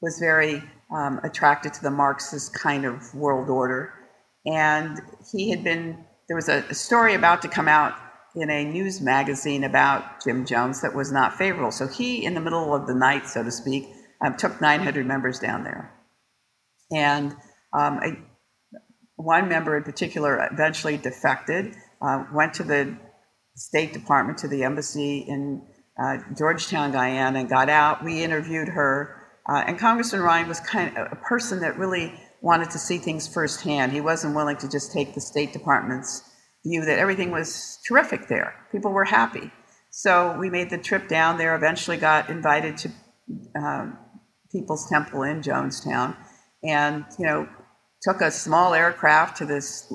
was 0.01 0.19
very 0.19 0.63
um, 0.95 1.21
attracted 1.25 1.75
to 1.75 1.83
the 1.83 1.91
Marxist 1.91 2.55
kind 2.55 2.85
of 2.85 3.15
world 3.15 3.49
order. 3.49 3.93
And 4.47 5.01
he 5.33 5.51
had 5.51 5.65
been, 5.65 6.05
there 6.29 6.37
was 6.37 6.49
a, 6.49 6.65
a 6.71 6.75
story 6.75 7.15
about 7.15 7.43
to 7.43 7.49
come 7.49 7.69
out 7.69 7.95
in 8.35 8.51
a 8.51 8.65
news 8.65 9.01
magazine 9.01 9.65
about 9.65 10.25
Jim 10.25 10.45
Jones 10.45 10.83
that 10.83 10.95
was 10.95 11.11
not 11.11 11.37
favorable. 11.37 11.71
So 11.71 11.87
he, 11.87 12.25
in 12.25 12.35
the 12.35 12.41
middle 12.41 12.75
of 12.75 12.87
the 12.87 12.95
night, 12.95 13.27
so 13.27 13.43
to 13.43 13.51
speak, 13.51 13.89
um, 14.25 14.37
took 14.37 14.61
900 14.61 15.07
members 15.07 15.39
down 15.39 15.65
there. 15.65 15.95
And 16.91 17.35
um, 17.73 18.01
a, 18.03 18.17
one 19.17 19.49
member 19.49 19.77
in 19.77 19.83
particular 19.83 20.49
eventually 20.53 20.97
defected, 20.97 21.75
uh, 22.01 22.25
went 22.33 22.55
to 22.55 22.65
the 22.65 22.97
State 23.57 23.93
Department, 23.93 24.39
to 24.39 24.49
the 24.49 24.63
embassy 24.63 25.25
in 25.27 25.67
uh, 26.01 26.19
Georgetown, 26.37 26.93
Guyana, 26.93 27.41
and 27.41 27.49
got 27.49 27.69
out. 27.69 28.05
We 28.05 28.23
interviewed 28.23 28.69
her. 28.69 29.17
Uh, 29.49 29.65
and 29.67 29.79
Congressman 29.79 30.23
Ryan 30.23 30.47
was 30.47 30.61
kind 30.61 30.97
of 30.97 31.09
a 31.11 31.17
person 31.17 31.61
that 31.61 31.79
really 31.79 32.15
wanted 32.41 32.71
to 32.71 32.79
see 32.79 32.99
things 32.99 33.27
firsthand. 33.27 33.93
He 33.93 34.01
wasn't 34.01 34.37
willing 34.37 34.57
to 34.59 34.69
just 34.69 34.93
take 34.93 35.15
the 35.15 35.21
State 35.21 35.53
Department's 35.53 36.23
view 36.65 36.85
that 36.85 36.99
everything 36.99 37.31
was 37.31 37.79
terrific 37.87 38.29
there. 38.29 38.55
People 38.73 38.93
were 38.93 39.05
happy. 39.05 39.51
So 39.91 40.37
we 40.39 40.51
made 40.51 40.71
the 40.71 40.79
trip 40.79 41.09
down 41.09 41.39
there, 41.39 41.55
eventually 41.55 41.97
got 41.97 42.29
invited 42.29 42.77
to 42.79 42.91
um, 43.57 43.99
People's 44.53 44.89
Temple 44.89 45.23
in 45.23 45.43
Jonestown, 45.43 46.17
and, 46.63 47.05
you 47.19 47.27
know, 47.27 47.49
took 48.03 48.21
a 48.21 48.31
small 48.31 48.75
aircraft 48.75 49.39
to 49.39 49.47
this 49.47 49.93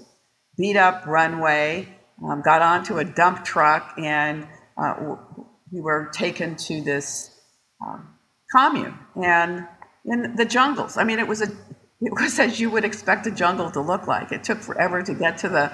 beat 0.57 0.75
up 0.75 1.05
runway, 1.05 1.87
um, 2.23 2.41
got 2.41 2.61
onto 2.61 2.97
a 2.97 3.05
dump 3.05 3.43
truck, 3.43 3.93
and 3.97 4.47
uh, 4.77 5.15
we 5.71 5.81
were 5.81 6.09
taken 6.13 6.55
to 6.55 6.81
this 6.81 7.31
um, 7.85 8.15
commune 8.55 8.97
and 9.21 9.67
in 10.05 10.35
the 10.35 10.45
jungles. 10.45 10.97
I 10.97 11.03
mean, 11.03 11.19
it 11.19 11.27
was 11.27 11.41
a 11.41 11.47
it 12.01 12.11
was 12.11 12.37
as 12.37 12.59
you 12.59 12.69
would 12.69 12.83
expect 12.83 13.25
a 13.27 13.31
jungle 13.31 13.71
to 13.71 13.81
look 13.81 14.07
like. 14.07 14.31
It 14.31 14.43
took 14.43 14.59
forever 14.59 15.01
to 15.01 15.13
get 15.13 15.37
to 15.39 15.49
the 15.49 15.71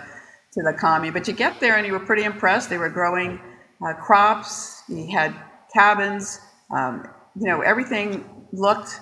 to 0.53 0.63
the 0.63 0.73
commune, 0.73 1.13
but 1.13 1.27
you 1.27 1.33
get 1.33 1.59
there 1.59 1.77
and 1.77 1.85
you 1.85 1.93
were 1.93 1.99
pretty 1.99 2.23
impressed. 2.23 2.69
They 2.69 2.77
were 2.77 2.89
growing 2.89 3.39
uh, 3.85 3.93
crops. 3.93 4.83
He 4.87 5.09
had 5.11 5.35
cabins. 5.73 6.39
Um, 6.75 7.07
you 7.39 7.47
know, 7.47 7.61
everything 7.61 8.25
looked 8.51 8.99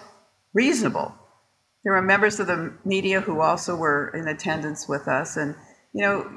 reasonable. 0.54 1.14
There 1.84 1.94
were 1.94 2.02
members 2.02 2.40
of 2.40 2.48
the 2.48 2.74
media 2.84 3.22
who 3.22 3.40
also 3.40 3.76
were 3.76 4.10
in 4.10 4.28
attendance 4.28 4.90
with 4.90 5.08
us, 5.08 5.38
and 5.38 5.56
you 5.94 6.02
know, 6.02 6.30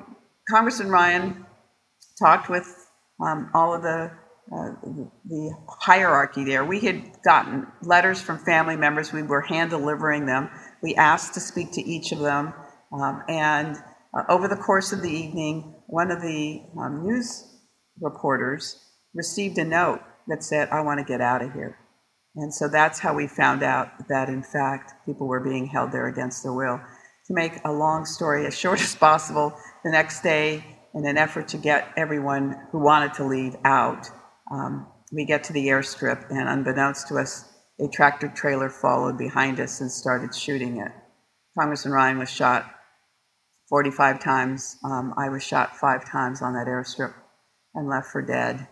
Congressman 0.49 0.91
Ryan 0.91 1.45
talked 2.19 2.49
with 2.49 2.87
um, 3.21 3.51
all 3.53 3.75
of 3.75 3.83
the 3.83 4.13
uh, 4.53 4.73
the 5.27 5.53
hierarchy 5.69 6.45
there. 6.45 6.65
We 6.65 6.81
had 6.81 7.23
gotten 7.23 7.67
letters 7.83 8.21
from 8.21 8.39
family 8.39 8.77
members. 8.77 9.13
We 9.13 9.23
were 9.23 9.43
hand 9.43 9.71
delivering 9.71 10.27
them. 10.27 10.51
We 10.83 10.95
asked 10.97 11.35
to 11.35 11.41
speak 11.41 11.73
to 11.73 11.83
each 11.83 12.11
of 12.11 12.19
them. 12.19 12.53
Um, 12.93 13.23
and 13.29 13.77
uh, 14.13 14.23
over 14.29 14.49
the 14.49 14.57
course 14.57 14.93
of 14.93 15.03
the 15.03 15.11
evening, 15.11 15.75
one 15.87 16.11
of 16.11 16.21
the 16.21 16.63
um, 16.79 17.05
news 17.05 17.45
reporters 18.01 18.79
received 19.15 19.59
a 19.59 19.65
note 19.65 20.01
that 20.29 20.43
said, 20.43 20.69
I 20.71 20.81
want 20.81 20.99
to 20.99 21.05
get 21.05 21.21
out 21.21 21.43
of 21.43 21.53
here. 21.53 21.77
And 22.37 22.55
so 22.55 22.69
that's 22.69 22.99
how 22.99 23.15
we 23.15 23.27
found 23.27 23.63
out 23.63 24.09
that, 24.09 24.29
in 24.29 24.43
fact, 24.43 24.93
people 25.05 25.27
were 25.27 25.41
being 25.41 25.67
held 25.67 25.93
there 25.93 26.07
against 26.07 26.43
their 26.43 26.53
will. 26.53 26.81
To 27.27 27.35
make 27.35 27.55
a 27.65 27.73
long 27.73 28.05
story 28.05 28.47
as 28.47 28.57
short 28.57 28.81
as 28.83 28.95
possible, 28.95 29.53
the 29.85 29.91
next 29.91 30.23
day, 30.23 30.65
in 30.95 31.07
an 31.07 31.17
effort 31.17 31.49
to 31.49 31.57
get 31.57 31.93
everyone 31.97 32.57
who 32.73 32.81
wanted 32.81 33.15
to 33.15 33.25
leave 33.25 33.57
out, 33.65 34.09
um, 34.51 34.89
we 35.13 35.25
get 35.25 35.45
to 35.45 35.53
the 35.53 35.69
airstrip, 35.69 36.29
and 36.31 36.49
unbeknownst 36.49 37.09
to 37.09 37.17
us, 37.17 37.45
a 37.81 37.89
tractor 37.89 38.29
trailer 38.29 38.69
followed 38.69 39.17
behind 39.17 39.61
us 39.61 39.81
and 39.81 39.91
started 39.91 40.35
shooting 40.35 40.79
it. 40.79 40.93
Congressman 41.59 41.95
Ryan 41.95 42.19
was 42.19 42.31
shot 42.31 42.71
45 43.71 44.21
times. 44.21 44.77
Um, 44.85 45.15
I 45.17 45.31
was 45.31 45.43
shot 45.43 45.77
five 45.77 46.05
times 46.05 46.43
on 46.43 46.53
that 46.55 46.67
airstrip 46.67 47.15
and 47.75 47.89
left 47.89 48.09
for 48.09 48.21
dead. 48.21 48.69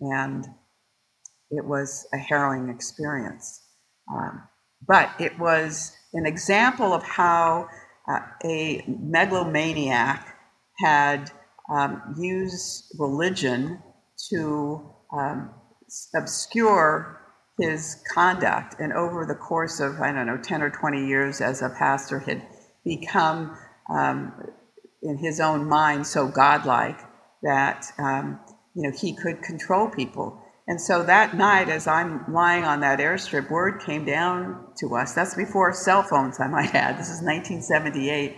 And 0.00 0.46
it 1.50 1.64
was 1.64 2.06
a 2.14 2.18
harrowing 2.18 2.70
experience. 2.70 3.62
Um, 4.10 4.42
but 4.86 5.10
it 5.18 5.38
was 5.38 5.92
an 6.14 6.24
example 6.24 6.94
of 6.94 7.02
how 7.02 7.68
uh, 8.08 8.20
a 8.44 8.84
megalomaniac 8.86 10.36
had 10.78 11.30
um, 11.70 12.14
used 12.18 12.94
religion 12.98 13.82
to 14.30 14.94
um, 15.12 15.50
obscure 16.14 17.20
his 17.58 18.02
conduct. 18.14 18.76
And 18.78 18.92
over 18.92 19.26
the 19.26 19.34
course 19.34 19.80
of, 19.80 20.00
I 20.00 20.12
don't 20.12 20.26
know, 20.26 20.38
10 20.38 20.62
or 20.62 20.70
20 20.70 21.06
years 21.06 21.40
as 21.40 21.60
a 21.60 21.70
pastor, 21.70 22.20
had 22.20 22.46
become, 22.84 23.58
um, 23.88 24.32
in 25.02 25.18
his 25.18 25.40
own 25.40 25.68
mind, 25.68 26.06
so 26.06 26.28
godlike 26.28 26.98
that, 27.42 27.86
um, 27.98 28.40
you 28.74 28.82
know, 28.82 28.96
he 28.96 29.14
could 29.14 29.42
control 29.42 29.88
people. 29.88 30.42
And 30.66 30.80
so 30.80 31.02
that 31.02 31.34
night, 31.34 31.70
as 31.70 31.86
I'm 31.86 32.30
lying 32.32 32.64
on 32.64 32.80
that 32.80 32.98
airstrip, 32.98 33.50
word 33.50 33.80
came 33.80 34.04
down 34.04 34.66
to 34.80 34.96
us. 34.96 35.14
That's 35.14 35.34
before 35.34 35.72
cell 35.72 36.02
phones, 36.02 36.38
I 36.40 36.48
might 36.48 36.74
add. 36.74 36.98
This 36.98 37.08
is 37.08 37.22
1978. 37.22 38.36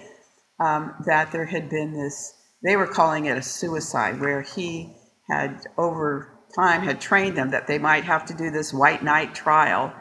Um, 0.61 0.95
that 1.07 1.33
there 1.33 1.47
had 1.47 1.71
been 1.71 1.93
this, 1.95 2.35
they 2.63 2.77
were 2.77 2.87
calling 2.87 3.25
it 3.25 3.37
a 3.37 3.43
suicide, 3.43 4.21
where 4.21 4.43
he 4.43 4.95
had 5.31 5.63
over 5.79 6.39
time 6.55 6.83
had 6.83 7.01
trained 7.01 7.37
them 7.37 7.51
that 7.51 7.67
they 7.67 7.79
might 7.79 8.05
have 8.05 8.27
to 8.27 8.35
do 8.35 8.51
this 8.51 8.73
White 8.73 9.03
Night 9.03 9.35
trial. 9.35 9.93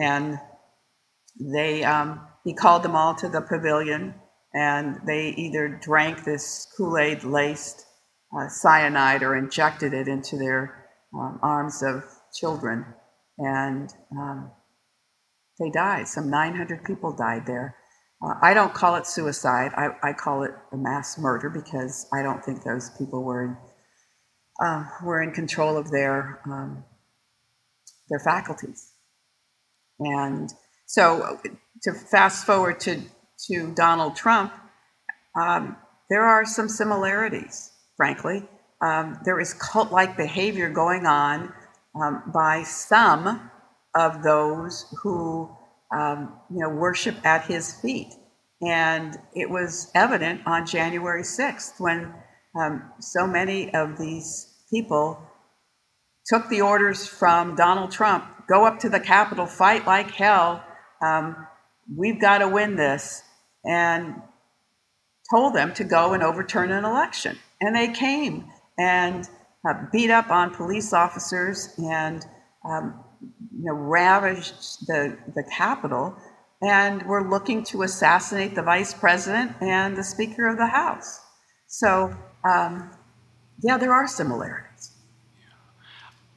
And 0.00 0.38
they, 1.38 1.82
um, 1.84 2.20
he 2.44 2.54
called 2.54 2.82
them 2.82 2.94
all 2.96 3.14
to 3.16 3.28
the 3.28 3.40
pavilion, 3.40 4.14
and 4.54 5.00
they 5.04 5.30
either 5.30 5.68
drank 5.68 6.24
this 6.24 6.66
Kool 6.76 6.96
Aid 6.96 7.24
laced 7.24 7.84
uh, 8.36 8.48
cyanide 8.48 9.22
or 9.22 9.36
injected 9.36 9.92
it 9.92 10.08
into 10.08 10.36
their 10.36 10.86
um, 11.12 11.38
arms 11.42 11.82
of 11.82 12.04
children. 12.32 12.84
And 13.38 13.92
um, 14.12 14.52
they 15.58 15.70
died. 15.70 16.06
Some 16.06 16.30
900 16.30 16.84
people 16.84 17.14
died 17.16 17.46
there. 17.46 17.76
Uh, 18.22 18.34
I 18.42 18.54
don't 18.54 18.72
call 18.72 18.94
it 18.94 19.06
suicide. 19.06 19.72
I, 19.76 19.88
I, 20.02 20.12
call 20.12 20.44
it 20.44 20.52
a 20.72 20.76
mass 20.76 21.18
murder 21.18 21.50
because 21.50 22.06
I 22.12 22.22
don't 22.22 22.44
think 22.44 22.62
those 22.62 22.90
people 22.96 23.24
were 23.24 23.58
uh, 24.64 24.84
were 25.02 25.20
in 25.20 25.32
control 25.32 25.76
of 25.76 25.90
their 25.90 26.40
um, 26.46 26.84
their 28.08 28.20
faculties. 28.20 28.92
And 29.98 30.48
so, 30.86 31.38
to 31.82 31.92
fast 31.92 32.46
forward 32.46 32.78
to 32.80 33.02
to 33.48 33.72
Donald 33.74 34.16
Trump, 34.16 34.52
um, 35.40 35.76
there 36.10 36.22
are 36.22 36.44
some 36.44 36.68
similarities. 36.68 37.72
Frankly, 37.96 38.42
um, 38.82 39.18
there 39.24 39.40
is 39.40 39.54
cult-like 39.54 40.16
behavior 40.16 40.68
going 40.68 41.06
on 41.06 41.52
um, 42.00 42.22
by 42.32 42.62
some 42.62 43.50
of 43.94 44.22
those 44.22 44.92
who 45.02 45.48
um, 45.96 46.32
you 46.50 46.58
know 46.58 46.68
worship 46.68 47.14
at 47.24 47.44
his 47.44 47.72
feet, 47.80 48.12
and 48.62 49.16
it 49.34 49.48
was 49.48 49.90
evident 49.94 50.40
on 50.46 50.66
January 50.66 51.22
sixth 51.22 51.74
when 51.78 52.12
um, 52.60 52.90
so 53.00 53.26
many 53.26 53.72
of 53.74 53.96
these 53.98 54.64
people 54.70 55.20
took 56.26 56.48
the 56.48 56.60
orders 56.60 57.06
from 57.06 57.54
Donald 57.54 57.92
Trump 57.92 58.24
go 58.48 58.64
up 58.66 58.78
to 58.80 58.88
the 58.88 59.00
Capitol, 59.00 59.46
fight 59.46 59.86
like 59.86 60.10
hell. 60.10 60.64
Um, 61.02 61.46
we've 61.94 62.20
got 62.20 62.38
to 62.38 62.48
win 62.48 62.76
this. 62.76 63.22
And 63.64 64.20
told 65.30 65.54
them 65.54 65.72
to 65.74 65.84
go 65.84 66.12
and 66.12 66.22
overturn 66.22 66.70
an 66.70 66.84
election. 66.84 67.38
And 67.60 67.74
they 67.74 67.88
came 67.88 68.46
and 68.78 69.28
uh, 69.68 69.74
beat 69.92 70.10
up 70.10 70.30
on 70.30 70.54
police 70.54 70.92
officers 70.92 71.74
and 71.78 72.24
um, 72.64 73.02
you 73.56 73.64
know, 73.64 73.74
ravaged 73.74 74.86
the, 74.86 75.16
the 75.34 75.44
Capitol 75.44 76.16
and 76.62 77.02
were 77.04 77.28
looking 77.28 77.62
to 77.64 77.82
assassinate 77.82 78.54
the 78.54 78.62
vice 78.62 78.94
president 78.94 79.52
and 79.60 79.96
the 79.96 80.04
Speaker 80.04 80.48
of 80.48 80.56
the 80.56 80.66
House. 80.66 81.20
So, 81.66 82.14
um, 82.44 82.90
yeah, 83.60 83.76
there 83.78 83.92
are 83.92 84.06
similarities. 84.06 84.92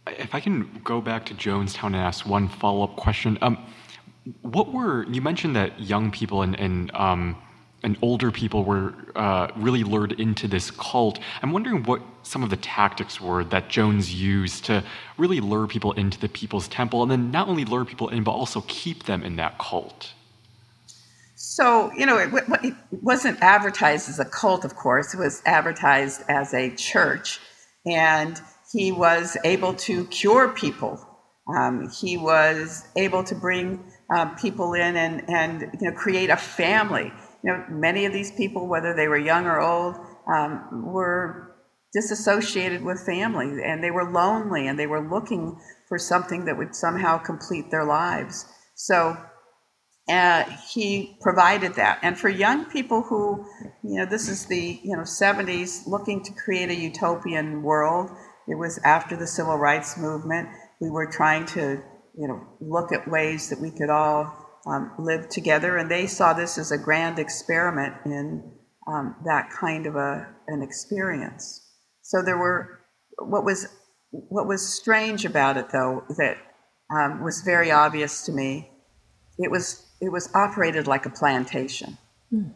if 0.07 0.33
I 0.33 0.39
can 0.39 0.81
go 0.83 1.01
back 1.01 1.25
to 1.27 1.33
Jonestown 1.33 1.87
and 1.87 1.97
ask 1.97 2.25
one 2.25 2.47
follow 2.47 2.83
up 2.83 2.95
question. 2.95 3.37
Um, 3.41 3.65
what 4.41 4.73
were, 4.73 5.05
you 5.05 5.21
mentioned 5.21 5.55
that 5.55 5.79
young 5.79 6.11
people 6.11 6.41
and, 6.41 6.59
and, 6.59 6.93
um, 6.95 7.35
and 7.83 7.97
older 8.01 8.31
people 8.31 8.63
were 8.63 8.93
uh, 9.15 9.49
really 9.55 9.83
lured 9.83 10.13
into 10.13 10.47
this 10.47 10.71
cult. 10.71 11.19
I'm 11.41 11.51
wondering 11.51 11.83
what 11.83 12.01
some 12.23 12.43
of 12.43 12.49
the 12.49 12.57
tactics 12.57 13.21
were 13.21 13.43
that 13.45 13.69
Jones 13.69 14.13
used 14.13 14.65
to 14.65 14.83
really 15.17 15.39
lure 15.39 15.67
people 15.67 15.91
into 15.93 16.19
the 16.19 16.29
People's 16.29 16.67
Temple 16.67 17.03
and 17.03 17.11
then 17.11 17.31
not 17.31 17.47
only 17.47 17.65
lure 17.65 17.85
people 17.85 18.09
in, 18.09 18.23
but 18.23 18.31
also 18.31 18.63
keep 18.67 19.03
them 19.03 19.23
in 19.23 19.35
that 19.35 19.57
cult. 19.59 20.13
So, 21.35 21.91
you 21.93 22.05
know, 22.05 22.17
it, 22.17 22.29
it, 22.63 22.73
wasn't 22.89 23.41
advertised 23.41 24.09
as 24.09 24.19
a 24.19 24.25
cult, 24.25 24.65
of 24.65 24.75
course. 24.75 25.13
It 25.13 25.19
was 25.19 25.43
advertised 25.45 26.23
as 26.27 26.53
a 26.53 26.75
church. 26.75 27.39
And 27.85 28.41
he 28.71 28.91
was 28.91 29.37
able 29.43 29.75
to 29.75 30.05
cure 30.07 30.49
people. 30.49 30.99
Um, 31.47 31.89
he 31.89 32.17
was 32.17 32.85
able 32.95 33.23
to 33.23 33.35
bring 33.35 33.83
um, 34.15 34.35
people 34.35 34.73
in 34.73 34.95
and, 34.95 35.29
and 35.29 35.77
you 35.79 35.89
know, 35.89 35.95
create 35.95 36.29
a 36.29 36.37
family. 36.37 37.11
You 37.43 37.51
know, 37.51 37.65
many 37.69 38.05
of 38.05 38.13
these 38.13 38.31
people, 38.31 38.67
whether 38.67 38.95
they 38.95 39.07
were 39.07 39.17
young 39.17 39.45
or 39.45 39.59
old, 39.59 39.95
um, 40.27 40.85
were 40.91 41.55
disassociated 41.93 42.83
with 42.83 42.99
family 43.05 43.63
and 43.63 43.83
they 43.83 43.91
were 43.91 44.11
lonely 44.11 44.67
and 44.67 44.77
they 44.77 44.87
were 44.87 45.07
looking 45.09 45.57
for 45.87 45.97
something 45.97 46.45
that 46.45 46.57
would 46.57 46.75
somehow 46.75 47.17
complete 47.17 47.71
their 47.71 47.85
lives. 47.85 48.45
So 48.75 49.17
uh, 50.09 50.43
he 50.71 51.17
provided 51.21 51.75
that. 51.75 51.99
And 52.01 52.17
for 52.17 52.29
young 52.29 52.65
people 52.65 53.01
who, 53.01 53.45
you 53.83 53.99
know, 53.99 54.05
this 54.05 54.29
is 54.29 54.45
the 54.45 54.79
you 54.83 54.95
know 54.95 55.03
70s, 55.03 55.85
looking 55.87 56.23
to 56.23 56.33
create 56.33 56.69
a 56.69 56.75
utopian 56.75 57.61
world. 57.61 58.11
It 58.47 58.55
was 58.55 58.79
after 58.85 59.17
the 59.17 59.27
civil 59.27 59.57
rights 59.57 59.97
movement. 59.97 60.47
We 60.79 60.89
were 60.89 61.11
trying 61.11 61.45
to, 61.47 61.81
you 62.17 62.27
know, 62.27 62.41
look 62.59 62.91
at 62.91 63.07
ways 63.07 63.49
that 63.49 63.61
we 63.61 63.71
could 63.71 63.89
all 63.89 64.33
um, 64.65 64.91
live 64.99 65.29
together, 65.29 65.77
and 65.77 65.89
they 65.89 66.07
saw 66.07 66.33
this 66.33 66.57
as 66.57 66.71
a 66.71 66.77
grand 66.77 67.19
experiment 67.19 67.93
in 68.05 68.51
um, 68.87 69.15
that 69.25 69.49
kind 69.49 69.85
of 69.85 69.95
a 69.95 70.27
an 70.47 70.61
experience. 70.61 71.63
So 72.01 72.21
there 72.21 72.37
were 72.37 72.79
what 73.17 73.43
was 73.43 73.67
what 74.11 74.47
was 74.47 74.67
strange 74.67 75.25
about 75.25 75.57
it, 75.57 75.69
though, 75.71 76.03
that 76.17 76.37
um, 76.91 77.23
was 77.23 77.41
very 77.41 77.71
obvious 77.71 78.23
to 78.25 78.31
me. 78.31 78.69
It 79.37 79.51
was 79.51 79.85
it 80.01 80.11
was 80.11 80.29
operated 80.33 80.87
like 80.87 81.05
a 81.05 81.09
plantation. 81.09 81.97
Mm. 82.33 82.53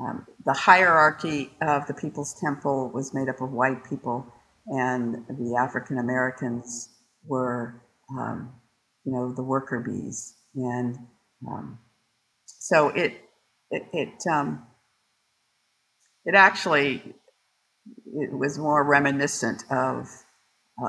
Um, 0.00 0.26
the 0.44 0.52
hierarchy 0.52 1.52
of 1.62 1.86
the 1.86 1.94
People's 1.94 2.34
Temple 2.40 2.90
was 2.92 3.14
made 3.14 3.28
up 3.28 3.40
of 3.40 3.52
white 3.52 3.84
people, 3.88 4.26
and 4.66 5.24
the 5.28 5.56
African 5.56 5.98
Americans 5.98 6.88
were, 7.24 7.80
um, 8.18 8.52
you 9.04 9.12
know, 9.12 9.32
the 9.32 9.42
worker 9.42 9.80
bees, 9.80 10.34
and 10.54 10.96
um, 11.46 11.78
so 12.46 12.88
it 12.88 13.20
it 13.70 13.82
it, 13.92 14.22
um, 14.30 14.66
it 16.24 16.34
actually 16.34 17.14
it 18.06 18.32
was 18.32 18.58
more 18.58 18.82
reminiscent 18.84 19.64
of 19.70 20.08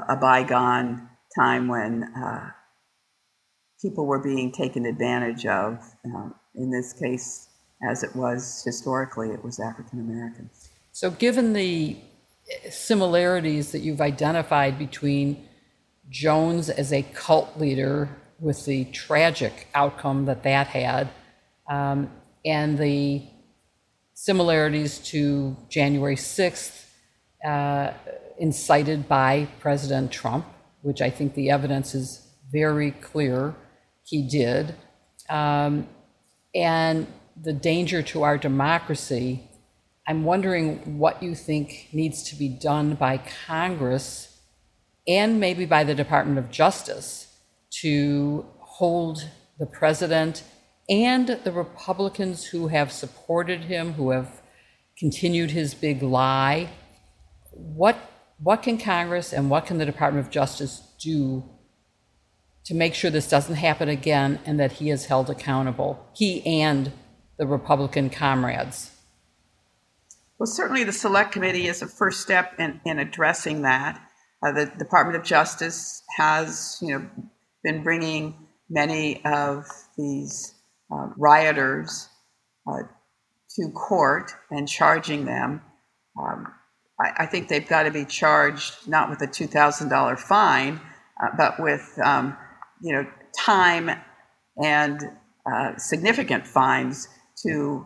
a 0.09 0.15
bygone 0.15 1.09
time 1.37 1.67
when 1.67 2.03
uh, 2.15 2.49
people 3.81 4.05
were 4.05 4.23
being 4.23 4.51
taken 4.51 4.85
advantage 4.85 5.45
of. 5.45 5.79
Um, 6.05 6.35
in 6.55 6.71
this 6.71 6.93
case, 6.93 7.49
as 7.89 8.03
it 8.03 8.15
was 8.15 8.63
historically, 8.63 9.29
it 9.29 9.43
was 9.43 9.59
African 9.59 9.99
Americans. 9.99 10.69
So, 10.91 11.11
given 11.11 11.53
the 11.53 11.97
similarities 12.69 13.71
that 13.71 13.79
you've 13.79 14.01
identified 14.01 14.79
between 14.79 15.47
Jones 16.09 16.69
as 16.69 16.93
a 16.93 17.01
cult 17.01 17.57
leader 17.59 18.09
with 18.39 18.65
the 18.65 18.85
tragic 18.85 19.67
outcome 19.73 20.25
that 20.25 20.43
that 20.43 20.67
had, 20.67 21.09
um, 21.69 22.09
and 22.45 22.77
the 22.77 23.23
similarities 24.13 24.99
to 24.99 25.55
January 25.69 26.15
6th, 26.15 26.85
uh, 27.45 27.91
incited 28.37 29.07
by 29.07 29.47
President 29.59 30.11
Trump, 30.11 30.45
which 30.81 31.01
I 31.01 31.09
think 31.09 31.33
the 31.33 31.49
evidence 31.49 31.95
is 31.95 32.27
very 32.51 32.91
clear 32.91 33.55
he 34.03 34.21
did. 34.27 34.75
Um, 35.29 35.87
and 36.53 37.07
the 37.41 37.53
danger 37.53 38.01
to 38.03 38.23
our 38.23 38.37
democracy, 38.37 39.41
I'm 40.07 40.23
wondering 40.23 40.99
what 40.99 41.21
you 41.21 41.35
think 41.35 41.89
needs 41.91 42.23
to 42.29 42.35
be 42.35 42.47
done 42.47 42.95
by 42.95 43.19
Congress 43.47 44.34
and 45.07 45.39
maybe 45.39 45.65
by 45.65 45.83
the 45.83 45.95
Department 45.95 46.39
of 46.39 46.51
Justice 46.51 47.27
to 47.81 48.45
hold 48.59 49.29
the 49.59 49.65
president 49.65 50.43
and 50.89 51.39
the 51.43 51.51
Republicans 51.51 52.45
who 52.45 52.67
have 52.67 52.91
supported 52.91 53.61
him, 53.61 53.93
who 53.93 54.11
have 54.11 54.41
continued 54.97 55.51
his 55.51 55.73
big 55.73 56.01
lie. 56.01 56.69
What, 57.51 57.97
what 58.37 58.63
can 58.63 58.77
Congress 58.77 59.33
and 59.33 59.49
what 59.49 59.65
can 59.65 59.77
the 59.77 59.85
Department 59.85 60.25
of 60.25 60.31
Justice 60.31 60.81
do 60.99 61.43
to 62.65 62.73
make 62.73 62.93
sure 62.93 63.11
this 63.11 63.29
doesn't 63.29 63.55
happen 63.55 63.89
again 63.89 64.39
and 64.45 64.59
that 64.59 64.73
he 64.73 64.89
is 64.89 65.05
held 65.05 65.29
accountable, 65.29 66.05
he 66.15 66.45
and 66.45 66.91
the 67.37 67.47
Republican 67.47 68.09
comrades? 68.09 68.91
Well, 70.37 70.47
certainly 70.47 70.83
the 70.83 70.91
Select 70.91 71.31
Committee 71.31 71.67
is 71.67 71.81
a 71.81 71.87
first 71.87 72.21
step 72.21 72.59
in, 72.59 72.81
in 72.85 72.99
addressing 72.99 73.61
that. 73.61 74.01
Uh, 74.45 74.51
the 74.51 74.65
Department 74.77 75.17
of 75.17 75.23
Justice 75.23 76.03
has, 76.17 76.77
you 76.81 76.89
know, 76.89 77.09
been 77.63 77.81
bringing 77.81 78.47
many 78.69 79.23
of 79.25 79.65
these 79.97 80.53
uh, 80.91 81.07
rioters 81.17 82.09
uh, 82.67 82.83
to 83.55 83.69
court 83.71 84.31
and 84.51 84.67
charging 84.67 85.25
them. 85.25 85.61
Um, 86.19 86.47
I, 86.99 87.23
I, 87.23 87.25
think 87.25 87.47
they've 87.47 87.67
got 87.67 87.83
to 87.83 87.91
be 87.91 88.05
charged 88.05 88.87
not 88.87 89.09
with 89.09 89.21
a 89.21 89.27
two 89.27 89.47
thousand 89.47 89.89
dollar 89.89 90.15
fine, 90.15 90.79
uh, 91.23 91.29
but 91.37 91.59
with 91.59 91.97
um, 92.03 92.37
you 92.81 92.93
know, 92.93 93.05
time 93.37 93.89
and 94.61 95.01
uh, 95.51 95.77
significant 95.77 96.45
fines 96.45 97.07
to 97.43 97.85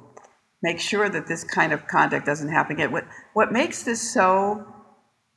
make 0.61 0.79
sure 0.79 1.09
that 1.09 1.27
this 1.27 1.43
kind 1.43 1.71
of 1.71 1.87
conduct 1.87 2.25
doesn't 2.25 2.49
happen 2.49 2.75
again. 2.75 2.91
What, 2.91 3.05
what 3.33 3.51
makes 3.51 3.83
this 3.83 4.13
so 4.13 4.65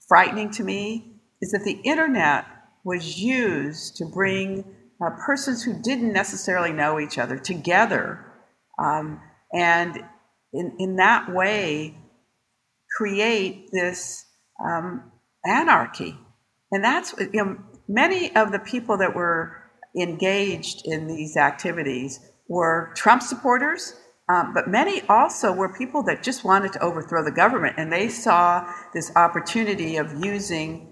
frightening 0.08 0.50
to 0.50 0.64
me 0.64 1.11
is 1.42 1.50
that 1.50 1.64
the 1.64 1.80
internet 1.84 2.46
was 2.84 3.18
used 3.18 3.96
to 3.96 4.06
bring 4.06 4.64
uh, 5.04 5.10
persons 5.26 5.62
who 5.62 5.82
didn't 5.82 6.12
necessarily 6.12 6.72
know 6.72 6.98
each 7.00 7.18
other 7.18 7.36
together 7.36 8.24
um, 8.78 9.20
and 9.52 9.98
in, 10.52 10.76
in 10.78 10.96
that 10.96 11.32
way 11.32 11.94
create 12.96 13.68
this 13.72 14.24
um, 14.64 15.10
anarchy. 15.44 16.16
And 16.70 16.84
that's, 16.84 17.14
you 17.18 17.30
know, 17.32 17.58
many 17.88 18.34
of 18.36 18.52
the 18.52 18.58
people 18.58 18.96
that 18.98 19.14
were 19.14 19.56
engaged 19.98 20.82
in 20.86 21.06
these 21.06 21.36
activities 21.36 22.20
were 22.48 22.92
Trump 22.94 23.22
supporters, 23.22 23.94
um, 24.28 24.54
but 24.54 24.68
many 24.68 25.02
also 25.08 25.52
were 25.52 25.76
people 25.76 26.02
that 26.04 26.22
just 26.22 26.44
wanted 26.44 26.72
to 26.72 26.82
overthrow 26.82 27.24
the 27.24 27.32
government, 27.32 27.74
and 27.76 27.92
they 27.92 28.08
saw 28.08 28.66
this 28.94 29.12
opportunity 29.16 29.96
of 29.96 30.24
using 30.24 30.91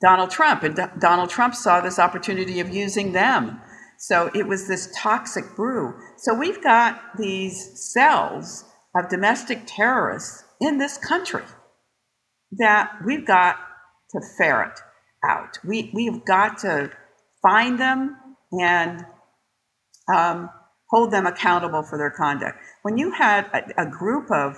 Donald 0.00 0.30
Trump, 0.30 0.62
and 0.62 0.76
D- 0.76 0.82
Donald 0.98 1.30
Trump 1.30 1.54
saw 1.54 1.80
this 1.80 1.98
opportunity 1.98 2.60
of 2.60 2.68
using 2.68 3.12
them. 3.12 3.60
So 3.98 4.30
it 4.34 4.46
was 4.46 4.68
this 4.68 4.92
toxic 4.94 5.56
brew. 5.56 5.94
So 6.18 6.34
we've 6.34 6.62
got 6.62 7.00
these 7.16 7.92
cells 7.92 8.64
of 8.96 9.08
domestic 9.08 9.62
terrorists 9.66 10.44
in 10.60 10.78
this 10.78 10.98
country 10.98 11.44
that 12.58 12.92
we've 13.06 13.26
got 13.26 13.56
to 14.10 14.20
ferret 14.36 14.78
out. 15.24 15.58
We, 15.64 15.90
we've 15.94 16.24
got 16.24 16.58
to 16.58 16.90
find 17.42 17.78
them 17.78 18.16
and 18.52 19.04
um, 20.14 20.50
hold 20.90 21.10
them 21.10 21.26
accountable 21.26 21.82
for 21.82 21.98
their 21.98 22.10
conduct. 22.10 22.58
When 22.82 22.98
you 22.98 23.12
had 23.12 23.46
a, 23.52 23.82
a 23.82 23.90
group 23.90 24.30
of 24.30 24.56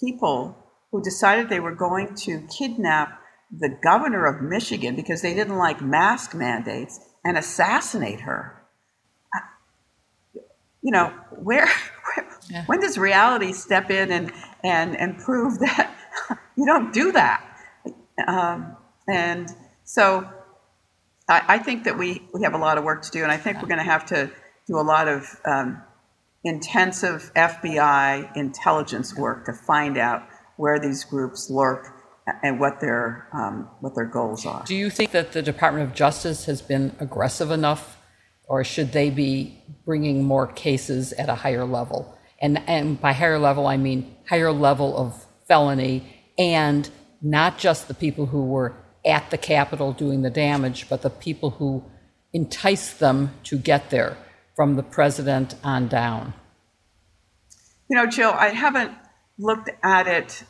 people 0.00 0.56
who 0.90 1.02
decided 1.02 1.48
they 1.48 1.60
were 1.60 1.74
going 1.74 2.14
to 2.14 2.46
kidnap 2.58 3.20
the 3.50 3.76
governor 3.82 4.26
of 4.26 4.42
Michigan 4.42 4.94
because 4.94 5.22
they 5.22 5.34
didn't 5.34 5.56
like 5.56 5.80
mask 5.80 6.34
mandates 6.34 7.00
and 7.24 7.38
assassinate 7.38 8.20
her. 8.20 8.54
You 10.82 10.92
know, 10.92 11.12
where, 11.30 11.66
where 11.66 12.28
yeah. 12.50 12.64
when 12.66 12.80
does 12.80 12.98
reality 12.98 13.52
step 13.52 13.90
in 13.90 14.10
and, 14.12 14.32
and, 14.62 14.96
and 14.96 15.18
prove 15.18 15.58
that 15.58 15.94
you 16.56 16.66
don't 16.66 16.92
do 16.92 17.12
that? 17.12 17.44
Um, 18.26 18.76
and 19.08 19.48
so 19.84 20.28
I, 21.28 21.42
I, 21.48 21.58
think 21.58 21.84
that 21.84 21.96
we, 21.96 22.22
we 22.34 22.42
have 22.42 22.54
a 22.54 22.58
lot 22.58 22.78
of 22.78 22.84
work 22.84 23.02
to 23.02 23.10
do, 23.10 23.22
and 23.22 23.30
I 23.30 23.36
think 23.36 23.62
we're 23.62 23.68
going 23.68 23.78
to 23.78 23.84
have 23.84 24.06
to 24.06 24.30
do 24.66 24.78
a 24.78 24.82
lot 24.82 25.08
of 25.08 25.24
um, 25.46 25.82
intensive 26.44 27.30
FBI 27.34 28.36
intelligence 28.36 29.16
work 29.16 29.46
to 29.46 29.52
find 29.52 29.96
out 29.98 30.22
where 30.56 30.78
these 30.78 31.04
groups 31.04 31.48
lurk 31.48 31.97
and 32.42 32.60
what 32.60 32.80
their 32.80 33.28
um, 33.32 33.68
what 33.80 33.94
their 33.94 34.06
goals 34.06 34.44
are. 34.46 34.64
Do 34.64 34.74
you 34.74 34.90
think 34.90 35.10
that 35.12 35.32
the 35.32 35.42
Department 35.42 35.88
of 35.88 35.94
Justice 35.94 36.46
has 36.46 36.62
been 36.62 36.94
aggressive 37.00 37.50
enough, 37.50 37.98
or 38.44 38.64
should 38.64 38.92
they 38.92 39.10
be 39.10 39.62
bringing 39.84 40.24
more 40.24 40.46
cases 40.46 41.12
at 41.14 41.28
a 41.28 41.34
higher 41.34 41.64
level? 41.64 42.16
And 42.40 42.58
and 42.68 43.00
by 43.00 43.12
higher 43.12 43.38
level, 43.38 43.66
I 43.66 43.76
mean 43.76 44.16
higher 44.28 44.52
level 44.52 44.96
of 44.96 45.26
felony, 45.46 46.06
and 46.38 46.88
not 47.22 47.58
just 47.58 47.88
the 47.88 47.94
people 47.94 48.26
who 48.26 48.44
were 48.44 48.74
at 49.04 49.30
the 49.30 49.38
Capitol 49.38 49.92
doing 49.92 50.22
the 50.22 50.30
damage, 50.30 50.88
but 50.88 51.02
the 51.02 51.10
people 51.10 51.50
who 51.50 51.84
enticed 52.32 52.98
them 52.98 53.32
to 53.44 53.56
get 53.58 53.90
there, 53.90 54.16
from 54.54 54.76
the 54.76 54.82
president 54.82 55.54
on 55.62 55.88
down. 55.88 56.34
You 57.88 57.96
know, 57.96 58.06
Jill, 58.06 58.30
I 58.30 58.48
haven't 58.48 58.92
looked 59.38 59.70
at 59.82 60.06
it 60.06 60.42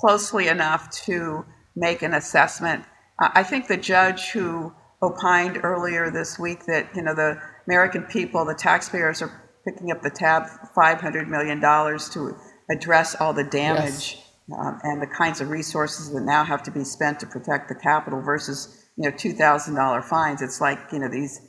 closely 0.00 0.48
enough 0.48 0.90
to 1.06 1.44
make 1.74 2.02
an 2.02 2.14
assessment. 2.14 2.84
I 3.18 3.42
think 3.42 3.68
the 3.68 3.76
judge 3.76 4.30
who 4.30 4.74
opined 5.02 5.60
earlier 5.62 6.10
this 6.10 6.38
week 6.38 6.66
that 6.66 6.88
you 6.94 7.02
know 7.02 7.14
the 7.14 7.40
American 7.66 8.04
people, 8.04 8.44
the 8.44 8.54
taxpayers, 8.54 9.22
are 9.22 9.42
picking 9.66 9.90
up 9.90 10.02
the 10.02 10.10
tab 10.10 10.44
$500 10.76 11.28
million 11.28 11.60
to 11.60 12.36
address 12.70 13.16
all 13.20 13.32
the 13.32 13.44
damage 13.44 14.18
yes. 14.48 14.58
um, 14.58 14.78
and 14.82 15.02
the 15.02 15.06
kinds 15.06 15.40
of 15.40 15.48
resources 15.50 16.12
that 16.12 16.22
now 16.22 16.44
have 16.44 16.62
to 16.62 16.70
be 16.70 16.84
spent 16.84 17.18
to 17.20 17.26
protect 17.26 17.68
the 17.68 17.74
Capitol 17.74 18.22
versus 18.22 18.84
you 18.96 19.08
know 19.08 19.16
$2,000 19.16 20.04
fines. 20.04 20.42
It's 20.42 20.60
like 20.60 20.78
you 20.92 20.98
know 20.98 21.08
these 21.08 21.40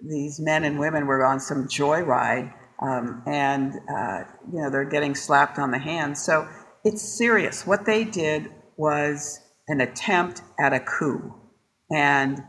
these 0.00 0.40
men 0.40 0.64
and 0.64 0.78
women 0.78 1.06
were 1.06 1.24
on 1.24 1.40
some 1.40 1.66
joyride 1.68 2.52
um, 2.80 3.22
and 3.26 3.72
uh, 3.88 4.24
you 4.52 4.60
know 4.60 4.70
they're 4.70 4.84
getting 4.84 5.14
slapped 5.14 5.58
on 5.58 5.70
the 5.70 5.78
hand. 5.78 6.18
So 6.18 6.48
it's 6.84 7.02
serious. 7.02 7.66
What 7.66 7.86
they 7.86 8.04
did 8.04 8.50
was 8.76 9.40
an 9.68 9.80
attempt 9.80 10.42
at 10.60 10.72
a 10.72 10.80
coup, 10.80 11.34
and 11.90 12.42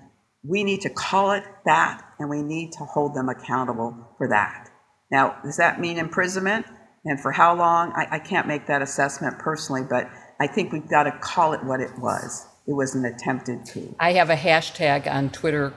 we 0.43 0.63
need 0.63 0.81
to 0.81 0.89
call 0.89 1.31
it 1.31 1.43
that, 1.65 2.01
and 2.19 2.29
we 2.29 2.41
need 2.41 2.71
to 2.73 2.85
hold 2.85 3.15
them 3.15 3.29
accountable 3.29 3.95
for 4.17 4.29
that. 4.29 4.69
Now, 5.11 5.37
does 5.43 5.57
that 5.57 5.79
mean 5.79 5.97
imprisonment? 5.97 6.65
And 7.05 7.19
for 7.19 7.31
how 7.31 7.55
long? 7.55 7.93
I, 7.95 8.15
I 8.15 8.19
can't 8.19 8.47
make 8.47 8.67
that 8.67 8.81
assessment 8.81 9.37
personally, 9.39 9.83
but 9.87 10.09
I 10.39 10.47
think 10.47 10.71
we've 10.71 10.89
got 10.89 11.03
to 11.03 11.11
call 11.19 11.53
it 11.53 11.63
what 11.63 11.79
it 11.79 11.91
was. 11.99 12.47
It 12.67 12.73
was 12.73 12.95
an 12.95 13.05
attempted 13.05 13.59
coup. 13.71 13.95
I 13.99 14.13
have 14.13 14.31
a 14.31 14.35
hashtag 14.35 15.07
on 15.07 15.29
Twitter 15.29 15.73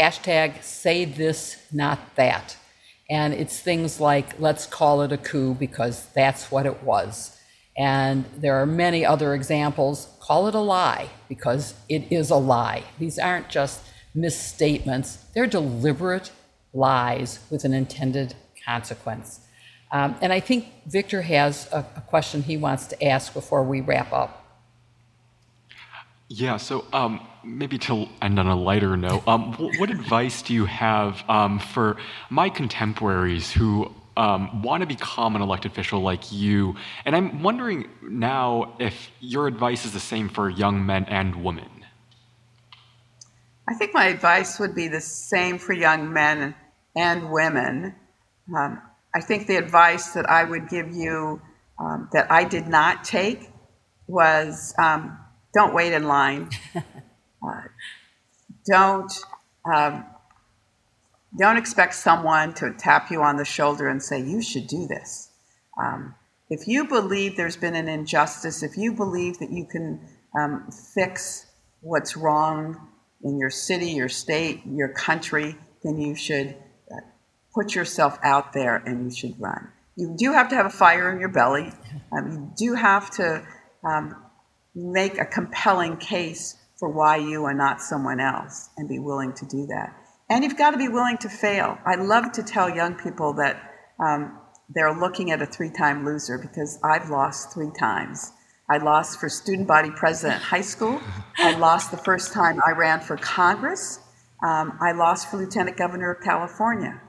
hashtag 0.00 0.62
say 0.62 1.04
this, 1.04 1.56
not 1.72 1.98
that. 2.16 2.56
And 3.08 3.34
it's 3.34 3.58
things 3.60 4.00
like, 4.00 4.38
let's 4.40 4.66
call 4.66 5.02
it 5.02 5.12
a 5.12 5.18
coup 5.18 5.54
because 5.54 6.06
that's 6.14 6.50
what 6.50 6.64
it 6.64 6.82
was. 6.82 7.36
And 7.76 8.24
there 8.36 8.56
are 8.56 8.66
many 8.66 9.04
other 9.04 9.34
examples. 9.34 10.08
Call 10.20 10.48
it 10.48 10.54
a 10.54 10.60
lie 10.60 11.08
because 11.28 11.74
it 11.88 12.10
is 12.10 12.30
a 12.30 12.36
lie. 12.36 12.84
These 12.98 13.18
aren't 13.18 13.48
just 13.48 13.82
misstatements, 14.14 15.16
they're 15.34 15.46
deliberate 15.46 16.32
lies 16.72 17.40
with 17.50 17.64
an 17.64 17.72
intended 17.72 18.34
consequence. 18.64 19.40
Um, 19.92 20.16
and 20.20 20.32
I 20.32 20.40
think 20.40 20.66
Victor 20.86 21.22
has 21.22 21.68
a, 21.72 21.78
a, 21.96 22.00
question 22.02 22.42
he 22.42 22.56
wants 22.56 22.86
to 22.88 23.04
ask 23.04 23.34
before 23.34 23.64
we 23.64 23.80
wrap 23.80 24.12
up. 24.12 24.36
Yeah, 26.28 26.58
so 26.58 26.84
um, 26.92 27.26
maybe 27.42 27.76
to 27.78 28.06
end 28.22 28.38
on 28.38 28.46
a 28.46 28.54
lighter 28.54 28.96
note, 28.96 29.26
um, 29.26 29.52
what 29.78 29.90
advice 29.90 30.42
do 30.42 30.54
you 30.54 30.64
have 30.66 31.28
um, 31.28 31.58
for 31.58 31.96
my 32.28 32.48
contemporaries 32.48 33.50
who 33.50 33.92
um, 34.16 34.62
want 34.62 34.82
to 34.82 34.86
become 34.86 35.36
an 35.36 35.42
elected 35.42 35.72
official 35.72 36.00
like 36.00 36.32
you? 36.32 36.76
And 37.04 37.14
I'm 37.16 37.42
wondering 37.42 37.88
now 38.02 38.76
if 38.78 39.10
your 39.20 39.46
advice 39.46 39.84
is 39.84 39.92
the 39.92 40.00
same 40.00 40.28
for 40.28 40.48
young 40.48 40.84
men 40.84 41.04
and 41.04 41.44
women. 41.44 41.68
I 43.68 43.74
think 43.74 43.94
my 43.94 44.06
advice 44.06 44.58
would 44.58 44.74
be 44.74 44.88
the 44.88 45.00
same 45.00 45.58
for 45.58 45.72
young 45.72 46.12
men 46.12 46.54
and 46.96 47.30
women. 47.30 47.94
Um, 48.56 48.82
I 49.14 49.20
think 49.20 49.46
the 49.46 49.56
advice 49.56 50.12
that 50.14 50.28
I 50.28 50.44
would 50.44 50.68
give 50.68 50.90
you 50.90 51.40
um, 51.78 52.08
that 52.12 52.30
I 52.30 52.44
did 52.44 52.66
not 52.66 53.04
take 53.04 53.50
was 54.06 54.74
don't 55.54 55.74
wait 55.74 55.92
in 55.92 56.04
line. 56.04 56.50
uh, 56.76 57.62
don't 58.66 59.12
um, 59.72 60.04
don't 61.38 61.56
expect 61.56 61.94
someone 61.94 62.54
to 62.54 62.74
tap 62.78 63.10
you 63.10 63.22
on 63.22 63.36
the 63.36 63.44
shoulder 63.44 63.88
and 63.88 64.02
say 64.02 64.20
you 64.20 64.42
should 64.42 64.66
do 64.66 64.86
this. 64.86 65.30
Um, 65.80 66.14
if 66.48 66.66
you 66.66 66.86
believe 66.88 67.36
there's 67.36 67.56
been 67.56 67.76
an 67.76 67.88
injustice, 67.88 68.62
if 68.62 68.76
you 68.76 68.92
believe 68.92 69.38
that 69.38 69.50
you 69.50 69.66
can 69.66 70.00
um, 70.36 70.68
fix 70.94 71.46
what's 71.80 72.16
wrong 72.16 72.88
in 73.22 73.38
your 73.38 73.50
city, 73.50 73.90
your 73.90 74.08
state, 74.08 74.62
your 74.66 74.88
country, 74.88 75.56
then 75.84 75.98
you 75.98 76.14
should 76.14 76.48
uh, 76.90 77.00
put 77.54 77.74
yourself 77.74 78.18
out 78.22 78.52
there 78.52 78.76
and 78.76 79.04
you 79.04 79.16
should 79.16 79.40
run. 79.40 79.68
You 79.96 80.14
do 80.18 80.32
have 80.32 80.48
to 80.48 80.56
have 80.56 80.66
a 80.66 80.70
fire 80.70 81.12
in 81.12 81.20
your 81.20 81.28
belly. 81.28 81.72
Um, 82.12 82.52
you 82.58 82.68
do 82.70 82.74
have 82.74 83.10
to 83.12 83.46
um, 83.84 84.16
make 84.74 85.18
a 85.18 85.24
compelling 85.24 85.96
case 85.98 86.56
for 86.78 86.88
why 86.88 87.16
you 87.16 87.44
are 87.44 87.54
not 87.54 87.80
someone 87.80 88.20
else 88.20 88.70
and 88.76 88.88
be 88.88 88.98
willing 88.98 89.34
to 89.34 89.46
do 89.46 89.66
that. 89.66 89.94
And 90.30 90.44
you've 90.44 90.56
got 90.56 90.70
to 90.70 90.78
be 90.78 90.88
willing 90.88 91.18
to 91.18 91.28
fail. 91.28 91.76
I 91.84 91.96
love 91.96 92.30
to 92.32 92.44
tell 92.44 92.70
young 92.70 92.94
people 92.94 93.34
that 93.34 93.60
um, 93.98 94.38
they're 94.68 94.94
looking 94.94 95.32
at 95.32 95.42
a 95.42 95.46
three 95.46 95.70
time 95.70 96.04
loser 96.04 96.38
because 96.38 96.78
I've 96.84 97.10
lost 97.10 97.52
three 97.52 97.72
times. 97.76 98.32
I 98.70 98.78
lost 98.78 99.18
for 99.18 99.28
student 99.28 99.66
body 99.66 99.90
president 99.90 100.40
high 100.40 100.60
school. 100.60 101.00
I 101.38 101.56
lost 101.58 101.90
the 101.90 101.96
first 101.96 102.32
time 102.32 102.60
I 102.64 102.70
ran 102.70 103.00
for 103.00 103.16
Congress. 103.16 103.98
Um, 104.46 104.78
I 104.80 104.92
lost 104.92 105.28
for 105.28 105.38
lieutenant 105.38 105.76
governor 105.76 106.12
of 106.12 106.22
California. 106.22 107.00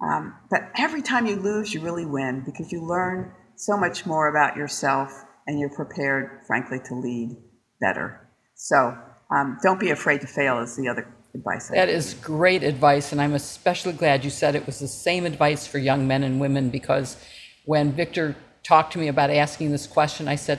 Um, 0.00 0.36
but 0.48 0.70
every 0.76 1.02
time 1.02 1.26
you 1.26 1.34
lose, 1.34 1.74
you 1.74 1.80
really 1.80 2.06
win 2.06 2.44
because 2.46 2.70
you 2.70 2.86
learn 2.86 3.32
so 3.56 3.76
much 3.76 4.06
more 4.06 4.28
about 4.28 4.56
yourself 4.56 5.24
and 5.48 5.58
you're 5.58 5.74
prepared, 5.74 6.42
frankly, 6.46 6.78
to 6.84 6.94
lead 6.94 7.36
better. 7.80 8.28
So 8.54 8.96
um, 9.34 9.58
don't 9.60 9.80
be 9.80 9.90
afraid 9.90 10.20
to 10.20 10.28
fail, 10.28 10.60
is 10.60 10.76
the 10.76 10.88
other 10.88 11.12
advice. 11.34 11.68
That 11.68 11.88
is 11.88 12.14
great 12.14 12.62
advice, 12.62 13.12
and 13.12 13.20
I'm 13.20 13.34
especially 13.34 13.92
glad 13.92 14.24
you 14.24 14.30
said 14.30 14.54
it 14.54 14.66
was 14.66 14.78
the 14.78 14.88
same 14.88 15.26
advice 15.26 15.66
for 15.66 15.78
young 15.78 16.06
men 16.06 16.22
and 16.22 16.40
women 16.40 16.70
because 16.70 17.16
when 17.64 17.92
Victor 17.92 18.36
talked 18.62 18.92
to 18.92 18.98
me 18.98 19.08
about 19.08 19.30
asking 19.30 19.70
this 19.70 19.86
question, 19.86 20.28
I 20.28 20.36
said, 20.36 20.58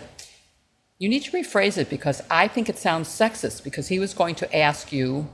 you 0.99 1.07
need 1.07 1.23
to 1.23 1.31
rephrase 1.31 1.77
it 1.77 1.89
because 1.89 2.21
I 2.29 2.47
think 2.47 2.67
it 2.67 2.77
sounds 2.77 3.07
sexist 3.07 3.63
because 3.63 3.87
he 3.87 3.99
was 3.99 4.13
going 4.13 4.35
to 4.35 4.55
ask 4.55 4.91
you 4.91 5.29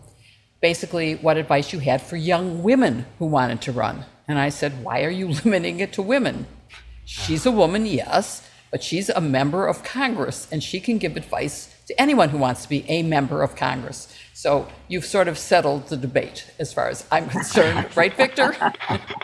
basically 0.61 1.15
what 1.15 1.37
advice 1.37 1.73
you 1.73 1.79
had 1.79 2.01
for 2.01 2.17
young 2.17 2.63
women 2.63 3.05
who 3.17 3.25
wanted 3.25 3.61
to 3.61 3.71
run. 3.71 4.05
And 4.27 4.39
I 4.39 4.49
said, 4.49 4.83
why 4.83 5.03
are 5.03 5.09
you 5.09 5.27
limiting 5.43 5.79
it 5.79 5.93
to 5.93 6.01
women? 6.01 6.47
She's 7.03 7.45
a 7.45 7.51
woman, 7.51 7.85
yes, 7.85 8.47
but 8.71 8.83
she's 8.83 9.09
a 9.09 9.21
member 9.21 9.67
of 9.67 9.83
Congress 9.83 10.47
and 10.51 10.63
she 10.63 10.79
can 10.79 10.97
give 10.97 11.17
advice 11.17 11.73
to 11.87 11.99
anyone 12.01 12.29
who 12.29 12.37
wants 12.37 12.63
to 12.63 12.69
be 12.69 12.83
a 12.89 13.03
member 13.03 13.41
of 13.41 13.55
Congress. 13.55 14.07
So 14.45 14.67
you've 14.89 15.05
sort 15.05 15.27
of 15.27 15.39
settled 15.39 15.87
the 15.87 15.97
debate 15.97 16.51
as 16.59 16.71
far 16.71 16.87
as 16.87 17.03
I'm 17.11 17.27
concerned, 17.27 17.87
right, 17.97 18.13
Victor? 18.13 18.55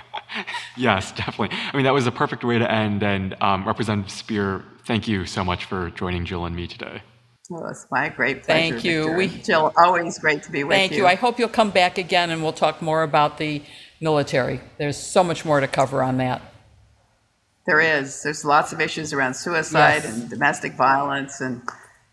yes, 0.76 1.12
definitely. 1.12 1.56
I 1.72 1.78
mean, 1.78 1.86
that 1.86 1.94
was 1.94 2.08
a 2.08 2.12
perfect 2.12 2.44
way 2.44 2.58
to 2.58 2.72
end. 2.72 3.04
And 3.04 3.36
um, 3.40 3.64
Representative 3.68 4.12
Speier, 4.12 4.64
thank 4.88 5.08
you 5.08 5.28
so 5.28 5.46
much 5.46 5.66
for 5.66 5.92
joining 5.92 6.26
Jill 6.26 6.46
and 6.46 6.56
me 6.56 6.66
today. 6.66 7.04
Well, 7.52 7.68
it's 7.68 7.86
my 7.92 8.10
great 8.10 8.46
pleasure. 8.46 8.72
Thank 8.72 8.84
you. 8.84 9.12
We, 9.12 9.28
Jill, 9.28 9.72
always 9.78 10.18
great 10.18 10.42
to 10.42 10.52
be 10.52 10.64
with 10.64 10.76
thank 10.76 10.94
you. 10.94 10.98
Thank 10.98 11.02
you. 11.04 11.06
I 11.06 11.14
hope 11.14 11.38
you'll 11.38 11.50
come 11.50 11.70
back 11.70 12.00
again 12.00 12.32
and 12.32 12.42
we'll 12.42 12.52
talk 12.52 12.82
more 12.82 13.04
about 13.04 13.38
the 13.38 13.62
military. 14.00 14.60
There's 14.80 14.98
so 14.98 15.24
much 15.24 15.46
more 15.46 15.60
to 15.60 15.68
cover 15.68 16.02
on 16.02 16.18
that. 16.18 16.42
There 17.68 17.80
is. 17.80 18.24
There's 18.24 18.44
lots 18.44 18.74
of 18.74 18.82
issues 18.82 19.14
around 19.14 19.36
suicide 19.36 20.02
yes. 20.04 20.18
and 20.18 20.32
domestic 20.32 20.74
violence 20.74 21.42
and 21.42 21.62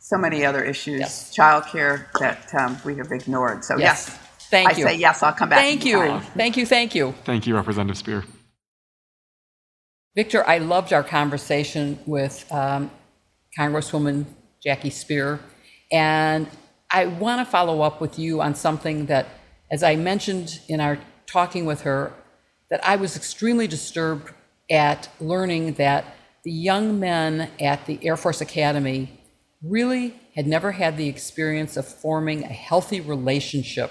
so 0.08 0.16
many 0.16 0.42
other 0.42 0.64
issues, 0.64 1.00
yes. 1.00 1.36
childcare 1.36 2.06
that 2.18 2.54
um, 2.54 2.78
we 2.82 2.96
have 2.96 3.12
ignored. 3.12 3.62
So 3.62 3.76
yes, 3.76 4.06
yes 4.08 4.18
thank 4.48 4.70
I 4.70 4.72
you. 4.72 4.86
I 4.86 4.92
say 4.92 4.96
yes. 4.96 5.22
I'll 5.22 5.34
come 5.34 5.50
back. 5.50 5.58
Thank 5.58 5.84
you. 5.84 6.18
Thank 6.34 6.56
you. 6.56 6.64
Thank 6.64 6.94
you. 6.94 7.14
Thank 7.24 7.46
you, 7.46 7.54
Representative 7.54 8.02
Speier. 8.02 8.24
Victor, 10.16 10.48
I 10.48 10.58
loved 10.58 10.94
our 10.94 11.02
conversation 11.02 11.98
with 12.06 12.50
um, 12.50 12.90
Congresswoman 13.58 14.24
Jackie 14.62 14.88
Speier, 14.88 15.40
and 15.92 16.48
I 16.90 17.04
want 17.04 17.44
to 17.46 17.50
follow 17.50 17.82
up 17.82 18.00
with 18.00 18.18
you 18.18 18.40
on 18.40 18.54
something 18.54 19.06
that, 19.06 19.26
as 19.70 19.82
I 19.82 19.96
mentioned 19.96 20.58
in 20.68 20.80
our 20.80 20.98
talking 21.26 21.66
with 21.66 21.82
her, 21.82 22.14
that 22.70 22.82
I 22.82 22.96
was 22.96 23.14
extremely 23.14 23.66
disturbed 23.66 24.32
at 24.70 25.10
learning 25.20 25.74
that 25.74 26.06
the 26.44 26.50
young 26.50 26.98
men 26.98 27.50
at 27.60 27.84
the 27.84 27.98
Air 28.02 28.16
Force 28.16 28.40
Academy 28.40 29.17
really 29.62 30.14
had 30.34 30.46
never 30.46 30.72
had 30.72 30.96
the 30.96 31.08
experience 31.08 31.76
of 31.76 31.86
forming 31.86 32.44
a 32.44 32.48
healthy 32.48 33.00
relationship 33.00 33.90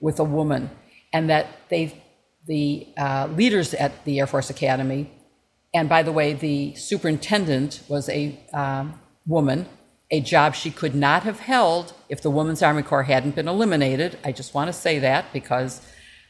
with 0.00 0.18
a 0.20 0.24
woman, 0.24 0.70
and 1.12 1.28
that 1.28 1.46
they, 1.68 2.00
the 2.46 2.86
uh, 2.96 3.28
leaders 3.34 3.74
at 3.74 4.04
the 4.04 4.20
Air 4.20 4.26
Force 4.26 4.50
Academy, 4.50 5.10
and 5.74 5.88
by 5.88 6.02
the 6.02 6.12
way, 6.12 6.32
the 6.32 6.74
superintendent 6.76 7.82
was 7.88 8.08
a 8.08 8.38
um, 8.52 9.00
woman, 9.26 9.66
a 10.10 10.20
job 10.20 10.54
she 10.54 10.70
could 10.70 10.94
not 10.94 11.24
have 11.24 11.40
held 11.40 11.92
if 12.08 12.22
the 12.22 12.30
Women's 12.30 12.62
Army 12.62 12.82
Corps 12.82 13.02
hadn't 13.02 13.34
been 13.34 13.48
eliminated. 13.48 14.18
I 14.24 14.32
just 14.32 14.54
want 14.54 14.68
to 14.68 14.72
say 14.72 14.98
that 15.00 15.32
because 15.32 15.82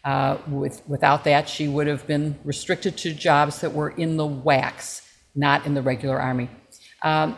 uh, 0.05 0.39
with, 0.49 0.83
without 0.89 1.25
that, 1.25 1.49
she 1.49 1.69
would 1.69 1.87
have 1.87 2.07
been 2.07 2.39
restricted 2.45 2.97
to 2.99 3.15
jobs 3.15 3.61
that 3.61 3.73
were 3.73 3.91
in 3.91 4.17
the 4.17 4.27
WACs, 4.27 5.07
not 5.35 5.67
in 5.67 5.75
the 5.75 5.83
regular 5.83 6.21
Army. 6.21 6.51
Um, 7.03 7.37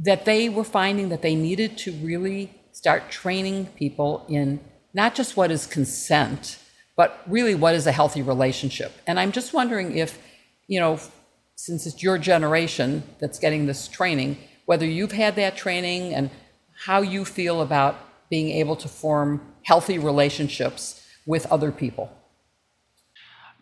that 0.00 0.24
they 0.24 0.48
were 0.48 0.64
finding 0.64 1.10
that 1.10 1.22
they 1.22 1.34
needed 1.34 1.76
to 1.78 1.92
really 1.92 2.50
start 2.72 3.10
training 3.10 3.66
people 3.76 4.24
in 4.28 4.60
not 4.94 5.14
just 5.14 5.36
what 5.36 5.50
is 5.50 5.66
consent, 5.66 6.58
but 6.96 7.20
really 7.26 7.54
what 7.54 7.74
is 7.74 7.86
a 7.86 7.92
healthy 7.92 8.22
relationship. 8.22 8.92
And 9.06 9.20
I'm 9.20 9.32
just 9.32 9.52
wondering 9.52 9.96
if, 9.96 10.18
you 10.66 10.80
know, 10.80 10.98
since 11.54 11.86
it's 11.86 12.02
your 12.02 12.18
generation 12.18 13.02
that's 13.18 13.38
getting 13.38 13.66
this 13.66 13.86
training, 13.88 14.38
whether 14.64 14.86
you've 14.86 15.12
had 15.12 15.36
that 15.36 15.56
training 15.56 16.14
and 16.14 16.30
how 16.84 17.02
you 17.02 17.24
feel 17.24 17.60
about 17.60 17.96
being 18.30 18.48
able 18.50 18.76
to 18.76 18.88
form 18.88 19.40
healthy 19.62 19.98
relationships 19.98 21.06
with 21.26 21.44
other 21.52 21.70
people. 21.70 22.10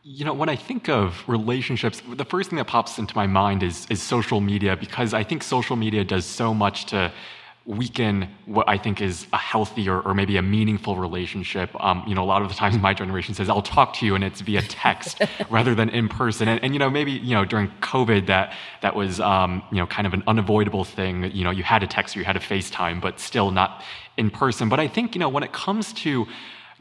You 0.02 0.24
know, 0.24 0.32
when 0.32 0.48
I 0.48 0.56
think 0.56 0.88
of 0.88 1.22
relationships, 1.28 2.02
the 2.08 2.24
first 2.24 2.50
thing 2.50 2.56
that 2.58 2.66
pops 2.66 2.98
into 2.98 3.14
my 3.16 3.26
mind 3.26 3.62
is, 3.62 3.86
is 3.90 4.00
social 4.02 4.40
media 4.40 4.76
because 4.76 5.12
I 5.12 5.24
think 5.24 5.42
social 5.42 5.76
media 5.76 6.04
does 6.04 6.24
so 6.24 6.54
much 6.54 6.86
to 6.86 7.12
weaken 7.68 8.26
what 8.46 8.66
I 8.66 8.78
think 8.78 9.02
is 9.02 9.26
a 9.34 9.36
healthy 9.36 9.90
or, 9.90 10.00
or 10.00 10.14
maybe 10.14 10.38
a 10.38 10.42
meaningful 10.42 10.96
relationship. 10.96 11.70
Um, 11.84 12.02
you 12.06 12.14
know, 12.14 12.22
a 12.22 12.24
lot 12.24 12.40
of 12.40 12.48
the 12.48 12.54
times 12.54 12.78
my 12.78 12.94
generation 12.94 13.34
says, 13.34 13.50
I'll 13.50 13.60
talk 13.60 13.92
to 13.94 14.06
you 14.06 14.14
and 14.14 14.24
it's 14.24 14.40
via 14.40 14.62
text 14.62 15.20
rather 15.50 15.74
than 15.74 15.90
in 15.90 16.08
person. 16.08 16.48
And, 16.48 16.64
and, 16.64 16.72
you 16.72 16.78
know, 16.78 16.88
maybe, 16.88 17.12
you 17.12 17.34
know, 17.34 17.44
during 17.44 17.68
COVID 17.82 18.26
that, 18.26 18.54
that 18.80 18.96
was, 18.96 19.20
um, 19.20 19.62
you 19.70 19.76
know, 19.76 19.86
kind 19.86 20.06
of 20.06 20.14
an 20.14 20.22
unavoidable 20.26 20.84
thing. 20.84 21.24
You 21.32 21.44
know, 21.44 21.50
you 21.50 21.62
had 21.62 21.80
to 21.80 21.86
text 21.86 22.16
or 22.16 22.20
you 22.20 22.24
had 22.24 22.34
to 22.34 22.40
FaceTime, 22.40 23.02
but 23.02 23.20
still 23.20 23.50
not 23.50 23.84
in 24.16 24.30
person. 24.30 24.70
But 24.70 24.80
I 24.80 24.88
think, 24.88 25.14
you 25.14 25.18
know, 25.18 25.28
when 25.28 25.42
it 25.42 25.52
comes 25.52 25.92
to 25.94 26.26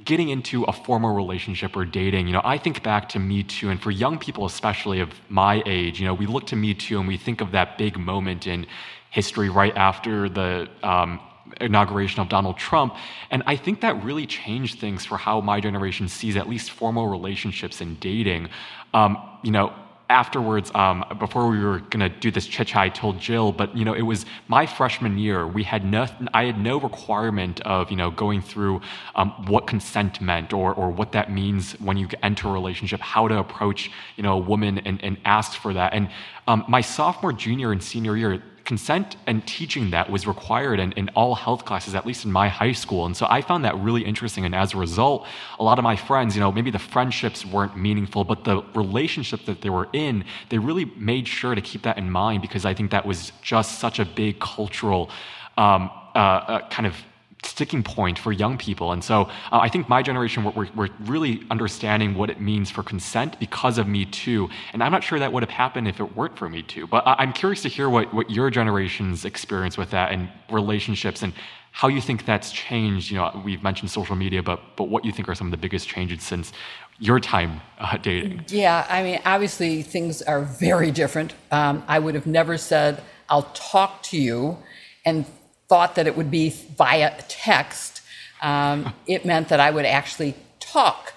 getting 0.03 0.29
into 0.29 0.63
a 0.63 0.71
formal 0.71 1.15
relationship 1.15 1.75
or 1.75 1.85
dating, 1.85 2.27
you 2.27 2.33
know, 2.33 2.41
I 2.43 2.57
think 2.57 2.83
back 2.83 3.09
to 3.09 3.19
Me 3.19 3.43
Too, 3.43 3.69
and 3.69 3.81
for 3.81 3.91
young 3.91 4.19
people, 4.19 4.45
especially 4.45 4.99
of 4.99 5.09
my 5.29 5.63
age, 5.65 5.99
you 5.99 6.05
know, 6.05 6.13
we 6.13 6.27
look 6.27 6.47
to 6.47 6.55
Me 6.55 6.73
Too 6.73 6.99
and 6.99 7.07
we 7.07 7.17
think 7.17 7.41
of 7.41 7.51
that 7.51 7.77
big 7.77 7.97
moment 7.97 8.45
in 8.47 8.67
history 9.09 9.49
right 9.49 9.75
after 9.75 10.29
the 10.29 10.69
um, 10.83 11.19
inauguration 11.61 12.19
of 12.19 12.29
Donald 12.29 12.57
Trump. 12.57 12.95
And 13.31 13.41
I 13.47 13.55
think 13.55 13.81
that 13.81 14.03
really 14.03 14.27
changed 14.27 14.79
things 14.79 15.05
for 15.05 15.17
how 15.17 15.41
my 15.41 15.59
generation 15.59 16.07
sees 16.07 16.35
at 16.35 16.47
least 16.47 16.71
formal 16.71 17.07
relationships 17.07 17.81
and 17.81 17.99
dating. 17.99 18.49
Um, 18.93 19.17
you 19.43 19.51
know, 19.51 19.73
afterwards, 20.09 20.71
um, 20.73 21.03
before 21.19 21.49
we 21.49 21.59
were 21.59 21.79
going 21.79 21.99
to 21.99 22.09
do 22.09 22.31
this 22.31 22.47
chit 22.47 22.67
chat, 22.67 22.81
I 22.81 22.89
told 22.89 23.19
Jill, 23.19 23.51
but 23.51 23.75
you 23.75 23.83
know, 23.83 23.93
it 23.93 24.01
was 24.01 24.25
my 24.47 24.65
freshman 24.65 25.17
year. 25.17 25.45
We 25.45 25.63
had 25.63 25.83
no, 25.83 26.07
I 26.33 26.45
had 26.45 26.59
no 26.59 26.79
requirement 26.79 27.59
of 27.61 27.91
you 27.91 27.97
know 27.97 28.09
going 28.11 28.41
through 28.41 28.81
um, 29.15 29.31
what 29.47 29.67
consent 29.67 30.21
meant 30.21 30.53
or 30.53 30.73
or 30.73 30.89
what 30.89 31.11
that 31.11 31.31
means 31.31 31.73
when 31.73 31.97
you 31.97 32.07
enter 32.23 32.47
a 32.47 32.51
relationship, 32.51 32.99
how 33.01 33.27
to 33.27 33.37
approach 33.37 33.91
you 34.15 34.23
know 34.23 34.33
a 34.33 34.37
woman 34.37 34.79
and, 34.79 35.03
and 35.03 35.17
ask 35.25 35.53
for 35.59 35.73
that. 35.73 35.93
And 35.93 36.09
um, 36.47 36.63
my 36.67 36.81
sophomore, 36.81 37.33
junior, 37.33 37.71
and 37.71 37.83
senior 37.83 38.15
year, 38.15 38.41
consent 38.67 39.15
and 39.25 39.47
teaching 39.47 39.91
that 39.91 40.09
was 40.09 40.27
required 40.27 40.77
in, 40.77 40.91
in 40.91 41.09
all 41.15 41.35
health 41.35 41.63
classes, 41.63 41.95
at 41.95 42.05
least 42.05 42.25
in 42.25 42.31
my 42.31 42.49
high 42.49 42.73
school. 42.73 43.05
And 43.05 43.15
so 43.15 43.25
I 43.29 43.41
found 43.41 43.63
that 43.63 43.75
really 43.79 44.03
interesting. 44.03 44.43
And 44.43 44.53
as 44.53 44.73
a 44.73 44.77
result, 44.77 45.25
a 45.57 45.63
lot 45.63 45.79
of 45.79 45.83
my 45.83 45.95
friends, 45.95 46.35
you 46.35 46.41
know, 46.41 46.51
maybe 46.51 46.69
the 46.69 46.85
friendships 46.95 47.45
weren't 47.45 47.77
meaningful, 47.77 48.25
but 48.25 48.43
the 48.43 48.61
relationship 48.75 49.45
that 49.45 49.61
they 49.61 49.69
were 49.69 49.87
in, 49.93 50.25
they 50.49 50.57
really 50.57 50.83
made 50.97 51.29
sure 51.29 51.55
to 51.55 51.61
keep 51.61 51.83
that 51.83 51.97
in 51.97 52.11
mind 52.11 52.41
because 52.41 52.65
I 52.65 52.73
think 52.73 52.91
that 52.91 53.05
was 53.05 53.31
just 53.41 53.79
such 53.79 53.99
a 53.99 54.05
big 54.05 54.41
cultural 54.41 55.09
um, 55.57 55.89
uh, 56.13 56.19
uh, 56.19 56.69
kind 56.69 56.85
of 56.85 56.95
sticking 57.43 57.83
point 57.83 58.17
for 58.17 58.31
young 58.31 58.57
people. 58.57 58.91
And 58.91 59.03
so 59.03 59.23
uh, 59.51 59.59
I 59.59 59.69
think 59.69 59.87
my 59.87 60.01
generation, 60.01 60.43
we're, 60.43 60.67
we're, 60.75 60.89
really 61.01 61.41
understanding 61.51 62.15
what 62.15 62.29
it 62.29 62.41
means 62.41 62.71
for 62.71 62.83
consent 62.83 63.39
because 63.39 63.77
of 63.77 63.87
Me 63.87 64.05
Too. 64.05 64.49
And 64.73 64.83
I'm 64.83 64.91
not 64.91 65.03
sure 65.03 65.19
that 65.19 65.31
would 65.31 65.43
have 65.43 65.49
happened 65.49 65.87
if 65.87 65.99
it 65.99 66.15
weren't 66.15 66.37
for 66.37 66.49
Me 66.49 66.63
Too. 66.63 66.87
But 66.87 67.03
I'm 67.05 67.33
curious 67.33 67.61
to 67.61 67.69
hear 67.69 67.89
what, 67.89 68.13
what 68.13 68.29
your 68.29 68.49
generation's 68.49 69.23
experience 69.25 69.77
with 69.77 69.91
that 69.91 70.11
and 70.11 70.29
relationships 70.49 71.21
and 71.21 71.33
how 71.71 71.87
you 71.87 72.01
think 72.01 72.25
that's 72.25 72.51
changed. 72.51 73.11
You 73.11 73.17
know, 73.17 73.41
we've 73.45 73.61
mentioned 73.61 73.91
social 73.91 74.15
media, 74.15 74.41
but, 74.41 74.59
but 74.75 74.85
what 74.85 75.05
you 75.05 75.11
think 75.11 75.29
are 75.29 75.35
some 75.35 75.47
of 75.47 75.51
the 75.51 75.57
biggest 75.57 75.87
changes 75.87 76.23
since 76.23 76.51
your 76.99 77.19
time 77.19 77.61
uh, 77.77 77.97
dating? 77.97 78.45
Yeah, 78.47 78.85
I 78.89 79.03
mean, 79.03 79.21
obviously 79.25 79.83
things 79.83 80.23
are 80.23 80.41
very 80.41 80.89
different. 80.89 81.35
Um, 81.51 81.83
I 81.87 81.99
would 81.99 82.15
have 82.15 82.25
never 82.25 82.57
said, 82.57 83.03
I'll 83.29 83.49
talk 83.53 84.01
to 84.03 84.17
you 84.17 84.57
and 85.05 85.25
thought 85.67 85.95
that 85.95 86.07
it 86.07 86.15
would 86.15 86.31
be 86.31 86.49
via 86.49 87.13
text, 87.27 88.01
um, 88.41 88.93
it 89.07 89.25
meant 89.25 89.49
that 89.49 89.59
I 89.59 89.71
would 89.71 89.85
actually 89.85 90.35
talk, 90.59 91.13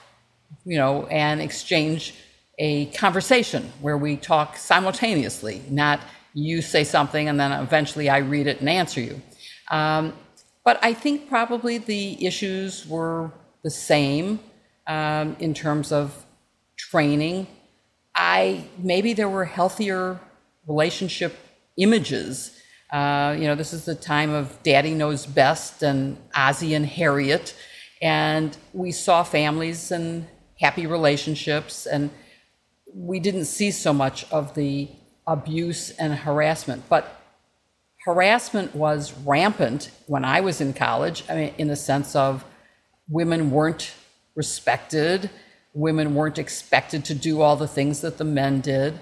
you 0.64 0.76
know, 0.76 1.06
and 1.06 1.40
exchange 1.40 2.14
a 2.58 2.86
conversation 2.86 3.72
where 3.80 3.96
we 3.96 4.16
talk 4.16 4.56
simultaneously, 4.56 5.62
not 5.70 6.00
you 6.34 6.62
say 6.62 6.84
something 6.84 7.28
and 7.28 7.40
then 7.40 7.52
eventually 7.52 8.08
I 8.08 8.18
read 8.18 8.46
it 8.46 8.60
and 8.60 8.68
answer 8.68 9.00
you. 9.00 9.20
Um, 9.70 10.12
but 10.64 10.78
I 10.82 10.92
think 10.92 11.28
probably 11.28 11.78
the 11.78 12.24
issues 12.24 12.86
were 12.86 13.32
the 13.62 13.70
same 13.70 14.40
um, 14.86 15.36
in 15.38 15.54
terms 15.54 15.90
of 15.90 16.24
training. 16.76 17.46
I 18.14 18.64
maybe 18.78 19.12
there 19.14 19.28
were 19.28 19.44
healthier 19.46 20.20
relationship 20.66 21.36
images 21.76 22.60
uh, 22.92 23.36
you 23.38 23.46
know, 23.46 23.54
this 23.54 23.72
is 23.72 23.84
the 23.84 23.94
time 23.94 24.30
of 24.30 24.60
Daddy 24.62 24.94
Knows 24.94 25.26
Best 25.26 25.82
and 25.82 26.16
Ozzie 26.34 26.74
and 26.74 26.84
Harriet. 26.84 27.54
And 28.02 28.56
we 28.72 28.90
saw 28.90 29.22
families 29.22 29.92
and 29.92 30.26
happy 30.58 30.86
relationships, 30.86 31.86
and 31.86 32.10
we 32.92 33.20
didn't 33.20 33.44
see 33.44 33.70
so 33.70 33.92
much 33.92 34.30
of 34.32 34.54
the 34.54 34.88
abuse 35.26 35.90
and 35.90 36.14
harassment. 36.14 36.88
But 36.88 37.20
harassment 38.04 38.74
was 38.74 39.12
rampant 39.24 39.90
when 40.06 40.24
I 40.24 40.40
was 40.40 40.60
in 40.60 40.72
college, 40.72 41.24
I 41.28 41.34
mean, 41.34 41.54
in 41.58 41.68
the 41.68 41.76
sense 41.76 42.16
of 42.16 42.44
women 43.08 43.50
weren't 43.50 43.94
respected, 44.34 45.30
women 45.74 46.14
weren't 46.14 46.38
expected 46.38 47.04
to 47.04 47.14
do 47.14 47.40
all 47.40 47.56
the 47.56 47.68
things 47.68 48.00
that 48.00 48.18
the 48.18 48.24
men 48.24 48.60
did. 48.60 48.98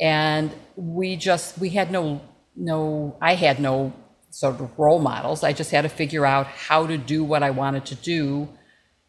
And 0.00 0.50
we 0.76 1.16
just, 1.16 1.58
we 1.58 1.70
had 1.70 1.90
no 1.90 2.20
no, 2.58 3.16
I 3.20 3.34
had 3.34 3.60
no 3.60 3.92
sort 4.30 4.60
of 4.60 4.78
role 4.78 4.98
models. 4.98 5.42
I 5.42 5.52
just 5.52 5.70
had 5.70 5.82
to 5.82 5.88
figure 5.88 6.26
out 6.26 6.46
how 6.46 6.86
to 6.86 6.98
do 6.98 7.24
what 7.24 7.42
I 7.42 7.50
wanted 7.50 7.86
to 7.86 7.94
do, 7.94 8.48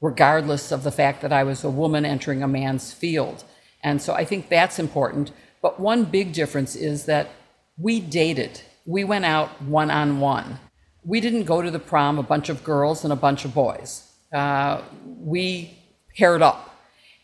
regardless 0.02 0.72
of 0.72 0.84
the 0.84 0.92
fact 0.92 1.22
that 1.22 1.34
I 1.34 1.44
was 1.44 1.64
a 1.64 1.70
woman 1.70 2.06
entering 2.06 2.42
a 2.44 2.48
man's 2.48 2.94
field. 2.94 3.44
And 3.84 4.02
so 4.02 4.14
I 4.14 4.26
think 4.26 4.50
that's 4.50 4.80
important. 4.80 5.32
But 5.62 5.80
one 5.80 6.06
big 6.06 6.32
difference 6.34 6.76
is 6.76 7.06
that 7.06 7.30
we 7.78 8.00
dated, 8.00 8.62
we 8.86 9.04
went 9.04 9.26
out 9.26 9.62
one 9.62 9.92
on 9.92 10.20
one. 10.20 10.60
We 11.04 11.22
didn't 11.22 11.46
go 11.46 11.62
to 11.62 11.72
the 11.72 11.80
prom, 11.80 12.20
a 12.20 12.24
bunch 12.24 12.50
of 12.50 12.64
girls 12.64 13.04
and 13.04 13.12
a 13.12 13.16
bunch 13.16 13.46
of 13.46 13.54
boys. 13.54 14.10
Uh, 14.34 14.82
we 15.06 15.78
paired 16.18 16.42
up. 16.42 16.76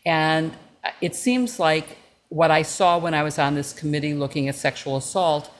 And 0.04 0.52
it 1.00 1.14
seems 1.14 1.58
like 1.58 1.98
what 2.28 2.50
I 2.50 2.62
saw 2.62 2.98
when 2.98 3.14
I 3.14 3.22
was 3.22 3.38
on 3.38 3.54
this 3.54 3.72
committee 3.72 4.14
looking 4.14 4.48
at 4.48 4.54
sexual 4.54 4.96
assault 4.96 5.50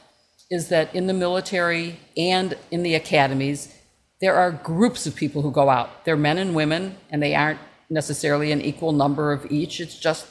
is 0.51 0.69
that 0.69 0.95
in 0.95 1.07
the 1.07 1.13
military 1.13 1.99
and 2.17 2.57
in 2.71 2.83
the 2.83 2.95
academies, 2.95 3.75
there 4.21 4.35
are 4.35 4.51
groups 4.51 5.07
of 5.07 5.15
people 5.15 5.43
who 5.43 5.51
go 5.51 5.69
out. 5.69 6.05
They're 6.05 6.17
men 6.17 6.39
and 6.39 6.55
women, 6.55 6.97
and 7.11 7.23
they 7.23 7.35
aren't 7.35 7.61
necessarily 7.91 8.53
an 8.53 8.61
equal 8.61 8.93
number 8.93 9.33
of 9.33 9.51
each. 9.51 9.81
It's 9.81 9.99
just 9.99 10.27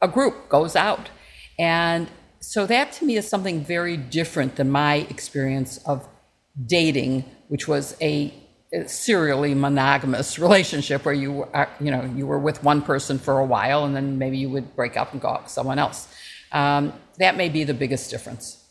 a 0.00 0.08
group 0.08 0.48
goes 0.48 0.76
out. 0.76 1.10
And 1.58 2.08
so 2.40 2.66
that 2.66 2.92
to 2.92 3.04
me 3.04 3.16
is 3.16 3.28
something 3.28 3.64
very 3.64 3.96
different 3.96 4.56
than 4.56 4.70
my 4.70 5.06
experience 5.08 5.78
of 5.78 6.06
dating, 6.66 7.24
which 7.48 7.66
was 7.66 7.96
a, 8.00 8.32
serially 8.86 9.54
monogamous 9.54 10.36
relationship 10.46 11.04
where 11.04 11.14
you 11.14 11.44
are, 11.54 11.68
you 11.78 11.92
know, 11.92 12.04
you 12.16 12.26
were 12.26 12.40
with 12.40 12.64
one 12.64 12.82
person 12.82 13.20
for 13.20 13.38
a 13.38 13.44
while 13.44 13.84
and 13.84 13.94
then 13.94 14.18
maybe 14.18 14.36
you 14.36 14.50
would 14.50 14.74
break 14.74 14.96
up 14.96 15.12
and 15.12 15.20
go 15.20 15.28
out 15.28 15.44
with 15.44 15.52
someone 15.52 15.78
else. 15.78 16.08
Um, 16.50 16.92
that 17.18 17.36
may 17.36 17.48
be 17.48 17.62
the 17.62 17.72
biggest 17.72 18.10
difference. 18.10 18.63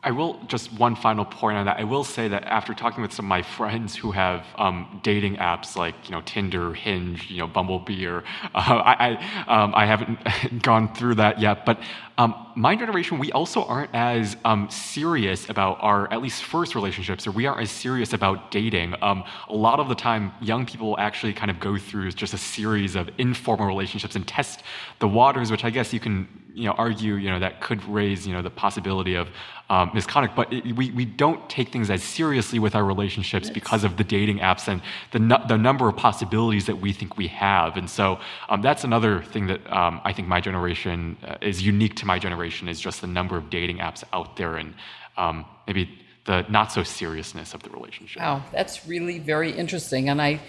I 0.00 0.12
will 0.12 0.38
just 0.46 0.72
one 0.74 0.94
final 0.94 1.24
point 1.24 1.58
on 1.58 1.66
that. 1.66 1.80
I 1.80 1.84
will 1.84 2.04
say 2.04 2.28
that 2.28 2.44
after 2.44 2.72
talking 2.72 3.02
with 3.02 3.12
some 3.12 3.24
of 3.24 3.28
my 3.28 3.42
friends 3.42 3.96
who 3.96 4.12
have 4.12 4.46
um, 4.56 5.00
dating 5.02 5.36
apps 5.36 5.74
like 5.74 5.96
you 6.04 6.12
know 6.12 6.22
Tinder, 6.24 6.72
Hinge, 6.72 7.28
you 7.28 7.38
know 7.38 7.48
Bumblebee, 7.48 8.06
or 8.06 8.18
uh, 8.18 8.22
I 8.54 9.18
I, 9.48 9.62
um, 9.62 9.74
I, 9.74 9.86
haven't 9.86 10.62
gone 10.62 10.94
through 10.94 11.16
that 11.16 11.40
yet. 11.40 11.66
But 11.66 11.80
um, 12.18 12.34
my 12.56 12.74
generation, 12.74 13.18
we 13.18 13.30
also 13.30 13.62
aren't 13.62 13.94
as 13.94 14.36
um, 14.44 14.68
serious 14.70 15.48
about 15.48 15.78
our 15.80 16.12
at 16.12 16.20
least 16.20 16.42
first 16.42 16.74
relationships, 16.74 17.28
or 17.28 17.30
we 17.30 17.46
aren't 17.46 17.62
as 17.62 17.70
serious 17.70 18.12
about 18.12 18.50
dating. 18.50 18.96
Um, 19.00 19.22
a 19.48 19.54
lot 19.54 19.78
of 19.78 19.88
the 19.88 19.94
time, 19.94 20.32
young 20.40 20.66
people 20.66 20.98
actually 20.98 21.32
kind 21.32 21.48
of 21.48 21.60
go 21.60 21.78
through 21.78 22.10
just 22.10 22.34
a 22.34 22.38
series 22.38 22.96
of 22.96 23.08
informal 23.18 23.68
relationships 23.68 24.16
and 24.16 24.26
test 24.26 24.64
the 24.98 25.06
waters, 25.06 25.52
which 25.52 25.64
I 25.64 25.70
guess 25.70 25.92
you 25.92 26.00
can 26.00 26.26
you 26.54 26.64
know 26.64 26.72
argue 26.72 27.14
you 27.14 27.30
know 27.30 27.38
that 27.38 27.60
could 27.60 27.84
raise 27.84 28.26
you 28.26 28.32
know 28.34 28.42
the 28.42 28.50
possibility 28.50 29.14
of 29.14 29.28
um, 29.70 29.90
misconduct, 29.92 30.34
but 30.34 30.52
it, 30.52 30.76
we, 30.76 30.90
we 30.92 31.04
don't 31.04 31.48
take 31.50 31.70
things 31.70 31.90
as 31.90 32.02
seriously 32.02 32.58
with 32.58 32.74
our 32.74 32.84
relationships 32.84 33.50
because 33.50 33.84
of 33.84 33.96
the 33.96 34.04
dating 34.04 34.38
apps 34.38 34.66
and 34.66 34.80
the, 35.10 35.18
nu- 35.18 35.46
the 35.46 35.58
number 35.58 35.88
of 35.88 35.96
possibilities 35.96 36.66
that 36.66 36.76
we 36.76 36.92
think 36.92 37.18
we 37.18 37.26
have. 37.28 37.76
And 37.76 37.88
so 37.88 38.18
um, 38.48 38.62
that's 38.62 38.84
another 38.84 39.22
thing 39.22 39.46
that 39.48 39.60
um, 39.70 40.00
I 40.04 40.12
think 40.12 40.26
my 40.26 40.40
generation 40.40 41.18
uh, 41.26 41.36
is 41.42 41.62
unique 41.62 41.96
to 41.96 42.06
my 42.08 42.18
generation 42.18 42.68
is 42.68 42.80
just 42.80 43.00
the 43.00 43.12
number 43.18 43.36
of 43.36 43.44
dating 43.50 43.78
apps 43.88 44.02
out 44.12 44.36
there 44.36 44.56
and 44.56 44.74
um, 45.16 45.44
maybe 45.66 45.84
the 46.24 46.44
not 46.48 46.72
so 46.72 46.82
seriousness 46.82 47.54
of 47.54 47.62
the 47.62 47.70
relationship. 47.70 48.20
Wow, 48.22 48.42
that's 48.52 48.86
really 48.86 49.18
very 49.18 49.50
interesting. 49.62 50.08
And 50.08 50.20
I, 50.20 50.40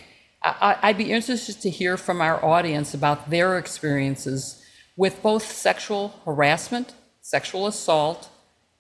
I, 0.42 0.78
I'd 0.86 0.98
be 0.98 1.12
interested 1.12 1.62
to 1.62 1.70
hear 1.70 1.98
from 1.98 2.22
our 2.22 2.44
audience 2.44 2.94
about 2.94 3.30
their 3.30 3.58
experiences 3.58 4.64
with 4.98 5.22
both 5.22 5.46
sexual 5.68 6.14
harassment, 6.26 6.94
sexual 7.22 7.68
assault, 7.68 8.30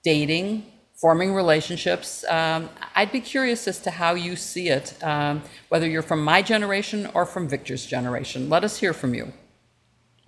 dating, 0.03 0.65
forming 0.99 1.33
relationships. 1.33 2.25
Um, 2.25 2.69
I'd 2.95 3.11
be 3.11 3.21
curious 3.21 3.67
as 3.67 3.79
to 3.85 3.91
how 3.91 4.15
you 4.15 4.35
see 4.35 4.67
it, 4.69 5.01
um, 5.01 5.43
whether 5.69 5.87
you're 5.87 6.01
from 6.11 6.23
my 6.23 6.41
generation 6.41 7.09
or 7.13 7.25
from 7.25 7.47
Victor's 7.47 7.85
generation. 7.85 8.49
Let 8.49 8.63
us 8.63 8.79
hear 8.79 8.93
from 8.93 9.13
you. 9.13 9.31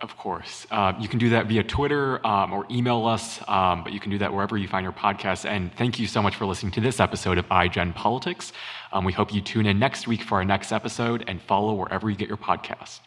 Of 0.01 0.17
course. 0.17 0.65
Uh, 0.71 0.93
you 0.99 1.07
can 1.07 1.19
do 1.19 1.29
that 1.29 1.45
via 1.45 1.63
Twitter 1.63 2.25
um, 2.25 2.53
or 2.53 2.65
email 2.71 3.05
us, 3.05 3.39
um, 3.47 3.83
but 3.83 3.93
you 3.93 3.99
can 3.99 4.09
do 4.09 4.17
that 4.17 4.33
wherever 4.33 4.57
you 4.57 4.67
find 4.67 4.83
your 4.83 4.93
podcast. 4.93 5.47
And 5.47 5.71
thank 5.75 5.99
you 5.99 6.07
so 6.07 6.23
much 6.23 6.35
for 6.35 6.45
listening 6.47 6.71
to 6.73 6.81
this 6.81 6.99
episode 6.99 7.37
of 7.37 7.47
iGen 7.49 7.93
Politics. 7.93 8.51
Um, 8.91 9.05
we 9.05 9.13
hope 9.13 9.31
you 9.31 9.41
tune 9.41 9.67
in 9.67 9.77
next 9.77 10.07
week 10.07 10.23
for 10.23 10.35
our 10.35 10.45
next 10.45 10.71
episode 10.71 11.23
and 11.27 11.39
follow 11.39 11.75
wherever 11.75 12.09
you 12.09 12.15
get 12.15 12.27
your 12.27 12.37
podcast. 12.37 12.99